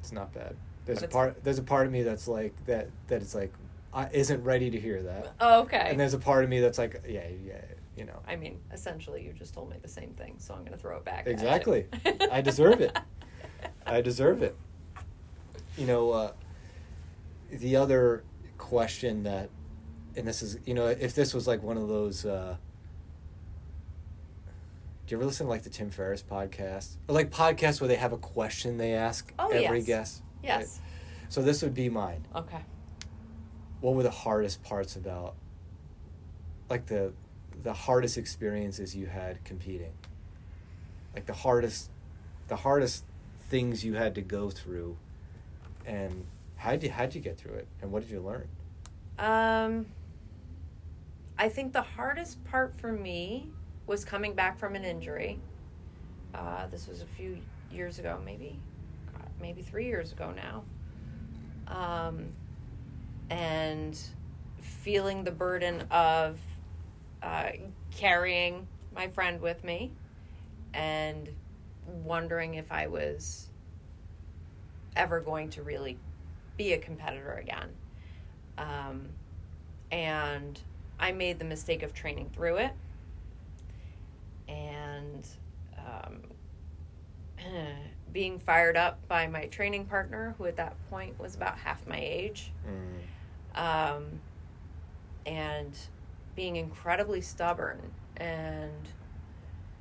It's 0.00 0.12
not 0.12 0.32
bad. 0.32 0.56
There's 0.84 1.02
a 1.02 1.08
part. 1.08 1.42
There's 1.42 1.58
a 1.58 1.64
part 1.64 1.86
of 1.86 1.92
me 1.92 2.02
that's 2.02 2.28
like 2.28 2.54
that. 2.66 2.88
That 3.08 3.20
it's 3.22 3.34
like, 3.34 3.52
I 3.92 4.08
isn't 4.12 4.42
ready 4.44 4.70
to 4.70 4.78
hear 4.78 5.02
that. 5.02 5.34
Oh, 5.40 5.62
okay. 5.62 5.88
And 5.90 5.98
there's 5.98 6.14
a 6.14 6.18
part 6.18 6.44
of 6.44 6.50
me 6.50 6.60
that's 6.60 6.78
like, 6.78 7.02
yeah, 7.08 7.26
yeah, 7.44 7.60
you 7.96 8.04
know. 8.04 8.20
I 8.28 8.36
mean, 8.36 8.60
essentially, 8.72 9.24
you 9.24 9.32
just 9.32 9.52
told 9.52 9.68
me 9.68 9.76
the 9.82 9.88
same 9.88 10.10
thing, 10.10 10.36
so 10.38 10.54
I'm 10.54 10.60
going 10.60 10.72
to 10.72 10.78
throw 10.78 10.96
it 10.96 11.04
back. 11.04 11.26
at 11.26 11.32
Exactly. 11.32 11.86
I 12.30 12.40
deserve 12.40 12.80
it. 12.80 12.96
I 13.84 14.00
deserve 14.00 14.42
it. 14.42 14.56
You 15.76 15.86
know, 15.86 16.10
uh, 16.12 16.32
the 17.50 17.76
other 17.76 18.22
question 18.58 19.24
that, 19.24 19.50
and 20.14 20.26
this 20.26 20.40
is, 20.40 20.58
you 20.64 20.74
know, 20.74 20.86
if 20.86 21.14
this 21.14 21.34
was 21.34 21.48
like 21.48 21.62
one 21.62 21.76
of 21.76 21.88
those, 21.88 22.24
uh, 22.24 22.56
do 25.06 25.14
you 25.14 25.18
ever 25.18 25.26
listen 25.26 25.46
to 25.46 25.50
like 25.50 25.62
the 25.62 25.70
Tim 25.70 25.90
Ferriss 25.90 26.22
podcast? 26.22 26.96
Or 27.08 27.14
like 27.14 27.30
podcasts 27.30 27.80
where 27.80 27.88
they 27.88 27.96
have 27.96 28.12
a 28.12 28.18
question 28.18 28.76
they 28.76 28.92
ask 28.94 29.32
Oh, 29.38 29.48
every 29.50 29.78
yes. 29.78 29.86
guest? 29.86 30.22
Yes. 30.42 30.58
Right? 30.58 31.30
So 31.30 31.42
this 31.42 31.62
would 31.62 31.74
be 31.74 31.88
mine. 31.88 32.26
Okay. 32.34 32.60
What 33.80 33.94
were 33.94 34.02
the 34.02 34.10
hardest 34.10 34.62
parts 34.62 34.96
about, 34.96 35.34
like 36.68 36.86
the, 36.86 37.12
the 37.62 37.72
hardest 37.72 38.18
experiences 38.18 38.96
you 38.96 39.06
had 39.06 39.44
competing? 39.44 39.92
Like 41.14 41.26
the 41.26 41.34
hardest, 41.34 41.90
the 42.48 42.56
hardest 42.56 43.04
things 43.48 43.84
you 43.84 43.94
had 43.94 44.14
to 44.16 44.22
go 44.22 44.50
through, 44.50 44.96
and 45.86 46.26
how'd 46.56 46.82
you 46.82 46.90
how'd 46.90 47.14
you 47.14 47.20
get 47.20 47.38
through 47.38 47.54
it, 47.54 47.68
and 47.80 47.90
what 47.92 48.02
did 48.02 48.10
you 48.10 48.20
learn? 48.20 48.48
Um, 49.18 49.86
I 51.38 51.48
think 51.48 51.72
the 51.72 51.82
hardest 51.82 52.44
part 52.44 52.74
for 52.78 52.92
me 52.92 53.48
was 53.86 54.04
coming 54.04 54.34
back 54.34 54.58
from 54.58 54.74
an 54.74 54.84
injury. 54.84 55.38
Uh, 56.34 56.66
this 56.66 56.88
was 56.88 57.02
a 57.02 57.06
few 57.06 57.38
years 57.70 57.98
ago, 57.98 58.18
maybe, 58.24 58.58
maybe 59.40 59.62
three 59.62 59.86
years 59.86 60.12
ago 60.12 60.32
now. 60.34 60.64
Um, 61.68 62.26
and 63.30 63.98
feeling 64.60 65.24
the 65.24 65.30
burden 65.30 65.82
of 65.90 66.38
uh, 67.22 67.50
carrying 67.90 68.66
my 68.94 69.08
friend 69.08 69.40
with 69.40 69.62
me 69.64 69.92
and 70.74 71.28
wondering 72.04 72.54
if 72.54 72.70
I 72.70 72.86
was 72.86 73.48
ever 74.96 75.20
going 75.20 75.50
to 75.50 75.62
really 75.62 75.98
be 76.56 76.72
a 76.72 76.78
competitor 76.78 77.34
again. 77.34 77.68
Um, 78.58 79.08
and 79.90 80.58
I 80.98 81.12
made 81.12 81.38
the 81.38 81.44
mistake 81.44 81.82
of 81.82 81.92
training 81.92 82.30
through 82.32 82.56
it. 82.56 82.72
And 85.06 85.26
um, 85.78 86.22
being 88.12 88.38
fired 88.38 88.76
up 88.76 89.06
by 89.08 89.26
my 89.26 89.46
training 89.46 89.86
partner, 89.86 90.34
who 90.38 90.46
at 90.46 90.56
that 90.56 90.74
point 90.90 91.18
was 91.20 91.34
about 91.34 91.58
half 91.58 91.86
my 91.86 91.98
age, 91.98 92.50
um, 93.54 94.20
and 95.26 95.76
being 96.34 96.56
incredibly 96.56 97.20
stubborn. 97.20 97.80
And 98.16 98.88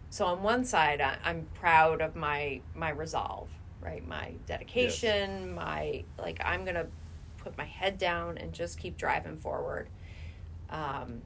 so, 0.09 0.25
on 0.25 0.43
one 0.43 0.63
side, 0.65 1.01
I, 1.01 1.17
I'm 1.23 1.47
proud 1.55 2.01
of 2.01 2.15
my 2.15 2.61
my 2.75 2.89
resolve, 2.89 3.49
right? 3.81 4.05
My 4.07 4.33
dedication, 4.45 5.53
my 5.53 6.03
like, 6.17 6.41
I'm 6.43 6.65
gonna 6.65 6.87
put 7.37 7.57
my 7.57 7.65
head 7.65 7.97
down 7.97 8.37
and 8.37 8.51
just 8.53 8.77
keep 8.79 8.97
driving 8.97 9.37
forward. 9.37 9.87
Um, 10.69 11.21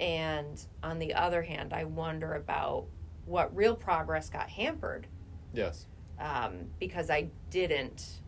and 0.00 0.60
on 0.82 0.98
the 0.98 1.14
other 1.14 1.42
hand, 1.42 1.72
I 1.72 1.84
wonder 1.84 2.34
about 2.34 2.86
what 3.26 3.54
real 3.54 3.74
progress 3.74 4.30
got 4.30 4.48
hampered 4.48 5.06
Yes. 5.52 5.86
um, 6.18 6.66
because 6.78 7.10
I 7.10 7.28
didn't 7.50 8.20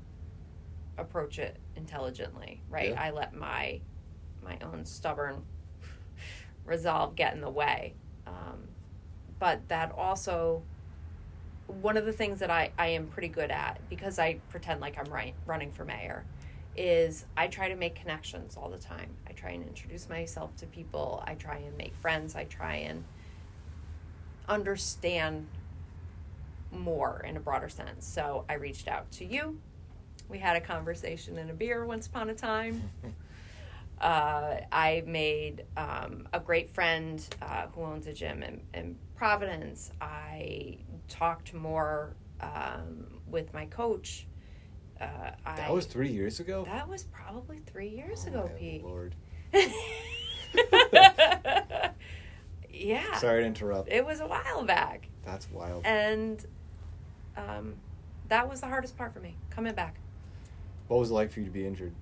approach 0.99 1.39
it 1.39 1.57
intelligently, 1.77 2.61
right? 2.68 2.91
Yeah. 2.91 3.03
I 3.03 3.11
let 3.11 3.35
my 3.35 3.81
my 4.43 4.59
own 4.62 4.85
stubborn 4.85 5.43
resolve 6.64 7.14
get 7.14 7.35
in 7.35 7.41
the 7.41 7.51
way. 7.51 7.95
Um, 8.27 8.68
but 9.39 9.68
that 9.68 9.93
also 9.97 10.62
one 11.66 11.97
of 11.97 12.05
the 12.05 12.12
things 12.12 12.41
that 12.41 12.51
I, 12.51 12.73
I 12.79 12.89
am 12.89 13.07
pretty 13.07 13.29
good 13.29 13.51
at 13.51 13.81
because 13.89 14.18
I 14.18 14.41
pretend 14.51 14.81
like 14.81 14.99
I'm 14.99 15.12
right, 15.12 15.35
running 15.47 15.71
for 15.73 15.85
mayor 15.85 16.25
is 16.77 17.27
I 17.37 17.49
try 17.49 17.68
to 17.68 17.77
make 17.77 17.95
connections 17.95 18.57
all 18.57 18.71
the 18.71 18.79
time. 18.79 19.11
I 19.29 19.33
try 19.33 19.51
and 19.51 19.66
introduce 19.66 20.09
myself 20.09 20.57
to 20.59 20.66
people. 20.66 21.23
I 21.27 21.35
try 21.35 21.59
and 21.59 21.77
make 21.77 21.95
friends. 21.97 22.37
I 22.37 22.45
try 22.45 22.77
and 22.77 23.05
understand 24.49 25.47
more 26.73 27.25
in 27.27 27.37
a 27.37 27.41
broader 27.41 27.68
sense. 27.68 28.07
So 28.07 28.45
I 28.49 28.55
reached 28.55 28.89
out 28.89 29.11
to 29.12 29.25
you. 29.25 29.59
We 30.29 30.39
had 30.39 30.57
a 30.57 30.61
conversation 30.61 31.39
in 31.39 31.51
a 31.51 31.55
beer 31.55 31.85
once 31.85 32.07
upon 32.07 32.31
a 32.31 32.35
time. 32.35 32.91
Uh, 34.01 34.57
I 34.73 35.03
made 35.07 35.64
um, 35.77 36.27
a 36.33 36.41
great 36.41 36.71
friend 36.71 37.23
uh, 37.43 37.66
who 37.75 37.83
owns 37.83 38.07
a 38.07 38.14
gym 38.14 38.43
in, 38.43 38.62
in 38.73 38.97
Providence. 39.14 39.91
I 40.01 40.79
talked 41.09 41.53
more 41.53 42.16
um, 42.41 43.21
with 43.27 43.53
my 43.53 43.66
coach. 43.66 44.27
Uh, 45.01 45.07
That 45.57 45.72
was 45.72 45.86
three 45.86 46.11
years 46.11 46.40
ago. 46.40 46.64
that 46.66 46.88
was 46.88 47.05
probably 47.05 47.59
three 47.66 47.88
years 47.88 48.24
Oh, 48.26 48.28
ago, 48.30 48.51
Pete. 48.59 48.84
Lord. 48.84 49.14
yeah, 52.70 53.16
Sorry 53.18 53.40
to 53.42 53.46
interrupt. 53.46 53.88
it 53.90 54.05
was 54.05 54.20
a 54.20 54.26
while 54.26 54.64
back, 54.64 55.09
That's 55.24 55.51
wild. 55.51 55.84
and 55.86 56.44
um, 57.36 57.74
that 58.28 58.48
was 58.48 58.61
the 58.61 58.66
hardest 58.66 58.96
part 58.96 59.12
for 59.12 59.20
me 59.20 59.36
coming 59.51 59.74
back. 59.74 59.96
What 60.88 60.98
was 61.01 61.11
it 61.11 61.14
like 61.14 61.30
for 61.30 61.40
you 61.40 61.46
to 61.46 61.53
be 61.53 61.66
injured? 61.66 61.92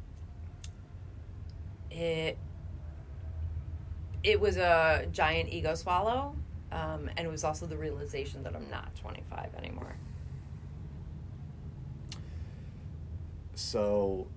it 1.91 2.37
it 4.23 4.39
was 4.39 4.59
a 4.59 5.07
giant 5.11 5.49
ego 5.49 5.75
swallow 5.75 6.35
um, 6.71 7.09
and 7.17 7.21
it 7.27 7.31
was 7.31 7.45
also 7.45 7.65
the 7.65 7.79
realization 7.79 8.43
that 8.43 8.55
i'm 8.55 8.69
not 8.71 8.95
25 8.97 9.55
anymore 9.57 9.97
So, 13.63 14.29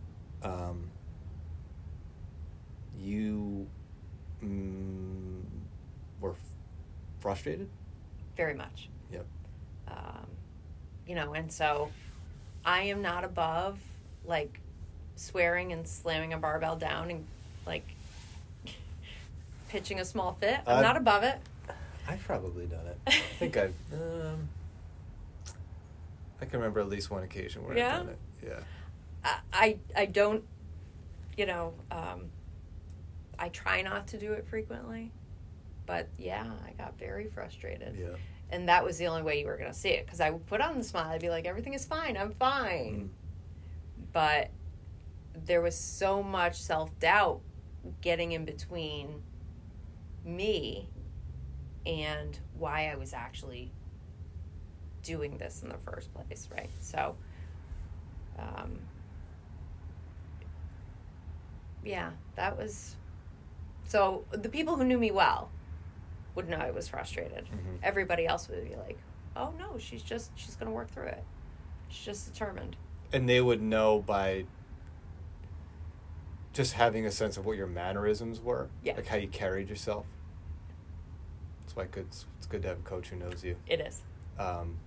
um, 0.42 0.90
you 3.00 3.68
mm, 4.44 5.44
were 6.20 6.32
f- 6.32 6.38
frustrated. 7.20 7.70
very 8.36 8.56
much 8.56 8.90
Yep. 9.12 9.26
um, 9.90 10.26
you 11.08 11.14
know 11.16 11.34
and 11.34 11.52
so 11.52 11.92
i 12.66 12.82
am 12.84 13.02
not 13.04 13.24
above 13.24 13.80
like 14.26 14.60
swearing 15.16 15.72
and 15.72 15.88
slamming 15.88 16.34
a 16.34 16.38
barbell 16.38 16.76
down 16.76 17.12
and 17.12 17.26
like 17.68 17.86
pitching 19.70 20.00
a 20.00 20.06
small 20.06 20.34
fit 20.40 20.60
i'm 20.66 20.80
Uh, 20.80 20.82
not 20.82 20.98
above 20.98 21.24
it 21.24 21.38
I've 22.08 22.24
probably 22.24 22.66
done 22.66 22.88
it. 22.88 22.98
I 23.08 23.12
think 23.40 23.56
I've. 23.58 23.76
Um, 23.94 24.50
I 26.42 26.46
can 26.46 26.60
remember 26.60 26.80
at 26.80 26.90
least 26.90 27.12
one 27.12 27.22
occasion 27.24 27.64
where 27.66 27.78
Yeah? 27.78 28.00
I've 28.00 28.06
done 28.06 28.10
it. 28.10 28.20
Yeah. 28.48 28.60
I, 29.54 29.78
I 29.96 30.06
don't, 30.06 30.44
you 31.38 31.46
know, 31.46 31.74
um, 31.92 32.26
I 33.38 33.50
try 33.50 33.82
not 33.82 34.08
to 34.08 34.18
do 34.18 34.34
it 34.34 34.48
frequently, 34.48 35.12
but 35.86 36.08
yeah, 36.18 36.46
I 36.66 36.72
got 36.72 36.98
very 36.98 37.26
frustrated, 37.28 37.96
Yeah. 38.00 38.16
and 38.50 38.68
that 38.70 38.84
was 38.84 38.98
the 38.98 39.08
only 39.08 39.22
way 39.24 39.40
you 39.40 39.48
were 39.48 39.58
gonna 39.58 39.74
see 39.74 39.90
it 39.90 40.06
because 40.06 40.20
I 40.20 40.30
would 40.30 40.46
put 40.48 40.62
on 40.62 40.78
the 40.78 40.84
smile, 40.84 41.10
I'd 41.10 41.22
be 41.22 41.30
like, 41.30 41.46
everything 41.46 41.74
is 41.74 41.86
fine, 41.86 42.18
I'm 42.18 42.32
fine, 42.32 43.12
Mm. 43.12 44.12
but 44.14 44.50
there 45.46 45.62
was 45.62 45.76
so 45.78 46.22
much 46.22 46.56
self 46.56 46.98
doubt 47.00 47.42
getting 48.02 48.32
in 48.32 48.46
between 48.46 49.22
me 50.24 50.88
and 51.86 52.38
why 52.58 52.90
I 52.92 52.96
was 52.96 53.14
actually 53.14 53.72
doing 55.04 55.38
this 55.38 55.64
in 55.64 55.70
the 55.70 55.78
first 55.80 56.14
place, 56.14 56.48
right? 56.56 56.70
So, 56.80 57.16
um, 58.38 58.80
yeah, 61.84 62.12
that 62.36 62.58
was. 62.58 62.96
So 63.86 64.26
the 64.32 64.50
people 64.50 64.76
who 64.78 64.84
knew 64.86 64.98
me 64.98 65.12
well 65.12 65.50
would 66.36 66.48
know 66.48 66.58
I 66.58 66.72
was 66.72 66.88
frustrated. 66.88 67.46
Mhm. 67.46 67.80
Everybody 67.84 68.26
else 68.26 68.48
would 68.48 68.68
be 68.70 68.76
like, 68.76 68.98
"Oh 69.36 69.54
no, 69.60 69.78
she's 69.78 70.02
just 70.04 70.32
she's 70.36 70.56
gonna 70.56 70.72
work 70.72 70.90
through 70.92 71.08
it. 71.08 71.24
She's 71.90 72.06
just 72.06 72.32
determined." 72.34 72.76
And 73.14 73.28
they 73.28 73.42
would 73.42 73.62
know 73.62 74.00
by 74.02 74.46
just 76.54 76.74
having 76.74 77.06
a 77.06 77.12
sense 77.12 77.38
of 77.38 77.46
what 77.46 77.58
your 77.58 77.68
mannerisms 77.68 78.40
were, 78.42 78.70
Yeah. 78.84 78.96
like 78.96 79.08
how 79.08 79.16
you 79.18 79.28
carried 79.28 79.70
yourself. 79.70 80.06
That's 81.62 81.76
why 81.76 81.86
good, 81.86 82.08
it's 82.10 82.26
good 82.50 82.62
to 82.64 82.68
have 82.70 82.80
a 82.80 82.84
coach 82.84 83.08
who 83.10 83.16
knows 83.18 83.44
you. 83.44 83.56
It 83.68 83.80
is. 83.82 84.02
um, 84.38 84.78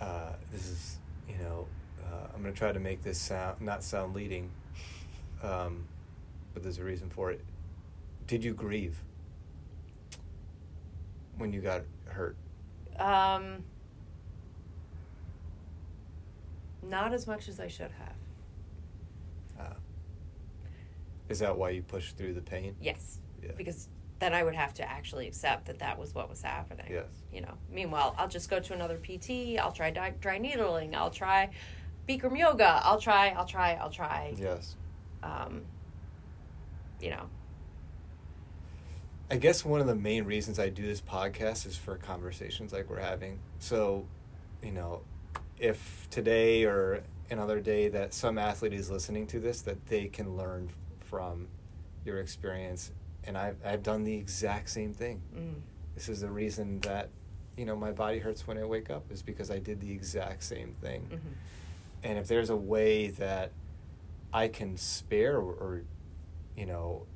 uh, 0.00 0.32
this 0.52 0.66
is 0.68 0.98
you 1.28 1.36
know 1.38 1.66
uh, 2.14 2.28
I'm 2.34 2.42
gonna 2.42 2.54
try 2.54 2.72
to 2.72 2.80
make 2.80 3.02
this 3.02 3.18
sound 3.18 3.60
not 3.60 3.82
sound 3.82 4.14
leading, 4.14 4.50
um, 5.42 5.84
but 6.52 6.62
there's 6.62 6.78
a 6.78 6.84
reason 6.84 7.10
for 7.10 7.30
it. 7.30 7.40
Did 8.26 8.44
you 8.44 8.54
grieve 8.54 8.96
when 11.36 11.52
you 11.52 11.60
got 11.60 11.82
hurt? 12.06 12.36
Um, 12.98 13.64
not 16.82 17.12
as 17.12 17.26
much 17.26 17.48
as 17.48 17.58
I 17.60 17.66
should 17.66 17.90
have. 17.90 19.66
Uh, 19.66 19.74
is 21.28 21.38
that 21.40 21.56
why 21.56 21.70
you 21.70 21.82
pushed 21.82 22.16
through 22.16 22.34
the 22.34 22.40
pain? 22.40 22.76
Yes. 22.80 23.18
Yeah. 23.42 23.52
Because 23.56 23.88
then 24.20 24.32
I 24.32 24.42
would 24.42 24.54
have 24.54 24.72
to 24.74 24.88
actually 24.88 25.26
accept 25.26 25.66
that 25.66 25.80
that 25.80 25.98
was 25.98 26.14
what 26.14 26.30
was 26.30 26.40
happening. 26.40 26.86
Yes. 26.88 27.06
You 27.32 27.40
know. 27.40 27.54
Meanwhile, 27.70 28.14
I'll 28.16 28.28
just 28.28 28.48
go 28.48 28.60
to 28.60 28.72
another 28.72 28.98
PT. 28.98 29.58
I'll 29.58 29.72
try 29.72 29.90
dry, 29.90 30.10
dry 30.20 30.38
needling. 30.38 30.94
I'll 30.94 31.10
try 31.10 31.50
Bikram 32.08 32.38
yoga. 32.38 32.80
I'll 32.84 33.00
try. 33.00 33.30
I'll 33.30 33.46
try. 33.46 33.74
I'll 33.74 33.90
try. 33.90 34.34
Yes. 34.36 34.76
Um, 35.22 35.62
you 37.00 37.10
know. 37.10 37.28
I 39.30 39.36
guess 39.36 39.64
one 39.64 39.80
of 39.80 39.86
the 39.86 39.94
main 39.94 40.24
reasons 40.24 40.58
I 40.58 40.68
do 40.68 40.82
this 40.82 41.00
podcast 41.00 41.66
is 41.66 41.76
for 41.76 41.96
conversations 41.96 42.72
like 42.72 42.90
we're 42.90 43.00
having. 43.00 43.38
So, 43.58 44.06
you 44.62 44.70
know, 44.70 45.00
if 45.58 46.06
today 46.10 46.64
or 46.64 47.02
another 47.30 47.58
day 47.60 47.88
that 47.88 48.12
some 48.12 48.36
athlete 48.36 48.74
is 48.74 48.90
listening 48.90 49.26
to 49.28 49.40
this, 49.40 49.62
that 49.62 49.86
they 49.86 50.06
can 50.08 50.36
learn 50.36 50.70
from 51.00 51.48
your 52.04 52.18
experience. 52.20 52.92
And 53.24 53.38
I've, 53.38 53.56
I've 53.64 53.82
done 53.82 54.04
the 54.04 54.14
exact 54.14 54.68
same 54.68 54.92
thing. 54.92 55.22
Mm. 55.34 55.54
This 55.94 56.10
is 56.10 56.20
the 56.20 56.30
reason 56.30 56.80
that, 56.80 57.08
you 57.56 57.64
know, 57.64 57.76
my 57.76 57.92
body 57.92 58.18
hurts 58.18 58.46
when 58.46 58.58
I 58.58 58.64
wake 58.64 58.90
up 58.90 59.10
is 59.10 59.22
because 59.22 59.50
I 59.50 59.58
did 59.58 59.80
the 59.80 59.90
exact 59.90 60.42
same 60.42 60.74
thing. 60.82 61.00
hmm 61.10 61.32
And 62.04 62.18
if 62.18 62.28
there's 62.28 62.50
a 62.50 62.56
way 62.56 63.08
that 63.08 63.50
I 64.32 64.48
can 64.48 64.76
spare 64.76 65.36
or, 65.38 65.52
or 65.54 65.82
you 66.56 66.66
know, 66.66 67.06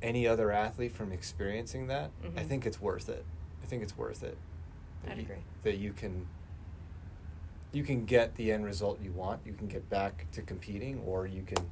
any 0.00 0.26
other 0.26 0.52
athlete 0.52 0.92
from 0.92 1.10
experiencing 1.12 1.88
that, 1.88 2.10
I 2.22 2.42
Mhm. 2.42 2.46
think 2.46 2.66
it's 2.66 2.80
worth 2.80 3.08
it. 3.08 3.24
I 3.62 3.66
think 3.66 3.82
it's 3.82 3.98
worth 3.98 4.22
it. 4.22 4.38
That 5.02 5.12
I'd 5.12 5.18
you- 5.18 5.24
agree. 5.24 5.42
That 5.62 5.76
you 5.78 5.92
can 5.92 6.26
you 7.72 7.82
can 7.82 8.06
get 8.06 8.36
the 8.36 8.52
end 8.52 8.64
result 8.64 9.00
you 9.02 9.12
want. 9.12 9.44
You 9.44 9.52
can 9.52 9.66
get 9.66 9.90
back 9.90 10.30
to 10.32 10.40
competing, 10.40 11.00
or 11.00 11.26
you 11.26 11.42
can 11.42 11.68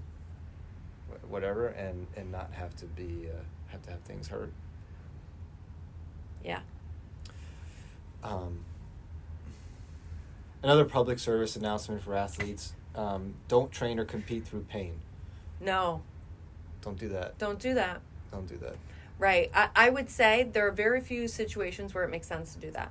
whatever, 1.29 1.69
and 1.69 2.07
and 2.17 2.31
not 2.33 2.53
have 2.53 2.75
to 2.77 2.87
be 2.87 3.31
uh, 3.31 3.43
have 3.69 3.81
to 3.83 3.91
have 3.93 4.01
things 4.01 4.29
hurt. 4.29 4.53
Yeah. 6.45 6.61
Um, 8.23 8.65
another 10.65 10.85
public 10.85 11.19
service 11.21 11.55
announcement 11.57 12.03
for 12.03 12.15
athletes: 12.17 12.73
um, 12.97 13.35
don't 13.49 13.71
train 13.71 13.99
or 13.99 14.05
compete 14.05 14.47
through 14.47 14.63
pain. 14.63 14.95
No. 15.61 16.03
Don't 16.83 16.99
do 16.99 17.09
that. 17.11 17.39
Don't 17.39 17.59
do 17.61 17.75
that. 17.75 18.01
Don't 18.33 18.47
do 18.49 18.57
that. 18.59 18.75
Right. 19.19 19.51
I, 19.55 19.69
I 19.77 19.91
would 19.91 20.11
say 20.11 20.43
there 20.53 20.67
are 20.67 20.73
very 20.73 21.01
few 21.01 21.29
situations 21.29 21.95
where 21.95 22.05
it 22.05 22.11
makes 22.11 22.27
sense 22.27 22.53
to 22.55 22.61
do 22.61 22.71
that. 22.73 22.91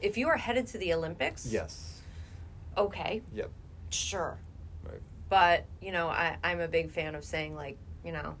If 0.00 0.18
you 0.18 0.28
are 0.28 0.36
headed 0.36 0.66
to 0.68 0.78
the 0.78 0.92
Olympics, 0.92 1.46
Yes. 1.46 2.02
okay, 2.76 3.22
Yep. 3.34 3.50
sure. 3.90 4.36
Right. 4.84 5.00
But, 5.28 5.64
you 5.80 5.90
know, 5.92 6.08
I, 6.08 6.36
I'm 6.44 6.60
a 6.60 6.68
big 6.68 6.90
fan 6.90 7.14
of 7.14 7.24
saying, 7.24 7.54
like, 7.56 7.78
you 8.04 8.12
know, 8.12 8.36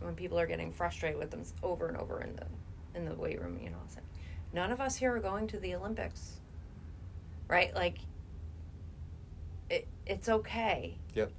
when 0.00 0.14
people 0.16 0.38
are 0.40 0.46
getting 0.46 0.72
frustrated 0.72 1.18
with 1.18 1.30
them 1.30 1.44
over 1.62 1.86
and 1.88 1.96
over 1.96 2.22
in 2.22 2.34
the 2.36 2.46
in 2.96 3.04
the 3.04 3.14
weight 3.14 3.40
room, 3.40 3.58
you 3.62 3.70
know, 3.70 3.76
say, 3.88 4.00
none 4.52 4.70
of 4.72 4.80
us 4.80 4.96
here 4.96 5.14
are 5.14 5.20
going 5.20 5.46
to 5.48 5.58
the 5.58 5.74
Olympics. 5.74 6.40
Right? 7.48 7.74
Like, 7.74 7.98
it, 9.70 9.86
it's 10.06 10.28
okay. 10.28 10.96
Yep. 11.14 11.30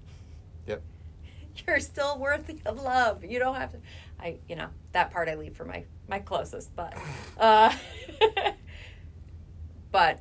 Yep. 0.67 0.81
You're 1.67 1.79
still 1.79 2.19
worthy 2.19 2.61
of 2.65 2.81
love. 2.81 3.23
You 3.23 3.39
don't 3.39 3.55
have 3.55 3.71
to. 3.71 3.77
I, 4.19 4.37
you 4.47 4.55
know, 4.55 4.67
that 4.93 5.11
part 5.11 5.27
I 5.29 5.35
leave 5.35 5.55
for 5.55 5.65
my 5.65 5.83
my 6.07 6.19
closest, 6.19 6.75
but, 6.75 6.93
uh, 7.39 7.73
but, 9.91 10.19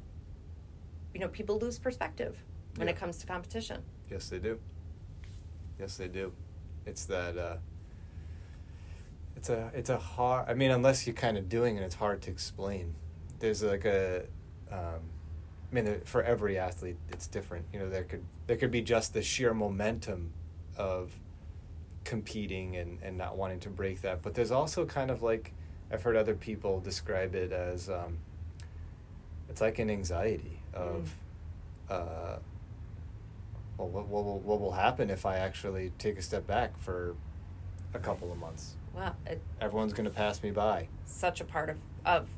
you 1.12 1.20
know, 1.20 1.28
people 1.28 1.58
lose 1.58 1.78
perspective 1.78 2.36
when 2.76 2.88
Yeah. 2.88 2.94
it 2.94 2.98
comes 2.98 3.18
to 3.18 3.26
competition. 3.26 3.82
Yes, 4.10 4.28
they 4.28 4.38
do. 4.38 4.58
Yes, 5.78 5.96
they 5.96 6.08
do. 6.08 6.32
It's 6.86 7.04
that. 7.06 7.36
Uh, 7.36 7.56
it's 9.36 9.48
a. 9.50 9.70
It's 9.74 9.90
a 9.90 9.98
hard. 9.98 10.48
I 10.48 10.54
mean, 10.54 10.70
unless 10.70 11.06
you're 11.06 11.14
kind 11.14 11.36
of 11.36 11.48
doing 11.48 11.76
it, 11.76 11.82
it's 11.82 11.94
hard 11.96 12.22
to 12.22 12.30
explain. 12.30 12.94
there's 13.40 13.62
like 13.62 13.84
a 13.84 14.24
um, 14.70 15.00
I 15.74 15.80
mean, 15.80 16.00
for 16.04 16.22
every 16.22 16.56
athlete, 16.56 16.96
it's 17.10 17.26
different. 17.26 17.64
You 17.72 17.80
know, 17.80 17.88
there 17.88 18.04
could 18.04 18.22
there 18.46 18.56
could 18.56 18.70
be 18.70 18.80
just 18.80 19.12
the 19.12 19.22
sheer 19.22 19.52
momentum 19.52 20.32
of 20.76 21.12
competing 22.04 22.76
and, 22.76 22.98
and 23.02 23.18
not 23.18 23.36
wanting 23.36 23.58
to 23.60 23.70
break 23.70 24.02
that, 24.02 24.22
but 24.22 24.34
there's 24.34 24.52
also 24.52 24.84
kind 24.84 25.10
of 25.10 25.22
like 25.22 25.52
I've 25.90 26.02
heard 26.02 26.16
other 26.16 26.34
people 26.34 26.80
describe 26.80 27.34
it 27.34 27.50
as 27.50 27.90
um, 27.90 28.18
it's 29.48 29.60
like 29.60 29.78
an 29.78 29.90
anxiety 29.90 30.60
of, 30.72 31.12
mm. 31.88 31.94
uh, 31.94 32.38
well, 33.76 33.88
what, 33.88 34.06
what, 34.06 34.24
will, 34.24 34.38
what 34.40 34.60
will 34.60 34.72
happen 34.72 35.10
if 35.10 35.26
I 35.26 35.38
actually 35.38 35.92
take 35.98 36.18
a 36.18 36.22
step 36.22 36.46
back 36.46 36.78
for 36.80 37.16
a 37.94 37.98
couple 37.98 38.30
of 38.30 38.38
months? 38.38 38.76
Well, 38.94 39.14
it, 39.26 39.40
everyone's 39.60 39.92
going 39.92 40.06
to 40.06 40.14
pass 40.14 40.42
me 40.42 40.50
by. 40.50 40.88
Such 41.04 41.40
a 41.40 41.44
part 41.44 41.70
of 41.70 41.76
of 42.04 42.28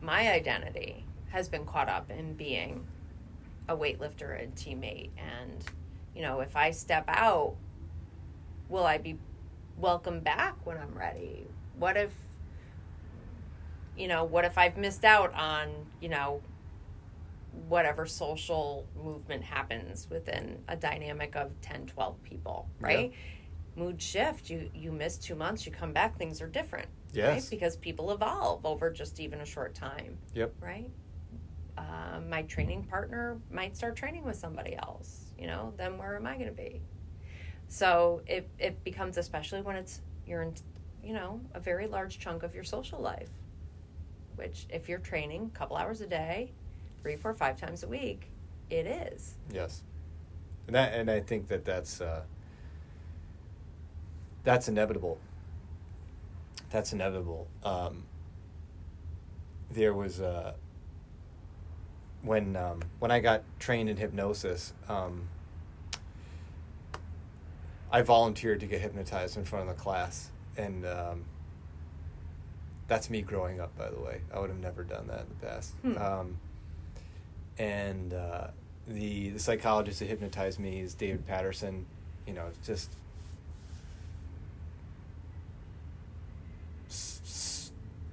my 0.00 0.30
identity 0.30 1.04
has 1.30 1.48
been 1.48 1.64
caught 1.64 1.88
up 1.88 2.10
in 2.10 2.34
being 2.34 2.86
a 3.68 3.76
weightlifter 3.76 4.42
and 4.42 4.54
teammate 4.54 5.10
and 5.18 5.64
you 6.14 6.22
know 6.22 6.40
if 6.40 6.56
i 6.56 6.70
step 6.70 7.04
out 7.08 7.54
will 8.68 8.84
i 8.84 8.96
be 8.96 9.18
welcome 9.78 10.20
back 10.20 10.54
when 10.64 10.76
i'm 10.76 10.96
ready? 10.96 11.46
What 11.78 11.96
if 11.96 12.12
you 13.96 14.08
know 14.08 14.24
what 14.24 14.44
if 14.44 14.58
i've 14.58 14.76
missed 14.76 15.04
out 15.04 15.32
on 15.34 15.70
you 16.00 16.08
know 16.08 16.40
whatever 17.68 18.06
social 18.06 18.86
movement 19.02 19.42
happens 19.42 20.08
within 20.10 20.58
a 20.68 20.76
dynamic 20.76 21.34
of 21.34 21.50
10 21.62 21.86
12 21.86 22.22
people 22.22 22.68
right? 22.80 23.12
Mood 23.76 24.02
shift. 24.02 24.50
You 24.50 24.70
you 24.74 24.90
miss 24.90 25.18
two 25.18 25.36
months 25.36 25.64
you 25.64 25.72
come 25.72 25.92
back 25.92 26.18
things 26.18 26.42
are 26.42 26.48
different 26.48 26.88
yes. 27.12 27.28
Right? 27.28 27.50
because 27.50 27.76
people 27.76 28.10
evolve 28.10 28.66
over 28.66 28.90
just 28.90 29.20
even 29.20 29.40
a 29.40 29.46
short 29.46 29.74
time 29.74 30.18
yep. 30.34 30.52
right 30.60 30.90
uh, 32.28 32.30
my 32.30 32.42
training 32.42 32.84
partner 32.84 33.38
might 33.50 33.76
start 33.76 33.96
training 33.96 34.24
with 34.24 34.36
somebody 34.36 34.76
else 34.76 35.28
you 35.38 35.46
know 35.46 35.72
then 35.76 35.96
where 35.98 36.16
am 36.16 36.26
i 36.26 36.34
going 36.34 36.46
to 36.46 36.52
be? 36.52 36.80
So 37.70 38.22
it, 38.26 38.48
it 38.58 38.82
becomes 38.82 39.18
especially 39.18 39.60
when 39.60 39.76
it's 39.76 40.00
you're 40.26 40.42
in 40.42 40.54
you 41.04 41.14
know 41.14 41.40
a 41.54 41.60
very 41.60 41.86
large 41.86 42.18
chunk 42.18 42.42
of 42.42 42.54
your 42.54 42.64
social 42.64 42.98
life 42.98 43.30
which 44.36 44.66
if 44.70 44.88
you're 44.88 44.98
training 44.98 45.50
a 45.54 45.58
couple 45.58 45.76
hours 45.76 46.00
a 46.00 46.06
day 46.06 46.52
three 47.02 47.16
four 47.16 47.34
five 47.34 47.60
times 47.60 47.82
a 47.82 47.88
week 47.88 48.30
it 48.70 48.86
is. 48.86 49.34
Yes. 49.52 49.82
And 50.66 50.76
that 50.76 50.92
and 50.92 51.10
i 51.10 51.20
think 51.20 51.48
that 51.48 51.64
that's 51.64 52.00
uh, 52.00 52.22
that's 54.44 54.68
inevitable. 54.68 55.18
That's 56.70 56.92
inevitable. 56.92 57.48
Um, 57.64 58.04
there 59.70 59.94
was 59.94 60.20
a 60.20 60.54
when 62.22 62.56
um, 62.56 62.82
when 62.98 63.10
I 63.10 63.20
got 63.20 63.42
trained 63.58 63.88
in 63.88 63.96
hypnosis, 63.96 64.72
um, 64.88 65.28
I 67.90 68.02
volunteered 68.02 68.60
to 68.60 68.66
get 68.66 68.80
hypnotized 68.80 69.36
in 69.36 69.44
front 69.44 69.68
of 69.68 69.76
the 69.76 69.80
class, 69.82 70.30
and 70.56 70.84
um, 70.84 71.24
that's 72.86 73.08
me 73.08 73.22
growing 73.22 73.60
up. 73.60 73.76
By 73.76 73.90
the 73.90 74.00
way, 74.00 74.20
I 74.34 74.40
would 74.40 74.50
have 74.50 74.58
never 74.58 74.82
done 74.82 75.06
that 75.08 75.20
in 75.20 75.26
the 75.28 75.46
past. 75.46 75.72
Hmm. 75.82 75.98
Um, 75.98 76.36
and 77.58 78.14
uh, 78.14 78.48
the 78.86 79.30
the 79.30 79.38
psychologist 79.38 80.00
that 80.00 80.06
hypnotized 80.06 80.58
me 80.58 80.80
is 80.80 80.94
David 80.94 81.26
Patterson. 81.26 81.86
You 82.26 82.34
know, 82.34 82.48
just 82.64 82.90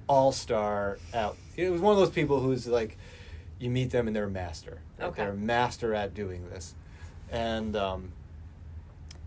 all 0.08 0.32
star 0.32 0.98
out. 1.14 1.36
It 1.56 1.70
was 1.70 1.80
one 1.80 1.92
of 1.92 1.98
those 1.98 2.10
people 2.10 2.40
who's 2.40 2.66
like 2.66 2.96
you 3.58 3.70
meet 3.70 3.90
them 3.90 4.06
and 4.06 4.14
they're 4.14 4.24
a 4.24 4.30
master. 4.30 4.80
Right? 4.98 5.06
Okay. 5.08 5.22
They're 5.22 5.32
a 5.32 5.36
master 5.36 5.94
at 5.94 6.14
doing 6.14 6.48
this, 6.48 6.74
and 7.30 7.76
um, 7.76 8.12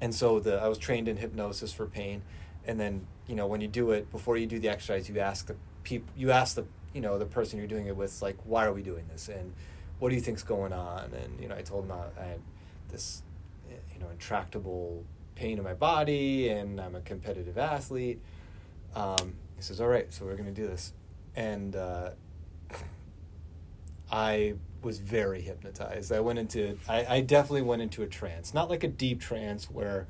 and 0.01 0.13
so 0.13 0.39
the 0.39 0.61
I 0.61 0.67
was 0.67 0.77
trained 0.77 1.07
in 1.07 1.17
hypnosis 1.17 1.73
for 1.73 1.85
pain, 1.85 2.21
and 2.65 2.79
then 2.79 3.07
you 3.27 3.35
know 3.35 3.47
when 3.47 3.61
you 3.61 3.67
do 3.67 3.91
it 3.91 4.11
before 4.11 4.37
you 4.37 4.45
do 4.45 4.59
the 4.59 4.69
exercise, 4.69 5.09
you 5.09 5.19
ask 5.19 5.47
the 5.47 5.55
people, 5.83 6.07
you 6.15 6.31
ask 6.31 6.55
the 6.55 6.65
you 6.93 7.01
know 7.01 7.17
the 7.17 7.25
person 7.25 7.59
you're 7.59 7.67
doing 7.67 7.87
it 7.87 7.95
with 7.95 8.21
like 8.21 8.37
why 8.45 8.65
are 8.65 8.73
we 8.73 8.81
doing 8.81 9.05
this 9.11 9.29
and 9.29 9.53
what 9.99 10.09
do 10.09 10.15
you 10.15 10.21
think's 10.21 10.41
going 10.41 10.73
on 10.73 11.11
and 11.13 11.39
you 11.39 11.47
know 11.47 11.55
I 11.55 11.61
told 11.61 11.85
him 11.85 11.91
I, 11.91 12.19
I 12.19 12.25
had 12.25 12.41
this 12.91 13.21
you 13.93 13.99
know 13.99 14.09
intractable 14.09 15.03
pain 15.35 15.57
in 15.57 15.63
my 15.63 15.73
body 15.73 16.49
and 16.49 16.79
I'm 16.79 16.95
a 16.95 17.01
competitive 17.01 17.57
athlete. 17.57 18.19
Um, 18.95 19.35
he 19.55 19.61
says, 19.61 19.79
"All 19.81 19.87
right, 19.87 20.11
so 20.11 20.25
we're 20.25 20.35
going 20.35 20.53
to 20.53 20.61
do 20.61 20.67
this," 20.67 20.93
and 21.35 21.75
uh, 21.75 22.11
I 24.11 24.55
was 24.81 24.99
very 24.99 25.41
hypnotized. 25.41 26.11
I 26.11 26.19
went 26.19 26.39
into, 26.39 26.77
I, 26.87 27.05
I 27.05 27.21
definitely 27.21 27.63
went 27.63 27.81
into 27.81 28.03
a 28.03 28.07
trance. 28.07 28.53
Not 28.53 28.69
like 28.69 28.83
a 28.83 28.87
deep 28.87 29.19
trance 29.19 29.69
where 29.69 30.07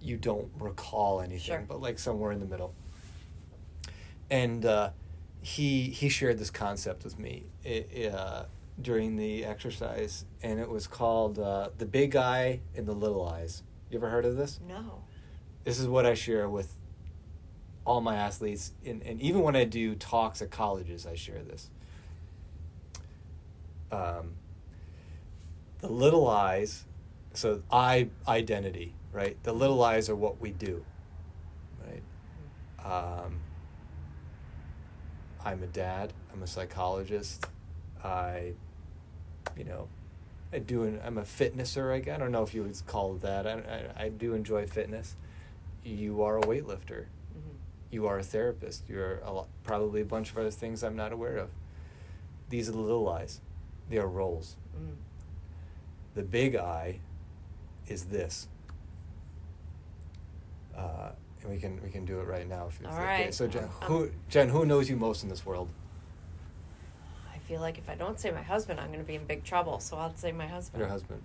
you 0.00 0.16
don't 0.16 0.48
recall 0.58 1.20
anything, 1.20 1.40
sure. 1.40 1.64
but 1.66 1.80
like 1.80 1.98
somewhere 1.98 2.32
in 2.32 2.40
the 2.40 2.46
middle. 2.46 2.74
And 4.30 4.64
uh, 4.64 4.90
he 5.40 5.90
he 5.90 6.08
shared 6.08 6.38
this 6.38 6.50
concept 6.50 7.04
with 7.04 7.18
me 7.18 7.44
it, 7.64 8.14
uh, 8.14 8.44
during 8.80 9.16
the 9.16 9.44
exercise, 9.44 10.24
and 10.42 10.58
it 10.58 10.68
was 10.68 10.86
called 10.86 11.38
uh, 11.38 11.70
the 11.78 11.86
big 11.86 12.16
eye 12.16 12.60
and 12.74 12.86
the 12.86 12.92
little 12.92 13.26
eyes. 13.28 13.62
You 13.90 13.98
ever 13.98 14.08
heard 14.08 14.24
of 14.24 14.36
this? 14.36 14.58
No. 14.66 15.02
This 15.64 15.78
is 15.78 15.86
what 15.86 16.06
I 16.06 16.14
share 16.14 16.48
with 16.48 16.74
all 17.84 18.00
my 18.00 18.16
athletes, 18.16 18.72
and, 18.86 19.02
and 19.02 19.20
even 19.20 19.42
when 19.42 19.56
I 19.56 19.64
do 19.64 19.94
talks 19.94 20.40
at 20.40 20.50
colleges, 20.50 21.06
I 21.06 21.14
share 21.14 21.42
this 21.42 21.68
um, 23.92 24.32
the 25.80 25.88
little 25.88 26.26
eyes, 26.28 26.84
so 27.34 27.62
I 27.70 28.08
identity, 28.26 28.94
right? 29.12 29.36
The 29.42 29.52
little 29.52 29.82
eyes 29.84 30.08
are 30.08 30.16
what 30.16 30.40
we 30.40 30.50
do, 30.50 30.84
right? 31.86 32.02
Um, 32.84 33.40
I'm 35.44 35.62
a 35.62 35.66
dad. 35.66 36.12
I'm 36.32 36.42
a 36.42 36.46
psychologist. 36.46 37.46
I, 38.02 38.54
you 39.56 39.64
know, 39.64 39.88
I 40.52 40.58
do. 40.58 40.84
An, 40.84 41.00
I'm 41.04 41.18
a 41.18 41.22
fitnesser. 41.22 41.92
I, 41.92 42.12
I 42.12 42.16
don't 42.16 42.32
know 42.32 42.42
if 42.42 42.54
you 42.54 42.62
would 42.62 42.80
call 42.86 43.16
it 43.16 43.22
that. 43.22 43.46
I, 43.46 43.52
I, 43.52 44.04
I 44.04 44.08
do 44.08 44.34
enjoy 44.34 44.66
fitness. 44.66 45.16
You 45.84 46.22
are 46.22 46.38
a 46.38 46.42
weightlifter. 46.42 47.06
Mm-hmm. 47.36 47.56
You 47.90 48.06
are 48.06 48.18
a 48.18 48.22
therapist. 48.22 48.84
You're 48.88 49.18
a 49.18 49.32
lot, 49.32 49.48
probably 49.64 50.00
a 50.00 50.06
bunch 50.06 50.30
of 50.30 50.38
other 50.38 50.50
things 50.50 50.82
I'm 50.82 50.96
not 50.96 51.12
aware 51.12 51.36
of. 51.36 51.50
These 52.48 52.68
are 52.68 52.72
the 52.72 52.78
little 52.78 53.08
eyes 53.08 53.40
their 53.92 54.06
roles. 54.06 54.56
Mm. 54.74 54.94
The 56.14 56.22
big 56.22 56.56
I 56.56 56.98
is 57.86 58.04
this. 58.04 58.48
Uh, 60.76 61.10
and 61.42 61.52
we 61.52 61.58
can 61.58 61.80
we 61.82 61.90
can 61.90 62.04
do 62.04 62.18
it 62.20 62.26
right 62.26 62.48
now 62.48 62.68
if, 62.68 62.80
All 62.86 62.98
right. 62.98 63.22
okay. 63.22 63.30
So 63.30 63.46
Jen, 63.46 63.64
um, 63.64 63.70
who 63.82 64.10
Jen, 64.30 64.48
who 64.48 64.64
knows 64.64 64.88
you 64.88 64.96
most 64.96 65.22
in 65.22 65.28
this 65.28 65.44
world? 65.44 65.68
I 67.32 67.38
feel 67.46 67.60
like 67.60 67.76
if 67.76 67.90
I 67.90 67.94
don't 67.94 68.18
say 68.18 68.30
my 68.30 68.42
husband, 68.42 68.80
I'm 68.80 68.86
going 68.86 69.00
to 69.00 69.04
be 69.04 69.16
in 69.16 69.26
big 69.26 69.44
trouble. 69.44 69.78
So 69.78 69.98
I'll 69.98 70.16
say 70.16 70.32
my 70.32 70.46
husband. 70.46 70.80
Your 70.80 70.88
husband. 70.88 71.22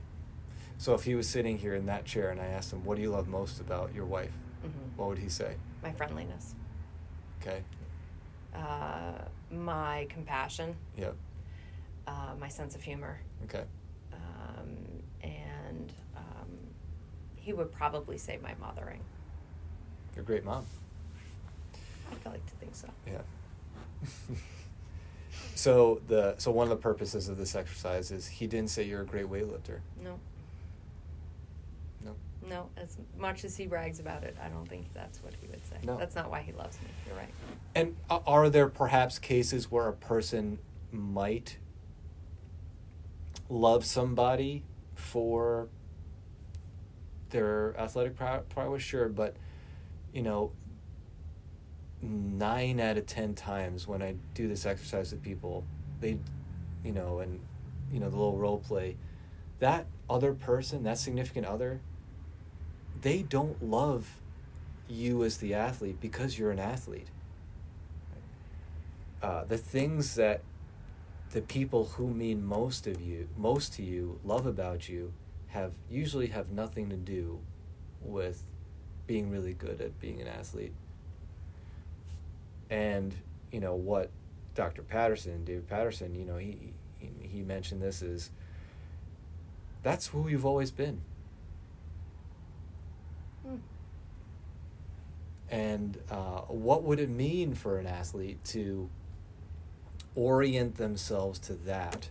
So 0.78 0.93
if 0.93 1.03
he 1.03 1.15
was 1.15 1.28
sitting 1.30 1.57
here 1.57 1.76
in 1.76 1.86
that 1.86 2.03
chair 2.05 2.32
and 2.32 2.41
I 2.41 2.47
asked 2.47 2.74
him, 2.74 2.84
"What 2.84 2.97
do 2.97 3.01
you 3.01 3.11
love 3.11 3.30
most 3.30 3.61
about 3.61 3.95
your 3.95 4.05
wife?" 4.05 4.36
Mm-hmm. 4.65 4.97
What 4.97 5.07
would 5.09 5.20
he 5.20 5.30
say? 5.30 5.55
My 5.82 5.93
friendliness. 5.93 6.55
Okay. 7.41 7.61
Uh, 8.53 9.22
my 9.51 10.07
compassion. 10.09 10.76
Yep 10.97 11.15
uh, 12.08 12.34
my 12.39 12.47
sense 12.47 12.76
of 12.76 12.82
humor. 12.82 13.20
Okay. 13.43 13.64
Um, 14.14 14.70
and 15.22 15.93
um, 16.16 16.47
he 17.36 17.53
would 17.53 17.72
probably 17.72 18.18
say 18.18 18.39
my 18.41 18.53
mothering. 18.60 19.01
You're 20.16 20.24
a 20.24 20.26
great 20.26 20.45
mom. 20.45 20.66
I'd 22.12 22.32
like 22.32 22.45
to 22.45 22.53
think 22.55 22.74
so. 22.74 22.88
Yeah. 23.05 23.22
so 25.55 26.01
the 26.08 26.36
so 26.38 26.51
one 26.51 26.64
of 26.64 26.70
the 26.70 26.82
purposes 26.82 27.30
of 27.30 27.38
this 27.38 27.55
exercise 27.55 28.12
is 28.12 28.26
he 28.26 28.47
didn't 28.47 28.70
say 28.70 28.84
you're 28.84 29.01
a 29.01 29.05
great 29.05 29.28
weightlifter. 29.28 29.80
No. 30.03 30.20
No. 32.03 32.16
No, 32.47 32.70
as 32.78 32.97
much 33.18 33.43
as 33.43 33.58
he 33.58 33.68
brags 33.68 33.99
about 33.99 34.24
it, 34.24 34.36
I 34.41 34.47
don't 34.47 34.68
think 34.68 34.93
that's 34.93 35.22
what 35.22 35.34
he 35.39 35.47
would 35.47 35.66
say. 35.66 35.76
No. 35.84 35.97
That's 35.97 36.16
not 36.16 36.32
why 36.32 36.41
he 36.41 36.53
loves 36.53 36.80
me. 36.82 36.88
You're 37.05 37.18
right. 37.18 37.30
And 37.76 37.95
are 38.10 38.49
there 38.49 38.70
perhaps 38.70 39.20
cases 39.20 39.70
where 39.70 39.88
a 39.88 39.93
person 39.93 40.58
might 40.91 41.58
love 43.50 43.86
somebody 43.86 44.64
for 44.95 45.68
their 47.30 47.76
athletic 47.78 48.16
prowess, 48.50 48.84
sure, 48.84 49.10
but 49.10 49.36
you 50.14 50.22
know, 50.22 50.52
nine 52.02 52.80
out 52.80 52.98
of 52.98 53.06
ten 53.06 53.34
times 53.34 53.88
when 53.88 54.02
I 54.02 54.16
do 54.34 54.48
this 54.48 54.66
exercise 54.66 55.12
with 55.12 55.22
people, 55.22 55.64
they, 56.00 56.20
you 56.84 56.91
know, 56.91 57.20
and 57.20 57.39
you 57.91 58.00
know 58.00 58.10
the 58.10 58.16
little 58.16 58.38
role 58.38 58.60
play, 58.60 58.95
that 59.60 59.86
other 60.10 60.34
person, 60.34 60.84
that 60.84 60.98
significant 60.98 61.45
other, 61.45 61.82
they 63.02 63.22
don't 63.22 63.64
love 63.64 64.20
you 64.88 65.24
as 65.24 65.38
the 65.38 65.54
athlete 65.54 66.00
because 66.00 66.39
you're 66.39 66.52
an 66.52 66.60
athlete. 66.60 67.08
Uh, 69.22 69.43
the 69.43 69.58
things 69.58 70.16
that 70.16 70.41
the 71.32 71.41
people 71.41 71.86
who 71.86 72.07
mean 72.07 72.45
most 72.45 72.88
of 72.88 73.01
you, 73.01 73.28
most 73.38 73.73
to 73.73 73.84
you, 73.84 74.19
love 74.23 74.45
about 74.45 74.88
you, 74.88 75.13
have 75.47 75.73
usually 75.89 76.28
have 76.28 76.51
nothing 76.51 76.89
to 76.89 76.95
do 76.95 77.39
with 78.01 78.43
being 79.05 79.30
really 79.30 79.53
good 79.53 79.82
at 79.82 79.99
being 79.99 80.21
an 80.21 80.28
athlete. 80.28 80.73
And 82.69 83.15
you 83.51 83.59
know 83.59 83.75
what 83.75 84.09
Dr. 84.55 84.82
Patterson, 84.82 85.45
David 85.45 85.67
Patterson, 85.67 86.15
you 86.15 86.25
know, 86.25 86.38
he 86.38 86.73
he, 86.99 87.09
he 87.21 87.41
mentioned 87.41 87.82
this 87.82 88.01
is 88.01 88.32
that's 89.84 90.07
who 90.07 90.28
you've 90.28 90.45
always 90.45 90.71
been. 90.71 91.01
Hmm. 93.45 93.55
And 95.49 95.97
uh, 96.11 96.41
what 96.47 96.84
would 96.84 96.99
it 96.99 97.09
mean 97.09 97.53
for 97.53 97.80
an 97.80 97.88
athlete 97.88 98.43
to 98.45 98.89
orient 100.18 100.76
themselves 100.78 101.38
to 101.38 101.53
that 101.53 102.09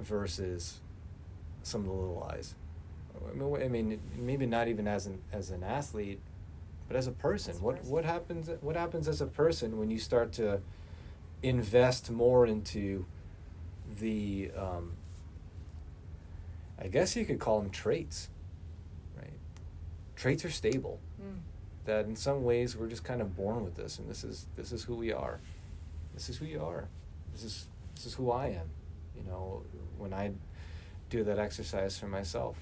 versus 0.00 0.80
some 1.62 1.82
of 1.82 1.86
the 1.86 1.92
little 1.92 2.26
lies? 2.28 2.54
I 3.26 3.32
mean, 3.32 3.62
I 3.62 3.68
mean, 3.68 4.00
maybe 4.18 4.44
not 4.44 4.68
even 4.68 4.86
as 4.86 5.06
an 5.06 5.22
as 5.32 5.50
an 5.50 5.62
athlete, 5.62 6.20
but 6.88 6.96
as 6.96 7.06
a 7.06 7.12
person. 7.12 7.52
As 7.52 7.60
a 7.60 7.62
what 7.62 7.76
person. 7.76 7.90
what 7.90 8.04
happens? 8.04 8.50
What 8.60 8.76
happens 8.76 9.08
as 9.08 9.20
a 9.20 9.26
person 9.26 9.78
when 9.78 9.90
you 9.90 9.98
start 9.98 10.32
to 10.32 10.60
invest 11.42 12.10
more 12.10 12.46
into 12.46 13.06
the? 14.00 14.50
Um, 14.56 14.92
I 16.78 16.88
guess 16.88 17.14
you 17.14 17.24
could 17.24 17.38
call 17.38 17.60
them 17.60 17.70
traits, 17.70 18.28
right? 19.16 19.30
Traits 20.16 20.44
are 20.44 20.50
stable. 20.50 20.98
Mm. 21.22 21.38
That 21.84 22.06
in 22.06 22.16
some 22.16 22.42
ways 22.42 22.76
we're 22.76 22.88
just 22.88 23.04
kind 23.04 23.22
of 23.22 23.36
born 23.36 23.64
with 23.64 23.76
this, 23.76 23.98
and 23.98 24.10
this 24.10 24.24
is 24.24 24.46
this 24.56 24.72
is 24.72 24.84
who 24.84 24.96
we 24.96 25.12
are. 25.12 25.38
This 26.14 26.28
is 26.28 26.36
who 26.36 26.46
you 26.46 26.62
are. 26.62 26.88
This 27.32 27.42
is 27.44 27.66
this 27.94 28.06
is 28.06 28.14
who 28.14 28.30
I 28.30 28.46
am. 28.48 28.68
You 29.16 29.24
know, 29.24 29.62
when 29.98 30.12
I 30.12 30.32
do 31.10 31.24
that 31.24 31.38
exercise 31.38 31.98
for 31.98 32.06
myself, 32.06 32.56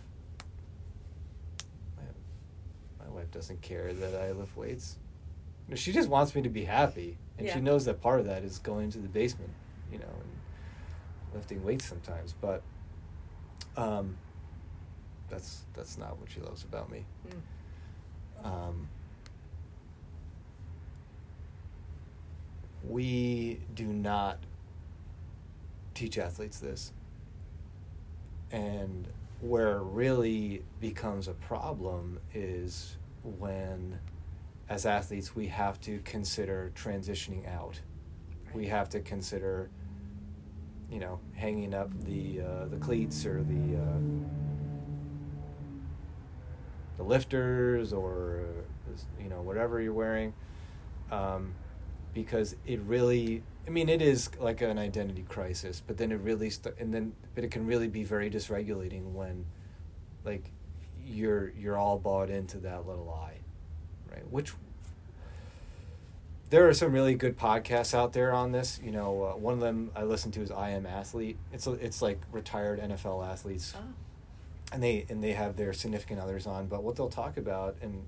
my, 1.96 3.04
my 3.06 3.10
wife 3.10 3.30
doesn't 3.30 3.62
care 3.62 3.92
that 3.92 4.14
I 4.20 4.32
lift 4.32 4.56
weights. 4.56 4.96
You 5.66 5.72
know, 5.72 5.76
she 5.76 5.92
just 5.92 6.08
wants 6.08 6.34
me 6.34 6.42
to 6.42 6.48
be 6.48 6.64
happy, 6.64 7.16
and 7.38 7.46
Yeah. 7.46 7.54
she 7.54 7.60
knows 7.60 7.84
that 7.84 8.00
part 8.00 8.20
of 8.20 8.26
that 8.26 8.42
is 8.42 8.58
going 8.58 8.90
to 8.90 8.98
the 8.98 9.08
basement, 9.08 9.52
you 9.90 9.98
know, 9.98 10.04
and 10.04 10.30
lifting 11.34 11.62
weights 11.64 11.84
sometimes. 11.86 12.34
But 12.40 12.62
um, 13.76 14.16
that's 15.28 15.62
that's 15.74 15.96
not 15.98 16.18
what 16.18 16.30
she 16.30 16.40
loves 16.40 16.64
about 16.64 16.90
me. 16.90 17.04
Mm. 17.28 18.46
Um, 18.46 18.88
we 22.88 23.60
do 23.74 23.86
not 23.86 24.38
teach 25.94 26.18
athletes 26.18 26.58
this. 26.58 26.92
And 28.50 29.08
where 29.40 29.78
it 29.78 29.82
really 29.82 30.62
becomes 30.80 31.28
a 31.28 31.32
problem 31.32 32.20
is 32.34 32.96
when, 33.22 33.98
as 34.68 34.86
athletes, 34.86 35.34
we 35.34 35.48
have 35.48 35.80
to 35.82 36.00
consider 36.04 36.72
transitioning 36.74 37.48
out. 37.48 37.80
We 38.54 38.66
have 38.66 38.88
to 38.90 39.00
consider, 39.00 39.70
you 40.90 41.00
know, 41.00 41.18
hanging 41.34 41.74
up 41.74 41.90
the 42.04 42.40
uh, 42.40 42.66
the 42.66 42.76
cleats 42.76 43.24
or 43.24 43.42
the 43.42 43.76
uh, 43.76 43.98
the 46.98 47.02
lifters 47.02 47.92
or 47.92 48.44
you 49.20 49.28
know 49.28 49.40
whatever 49.40 49.80
you're 49.80 49.94
wearing, 49.94 50.34
um, 51.10 51.54
because 52.14 52.56
it 52.66 52.80
really. 52.80 53.42
I 53.66 53.70
mean, 53.70 53.88
it 53.88 54.02
is 54.02 54.28
like 54.40 54.60
an 54.60 54.76
identity 54.78 55.24
crisis, 55.28 55.82
but 55.86 55.96
then 55.96 56.10
it 56.10 56.16
really 56.20 56.50
st- 56.50 56.74
and 56.78 56.92
then 56.92 57.12
but 57.34 57.44
it 57.44 57.50
can 57.52 57.64
really 57.66 57.86
be 57.88 58.02
very 58.02 58.28
dysregulating 58.28 59.12
when, 59.12 59.44
like, 60.24 60.50
you're 61.06 61.50
you're 61.50 61.78
all 61.78 61.98
bought 61.98 62.28
into 62.28 62.58
that 62.58 62.86
little 62.88 63.04
lie, 63.04 63.36
right? 64.10 64.28
Which 64.32 64.52
there 66.50 66.68
are 66.68 66.74
some 66.74 66.92
really 66.92 67.14
good 67.14 67.38
podcasts 67.38 67.94
out 67.94 68.12
there 68.12 68.32
on 68.32 68.52
this. 68.52 68.80
You 68.84 68.90
know, 68.90 69.22
uh, 69.22 69.36
one 69.36 69.54
of 69.54 69.60
them 69.60 69.90
I 69.96 70.02
listen 70.02 70.30
to 70.32 70.42
is 70.42 70.50
I 70.50 70.70
Am 70.70 70.84
Athlete. 70.84 71.36
It's 71.52 71.66
it's 71.66 72.02
like 72.02 72.20
retired 72.30 72.80
NFL 72.80 73.26
athletes 73.26 73.74
Oh. 73.76 73.80
and 74.72 74.82
they 74.82 75.06
and 75.08 75.22
they 75.22 75.32
have 75.32 75.56
their 75.56 75.72
significant 75.72 76.20
others 76.20 76.46
on 76.46 76.66
but 76.66 76.82
what 76.82 76.96
they'll 76.96 77.08
talk 77.08 77.36
about 77.36 77.76
and 77.80 78.02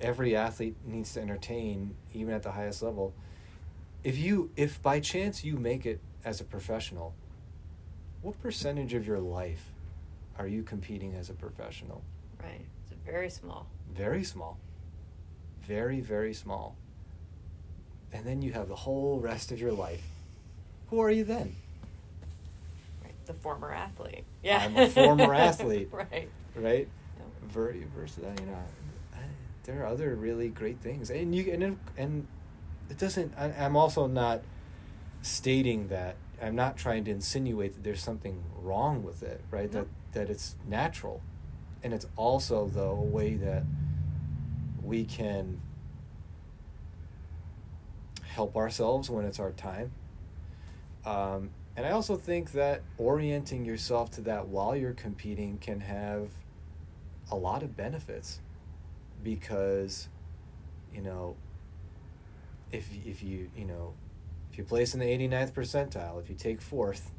every 0.00 0.36
athlete 0.36 0.76
needs 0.84 1.12
to 1.14 1.20
entertain 1.20 1.94
even 2.12 2.32
at 2.34 2.42
the 2.42 2.52
highest 2.52 2.82
level 2.82 3.14
if 4.04 4.16
you 4.18 4.50
if 4.56 4.80
by 4.82 5.00
chance 5.00 5.42
you 5.44 5.56
make 5.56 5.86
it 5.86 6.00
as 6.24 6.40
a 6.40 6.44
professional 6.44 7.14
what 8.22 8.40
percentage 8.42 8.92
of 8.94 9.06
your 9.06 9.18
life 9.18 9.70
are 10.38 10.46
you 10.46 10.62
competing 10.62 11.14
as 11.14 11.30
a 11.30 11.34
professional 11.34 12.02
Right. 12.42 12.60
It's 12.90 12.94
very 13.06 13.30
small. 13.30 13.66
very 13.94 14.22
small 14.24 14.58
very 15.62 16.00
very 16.00 16.34
small 16.34 16.76
and 18.12 18.24
then 18.26 18.42
you 18.42 18.52
have 18.52 18.68
the 18.68 18.76
whole 18.76 19.18
rest 19.20 19.50
of 19.50 19.60
your 19.60 19.72
life 19.72 20.02
who 20.90 21.00
are 21.00 21.10
you 21.10 21.24
then 21.24 21.56
Right. 23.02 23.14
The 23.26 23.34
former 23.34 23.72
athlete. 23.72 24.24
Yeah. 24.42 24.62
I'm 24.64 24.76
a 24.76 24.88
former 24.88 25.32
athlete. 25.48 25.88
right. 25.92 26.28
right 26.54 26.88
Yep. 27.18 27.50
Ver- 27.50 27.74
versus 27.96 28.16
that, 28.22 28.38
you 28.40 28.46
know, 28.46 28.58
there 29.66 29.82
are 29.82 29.86
other 29.86 30.14
really 30.14 30.48
great 30.48 30.80
things, 30.80 31.10
and 31.10 31.34
you 31.34 31.52
and 31.52 31.62
it, 31.62 31.74
and 31.96 32.26
it 32.88 32.98
doesn't. 32.98 33.34
I, 33.36 33.52
I'm 33.52 33.76
also 33.76 34.06
not 34.06 34.42
stating 35.22 35.88
that. 35.88 36.16
I'm 36.40 36.54
not 36.54 36.76
trying 36.76 37.04
to 37.04 37.10
insinuate 37.10 37.74
that 37.74 37.82
there's 37.84 38.02
something 38.02 38.42
wrong 38.56 39.02
with 39.02 39.22
it, 39.22 39.42
right? 39.50 39.72
No. 39.72 39.80
That 39.80 39.88
that 40.12 40.30
it's 40.30 40.54
natural, 40.66 41.20
and 41.82 41.92
it's 41.92 42.06
also 42.16 42.70
though 42.72 42.92
a 42.92 42.94
way 42.94 43.34
that 43.34 43.64
we 44.82 45.04
can 45.04 45.60
help 48.22 48.56
ourselves 48.56 49.10
when 49.10 49.24
it's 49.24 49.40
our 49.40 49.52
time. 49.52 49.90
Um, 51.04 51.50
and 51.76 51.84
I 51.84 51.90
also 51.90 52.16
think 52.16 52.52
that 52.52 52.82
orienting 52.98 53.64
yourself 53.64 54.10
to 54.12 54.20
that 54.22 54.48
while 54.48 54.76
you're 54.76 54.92
competing 54.92 55.58
can 55.58 55.80
have 55.80 56.28
a 57.30 57.36
lot 57.36 57.62
of 57.62 57.76
benefits 57.76 58.40
because, 59.22 60.08
you 60.94 61.02
know, 61.02 61.36
if, 62.72 62.88
if 63.04 63.22
you, 63.22 63.50
you 63.56 63.64
know, 63.64 63.94
if 64.50 64.58
you 64.58 64.64
place 64.64 64.94
in 64.94 65.00
the 65.00 65.06
89th 65.06 65.52
percentile, 65.52 66.20
if 66.20 66.28
you 66.28 66.34
take 66.34 66.60
fourth, 66.60 67.10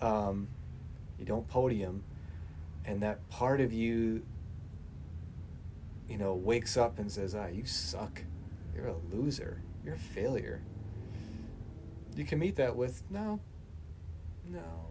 um, 0.00 0.48
you 1.18 1.24
don't 1.24 1.48
podium, 1.48 2.04
and 2.84 3.02
that 3.02 3.28
part 3.30 3.60
of 3.60 3.72
you, 3.72 4.22
you 6.08 6.18
know, 6.18 6.34
wakes 6.34 6.76
up 6.76 6.98
and 6.98 7.10
says, 7.10 7.34
ah, 7.34 7.46
you 7.46 7.64
suck. 7.64 8.22
You're 8.74 8.88
a 8.88 8.96
loser. 9.12 9.62
You're 9.84 9.94
a 9.94 9.98
failure. 9.98 10.60
You 12.14 12.24
can 12.24 12.38
meet 12.38 12.56
that 12.56 12.76
with, 12.76 13.02
no, 13.10 13.40
no. 14.50 14.86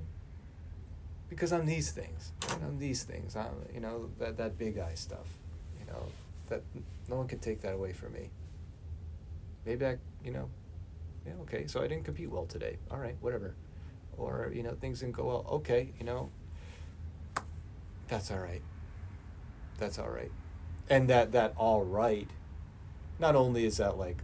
Because 1.30 1.52
I'm 1.52 1.66
these 1.66 1.92
things. 1.92 2.32
I'm 2.64 2.78
these 2.80 3.04
things. 3.04 3.36
I'm, 3.36 3.54
you 3.74 3.80
know, 3.80 4.10
that, 4.20 4.38
that 4.38 4.58
big 4.58 4.78
eye 4.78 4.94
stuff. 4.96 5.28
You 5.80 5.86
know, 5.86 6.04
that 6.48 6.62
no 7.10 7.18
one 7.18 7.28
can 7.28 7.40
take 7.40 7.62
that 7.62 7.74
away 7.74 7.94
from 7.94 8.14
me. 8.14 8.30
Maybe 9.66 9.86
I, 9.86 9.98
you 10.24 10.32
know, 10.32 10.50
yeah, 11.26 11.34
okay, 11.42 11.68
so 11.68 11.82
I 11.82 11.88
didn't 11.88 12.06
compete 12.06 12.30
well 12.30 12.46
today. 12.46 12.78
All 12.92 12.98
right, 12.98 13.16
whatever. 13.20 13.56
Or, 14.18 14.52
you 14.54 14.64
know, 14.64 14.76
things 14.80 15.00
didn't 15.00 15.16
go 15.16 15.26
well. 15.26 15.46
Okay, 15.50 15.92
you 16.00 16.06
know, 16.06 16.30
that's 18.08 18.32
all 18.32 18.40
right. 18.40 18.62
That's 19.78 20.00
all 20.00 20.10
right. 20.10 20.32
And 20.90 21.10
that, 21.10 21.32
that 21.32 21.54
all 21.58 21.84
right, 21.84 22.30
not 23.20 23.36
only 23.36 23.66
is 23.66 23.78
that 23.78 23.98
like, 23.98 24.18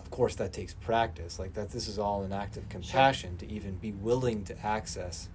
of 0.00 0.10
course, 0.10 0.34
that 0.36 0.52
takes 0.52 0.72
practice. 0.72 1.38
Like 1.38 1.54
that, 1.54 1.70
this 1.70 1.88
is 1.88 1.98
all 1.98 2.22
an 2.22 2.32
act 2.32 2.56
of 2.56 2.68
compassion 2.68 3.36
to 3.38 3.50
even 3.50 3.76
be 3.76 3.92
willing 3.92 4.44
to 4.44 4.66
access 4.66 5.28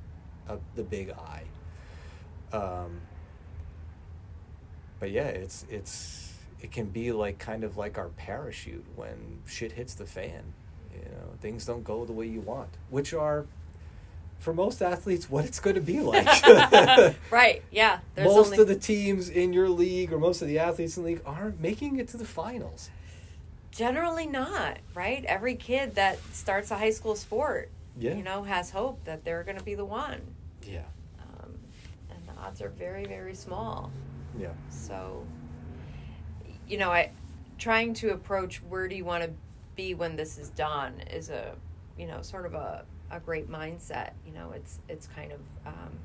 a, 0.47 0.57
the 0.76 0.84
big 0.84 1.12
I. 1.12 1.43
Um, 2.55 3.01
but 5.00 5.12
yeah, 5.12 5.28
it's 5.28 5.66
it's 5.70 6.34
it 6.62 6.72
can 6.72 6.88
be 6.88 7.12
like 7.12 7.39
kind 7.39 7.64
of 7.64 7.78
like 7.78 7.97
our 7.97 8.10
parachute 8.10 8.86
when 8.95 9.39
shit 9.47 9.74
hits 9.74 9.93
the 9.93 10.06
fan. 10.06 10.54
You 10.93 11.06
know, 11.06 11.34
things 11.39 11.66
don't 11.66 11.84
go 11.84 12.06
the 12.06 12.14
way 12.14 12.28
you 12.28 12.41
want, 12.41 12.70
which 12.89 13.14
are 13.14 13.45
for 14.39 14.54
most 14.54 14.82
athletes 14.82 15.30
what 15.30 15.45
it's 15.45 15.60
going 15.60 15.76
to 15.76 15.82
be 15.82 16.00
like. 16.00 16.26
right. 17.32 17.62
Yeah. 17.72 18.00
There's 18.16 18.28
most 18.28 18.47
only, 18.47 18.60
of 18.60 18.68
the 18.68 18.76
teams 18.76 19.30
in 19.30 19.54
your 19.54 19.70
league 19.70 20.12
or 20.14 20.18
most 20.18 20.41
of 20.41 20.47
the 20.47 20.60
athletes 20.60 20.97
in 20.97 21.04
the 21.04 21.10
league 21.10 21.22
aren't 21.26 21.60
making 21.60 21.97
it 21.97 22.08
to 22.10 22.18
the 22.18 22.26
finals. 22.26 22.89
Generally 23.72 24.28
not, 24.28 24.80
right? 24.95 25.24
Every 25.26 25.56
kid 25.56 25.95
that 25.95 26.20
starts 26.34 26.72
a 26.72 26.78
high 26.78 26.89
school 26.89 27.16
sport, 27.16 27.70
Yeah. 27.97 28.16
you 28.16 28.24
know, 28.24 28.43
has 28.43 28.72
hope 28.72 29.04
that 29.06 29.24
they're 29.24 29.43
going 29.43 29.58
to 29.58 29.64
be 29.64 29.76
the 29.76 29.86
one. 29.86 30.22
Yeah. 30.64 30.80
Um, 31.20 31.54
and 32.10 32.20
the 32.28 32.41
odds 32.41 32.62
are 32.62 32.70
very, 32.70 33.06
very 33.06 33.36
small. 33.36 33.91
Yeah. 34.38 34.52
So, 34.70 35.26
you 36.68 36.78
know, 36.78 36.92
I 36.92 37.12
trying 37.58 37.94
to 37.96 38.12
approach 38.12 38.62
where 38.64 38.88
do 38.88 38.96
you 38.96 39.06
want 39.06 39.24
to 39.24 39.32
be 39.76 39.94
when 39.94 40.16
this 40.16 40.38
is 40.38 40.50
done 40.50 41.02
is 41.12 41.30
a 41.30 41.56
you 42.00 42.08
know, 42.08 42.22
sort 42.22 42.46
of 42.46 42.54
a, 42.54 42.86
a 43.12 43.20
great 43.20 43.52
mindset. 43.52 44.12
You 44.26 44.34
know, 44.34 44.54
it's 44.56 44.80
it's 44.88 45.06
kind 45.08 45.34
of 45.34 45.40
um, 45.68 46.00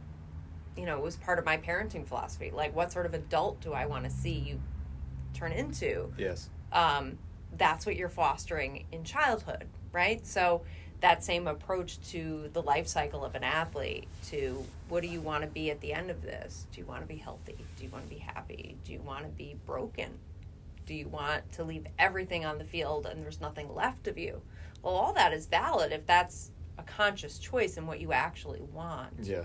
you 0.76 0.84
know, 0.84 0.98
it 0.98 1.02
was 1.02 1.16
part 1.16 1.38
of 1.38 1.46
my 1.46 1.56
parenting 1.56 2.06
philosophy. 2.06 2.50
Like, 2.52 2.74
what 2.74 2.92
sort 2.92 3.06
of 3.06 3.14
adult 3.14 3.60
do 3.60 3.72
I 3.72 3.86
want 3.86 4.04
to 4.04 4.10
see 4.10 4.32
you 4.32 4.60
turn 5.32 5.52
into? 5.52 6.12
Yes. 6.18 6.50
Um, 6.72 7.16
that's 7.56 7.86
what 7.86 7.94
you're 7.94 8.08
fostering 8.08 8.84
in 8.90 9.04
childhood, 9.04 9.66
right? 9.92 10.26
So 10.26 10.62
that 11.04 11.22
same 11.22 11.46
approach 11.46 12.00
to 12.00 12.48
the 12.54 12.62
life 12.62 12.88
cycle 12.88 13.26
of 13.26 13.34
an 13.34 13.44
athlete 13.44 14.08
to 14.24 14.64
what 14.88 15.02
do 15.02 15.06
you 15.06 15.20
want 15.20 15.42
to 15.44 15.46
be 15.46 15.70
at 15.70 15.78
the 15.82 15.92
end 15.92 16.10
of 16.10 16.22
this? 16.22 16.66
Do 16.72 16.80
you 16.80 16.86
want 16.86 17.02
to 17.02 17.06
be 17.06 17.16
healthy? 17.16 17.58
Do 17.76 17.84
you 17.84 17.90
want 17.90 18.04
to 18.04 18.10
be 18.10 18.18
happy? 18.18 18.74
Do 18.86 18.92
you 18.94 19.02
want 19.02 19.24
to 19.24 19.28
be 19.28 19.54
broken? 19.66 20.08
Do 20.86 20.94
you 20.94 21.06
want 21.08 21.52
to 21.52 21.64
leave 21.64 21.86
everything 21.98 22.46
on 22.46 22.56
the 22.56 22.64
field 22.64 23.04
and 23.04 23.22
there's 23.22 23.38
nothing 23.38 23.74
left 23.74 24.08
of 24.08 24.16
you? 24.16 24.40
Well, 24.82 24.94
all 24.94 25.12
that 25.12 25.34
is 25.34 25.44
valid 25.44 25.92
if 25.92 26.06
that's 26.06 26.52
a 26.78 26.82
conscious 26.82 27.38
choice 27.38 27.76
and 27.76 27.86
what 27.86 28.00
you 28.00 28.12
actually 28.12 28.62
want. 28.72 29.12
Yeah. 29.24 29.42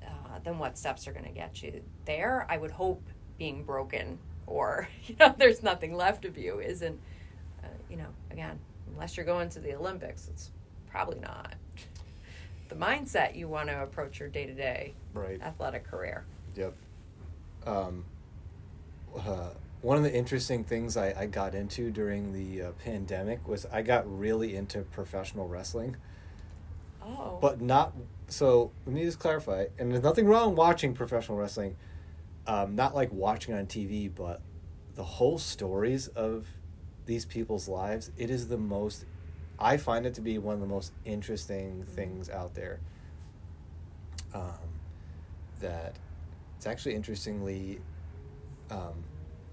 Uh, 0.00 0.38
then 0.44 0.60
what 0.60 0.78
steps 0.78 1.08
are 1.08 1.12
going 1.12 1.24
to 1.24 1.32
get 1.32 1.60
you 1.60 1.82
there? 2.04 2.46
I 2.48 2.56
would 2.56 2.70
hope 2.70 3.02
being 3.36 3.64
broken 3.64 4.16
or 4.46 4.88
you 5.06 5.16
know 5.18 5.34
there's 5.36 5.60
nothing 5.60 5.96
left 5.96 6.24
of 6.24 6.38
you 6.38 6.60
isn't 6.60 7.00
uh, 7.64 7.66
you 7.90 7.96
know 7.96 8.10
again 8.30 8.60
unless 8.92 9.16
you're 9.16 9.26
going 9.26 9.48
to 9.48 9.58
the 9.58 9.74
Olympics 9.74 10.28
it's 10.28 10.52
probably 10.90 11.18
not 11.20 11.54
the 12.68 12.74
mindset 12.74 13.34
you 13.36 13.48
want 13.48 13.68
to 13.68 13.82
approach 13.82 14.20
your 14.20 14.28
day-to-day 14.28 14.92
Right. 15.14 15.40
athletic 15.42 15.84
career 15.84 16.24
Yep. 16.56 16.74
Um, 17.66 18.04
uh, 19.16 19.50
one 19.80 19.96
of 19.96 20.02
the 20.02 20.12
interesting 20.12 20.64
things 20.64 20.96
I, 20.96 21.14
I 21.16 21.26
got 21.26 21.54
into 21.54 21.90
during 21.90 22.32
the 22.32 22.68
uh, 22.68 22.72
pandemic 22.84 23.46
was 23.46 23.64
I 23.66 23.82
got 23.82 24.04
really 24.18 24.56
into 24.56 24.80
professional 24.80 25.46
wrestling, 25.46 25.96
oh 27.02 27.38
but 27.40 27.60
not. 27.60 27.92
So 28.26 28.72
let 28.86 28.94
me 28.94 29.04
just 29.04 29.18
clarify. 29.18 29.66
And 29.78 29.92
there's 29.92 30.02
nothing 30.02 30.26
wrong 30.26 30.56
watching 30.56 30.94
professional 30.94 31.38
wrestling, 31.38 31.76
um, 32.46 32.74
not 32.74 32.94
like 32.94 33.12
watching 33.12 33.54
on 33.54 33.66
TV, 33.66 34.10
but 34.12 34.40
the 34.96 35.04
whole 35.04 35.38
stories 35.38 36.08
of 36.08 36.48
these 37.06 37.24
people's 37.24 37.68
lives. 37.68 38.10
It 38.16 38.30
is 38.30 38.48
the 38.48 38.58
most. 38.58 39.04
I 39.58 39.76
find 39.76 40.06
it 40.06 40.14
to 40.14 40.20
be 40.20 40.38
one 40.38 40.54
of 40.54 40.60
the 40.60 40.66
most 40.66 40.92
interesting 41.04 41.84
things 41.84 42.30
out 42.30 42.54
there. 42.54 42.80
Um, 44.34 44.52
that 45.60 45.96
it's 46.56 46.66
actually 46.66 46.94
interestingly 46.94 47.80
um, 48.70 49.04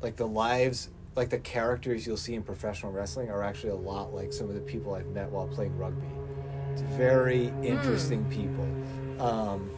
like 0.02 0.16
the 0.16 0.28
lives 0.28 0.90
like 1.16 1.30
the 1.30 1.40
characters 1.40 2.06
you'll 2.06 2.18
see 2.18 2.36
in 2.36 2.44
professional 2.44 2.92
wrestling 2.92 3.30
are 3.30 3.42
actually 3.42 3.70
a 3.70 3.76
lot 3.76 4.14
like 4.14 4.34
some 4.34 4.50
of 4.50 4.56
the 4.56 4.62
people 4.62 4.94
i've 4.94 5.08
met 5.08 5.30
while 5.30 5.48
playing 5.48 5.76
rugby. 5.78 6.08
It's 6.74 6.82
very 6.82 7.54
interesting 7.64 8.26
people. 8.26 8.68
Um, 9.26 9.72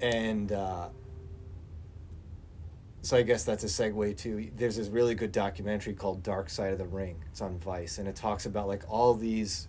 and 0.00 0.52
uh, 0.52 0.88
so 3.02 3.16
i 3.16 3.22
guess 3.22 3.44
that's 3.44 3.64
a 3.64 3.66
segue 3.66 4.16
to 4.16 4.50
there's 4.56 4.76
this 4.76 4.88
really 4.88 5.14
good 5.14 5.32
documentary 5.32 5.92
called 5.92 6.22
dark 6.22 6.48
side 6.48 6.72
of 6.72 6.78
the 6.78 6.86
ring. 6.86 7.22
It's 7.30 7.40
on 7.40 7.58
vice 7.58 7.98
and 7.98 8.08
it 8.08 8.16
talks 8.16 8.46
about 8.46 8.68
like 8.68 8.84
all 8.88 9.14
these 9.14 9.68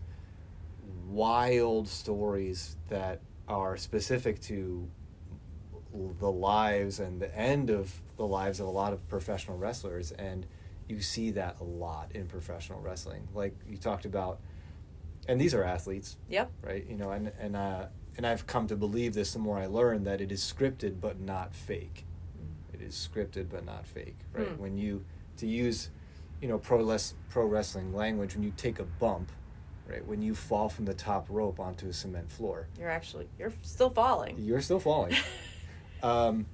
wild 1.07 1.87
stories 1.87 2.77
that 2.89 3.21
are 3.47 3.77
specific 3.77 4.39
to 4.41 4.87
the 6.19 6.31
lives 6.31 6.99
and 6.99 7.21
the 7.21 7.35
end 7.37 7.69
of 7.69 8.01
the 8.17 8.25
lives 8.25 8.59
of 8.59 8.67
a 8.67 8.71
lot 8.71 8.93
of 8.93 9.07
professional 9.07 9.57
wrestlers 9.57 10.11
and 10.11 10.45
you 10.87 11.01
see 11.01 11.31
that 11.31 11.57
a 11.59 11.63
lot 11.63 12.11
in 12.13 12.27
professional 12.27 12.81
wrestling. 12.81 13.27
Like 13.33 13.55
you 13.67 13.77
talked 13.77 14.05
about 14.05 14.39
and 15.27 15.39
these 15.39 15.53
are 15.53 15.63
athletes. 15.63 16.17
Yep. 16.29 16.51
Right? 16.61 16.85
You 16.87 16.97
know 16.97 17.11
and 17.11 17.31
and 17.39 17.55
uh 17.55 17.85
and 18.15 18.27
I've 18.27 18.45
come 18.45 18.67
to 18.67 18.75
believe 18.75 19.13
this 19.13 19.33
the 19.33 19.39
more 19.39 19.57
I 19.57 19.65
learn 19.65 20.03
that 20.03 20.21
it 20.21 20.31
is 20.31 20.41
scripted 20.41 20.99
but 21.01 21.19
not 21.19 21.55
fake 21.55 22.05
is 22.83 23.09
scripted 23.11 23.47
but 23.49 23.65
not 23.65 23.87
fake 23.87 24.17
right? 24.33 24.47
Hmm. 24.47 24.61
when 24.61 24.77
you 24.77 25.03
to 25.37 25.47
use 25.47 25.89
you 26.41 26.47
know 26.47 26.57
pro 26.57 26.81
less 26.81 27.13
pro 27.29 27.45
wrestling 27.45 27.93
language 27.93 28.35
when 28.35 28.43
you 28.43 28.53
take 28.57 28.79
a 28.79 28.83
bump 28.83 29.31
right 29.87 30.05
when 30.05 30.21
you 30.21 30.35
fall 30.35 30.69
from 30.69 30.85
the 30.85 30.93
top 30.93 31.27
rope 31.29 31.59
onto 31.59 31.87
a 31.87 31.93
cement 31.93 32.31
floor. 32.31 32.67
You're 32.79 32.89
actually 32.89 33.27
you're 33.39 33.53
still 33.61 33.89
falling. 33.89 34.37
You're 34.39 34.61
still 34.61 34.79
falling. 34.79 35.15
Um, 36.01 36.47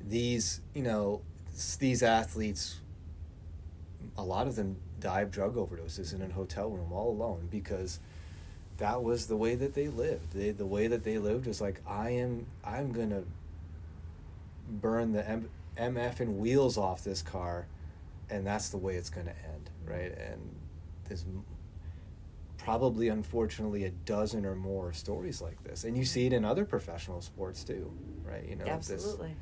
these 0.00 0.62
you 0.72 0.80
know 0.80 1.20
these 1.78 2.02
athletes 2.02 2.80
a 4.16 4.22
lot 4.22 4.46
of 4.46 4.56
them 4.56 4.76
die 4.98 5.20
of 5.20 5.30
drug 5.30 5.56
overdoses 5.56 6.14
in 6.14 6.22
a 6.22 6.32
hotel 6.32 6.70
room 6.70 6.90
all 6.90 7.10
alone 7.10 7.48
because 7.50 8.00
that 8.78 9.02
was 9.02 9.26
the 9.26 9.36
way 9.36 9.54
that 9.56 9.74
they 9.74 9.88
lived. 9.88 10.32
They, 10.32 10.52
the 10.52 10.64
way 10.64 10.86
that 10.86 11.04
they 11.04 11.18
lived 11.18 11.46
was 11.46 11.60
like 11.60 11.82
i 11.86 12.10
am 12.10 12.46
i'm 12.64 12.92
gonna 12.92 13.24
burn 14.68 15.12
the 15.12 15.28
M- 15.28 15.50
mf 15.76 16.20
and 16.20 16.38
wheels 16.38 16.76
off 16.78 17.04
this 17.04 17.22
car 17.22 17.66
and 18.30 18.46
that's 18.46 18.70
the 18.70 18.76
way 18.76 18.96
it's 18.96 19.10
gonna 19.10 19.34
end 19.44 19.70
right? 19.84 20.16
And 20.18 20.54
there's 21.08 21.24
probably 22.58 23.08
unfortunately 23.08 23.84
a 23.84 23.90
dozen 23.90 24.44
or 24.44 24.56
more 24.56 24.92
stories 24.92 25.40
like 25.40 25.62
this. 25.62 25.84
And 25.84 25.96
you 25.96 26.04
see 26.04 26.26
it 26.26 26.32
in 26.32 26.44
other 26.44 26.64
professional 26.64 27.20
sports 27.20 27.62
too 27.64 27.92
right? 28.24 28.44
You 28.48 28.56
know 28.56 28.64
this 28.64 28.90
absolutely. 28.90 29.36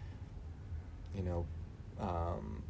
you 1.14 1.22
know 1.22 1.46
um, 2.00 2.62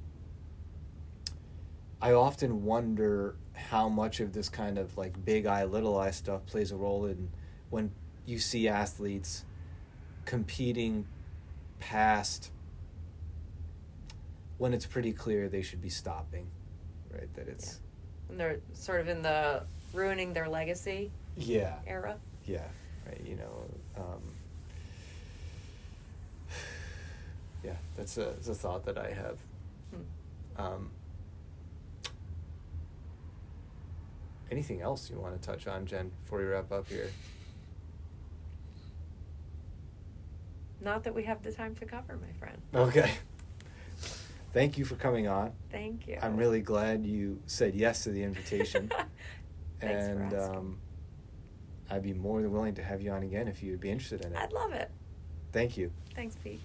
i 2.01 2.13
often 2.13 2.65
wonder 2.65 3.35
how 3.55 3.89
much 3.89 4.21
of 4.21 4.33
this 4.33 4.49
kind 4.49 4.79
of 4.79 4.97
like 4.97 5.25
big 5.25 5.47
eye 5.47 5.65
little 5.65 5.99
eye 5.99 6.11
stuff 6.11 6.45
plays 6.47 6.71
a 6.71 6.77
role 6.77 7.07
in 7.07 7.31
when 7.71 7.91
you 8.27 8.39
see 8.39 8.69
athletes 8.69 9.45
competing 10.25 11.07
past 11.85 12.51
when 14.57 14.73
it's 14.73 14.87
pretty 14.87 15.13
clear 15.13 15.49
they 15.49 15.61
should 15.61 15.83
be 15.83 15.91
stopping 15.91 16.47
right 17.13 17.33
that 17.35 17.47
it's 17.47 17.81
and 18.31 18.41
they're 18.41 18.59
sort 18.73 19.01
of 19.03 19.09
in 19.09 19.21
the 19.21 19.63
ruining 19.93 20.33
their 20.33 20.49
legacy 20.49 21.11
yeah. 21.37 21.75
era. 21.87 22.17
Yeah 22.47 22.63
right 23.07 23.21
you 23.27 23.37
know 23.37 23.65
um, 23.99 24.23
yeah 27.63 27.73
that's 27.99 28.17
a, 28.17 28.25
that's 28.25 28.49
a 28.49 28.55
thought 28.55 28.87
that 28.87 28.97
i 28.97 29.11
have. 29.11 29.39
Hmm. 29.95 30.63
um, 30.65 30.91
anything 34.51 34.81
else 34.81 35.11
you 35.11 35.19
want 35.19 35.39
to 35.41 35.47
touch 35.47 35.67
on 35.67 35.85
jen 35.85 36.11
before 36.25 36.39
we 36.39 36.45
wrap 36.47 36.73
up 36.73 36.89
here 36.89 37.11
not 40.81 41.05
that 41.05 41.15
we 41.15 41.25
have 41.25 41.43
the 41.43 41.53
time 41.53 41.75
to 41.77 41.87
cover 41.87 42.17
my 42.17 42.33
friend. 42.39 42.59
Okay. 42.75 43.13
Thank 44.53 44.79
you 44.79 44.85
for 44.85 44.95
coming 44.95 45.27
on. 45.27 45.53
Thank 45.71 46.07
you. 46.07 46.19
I'm 46.23 46.37
really 46.37 46.61
glad 46.61 47.05
you 47.05 47.41
said 47.47 47.75
yes 47.75 48.05
to 48.05 48.11
the 48.11 48.23
invitation. 48.23 48.91
And 49.81 50.33
um, 50.33 50.79
i'd 51.91 52.03
be 52.03 52.15
more 52.15 52.41
than 52.41 52.51
willing 52.51 52.75
to 52.75 52.83
have 52.83 53.03
you 53.03 53.11
on 53.11 53.23
again 53.23 53.49
if 53.49 53.63
you'd 53.63 53.81
be 53.81 53.91
interested 53.91 54.25
in 54.25 54.33
it. 54.33 54.39
I'd 54.39 54.53
love 54.53 54.73
it. 54.73 54.91
Thank 55.53 55.77
you. 55.77 55.91
Thanks 56.15 56.37
pete 56.43 56.61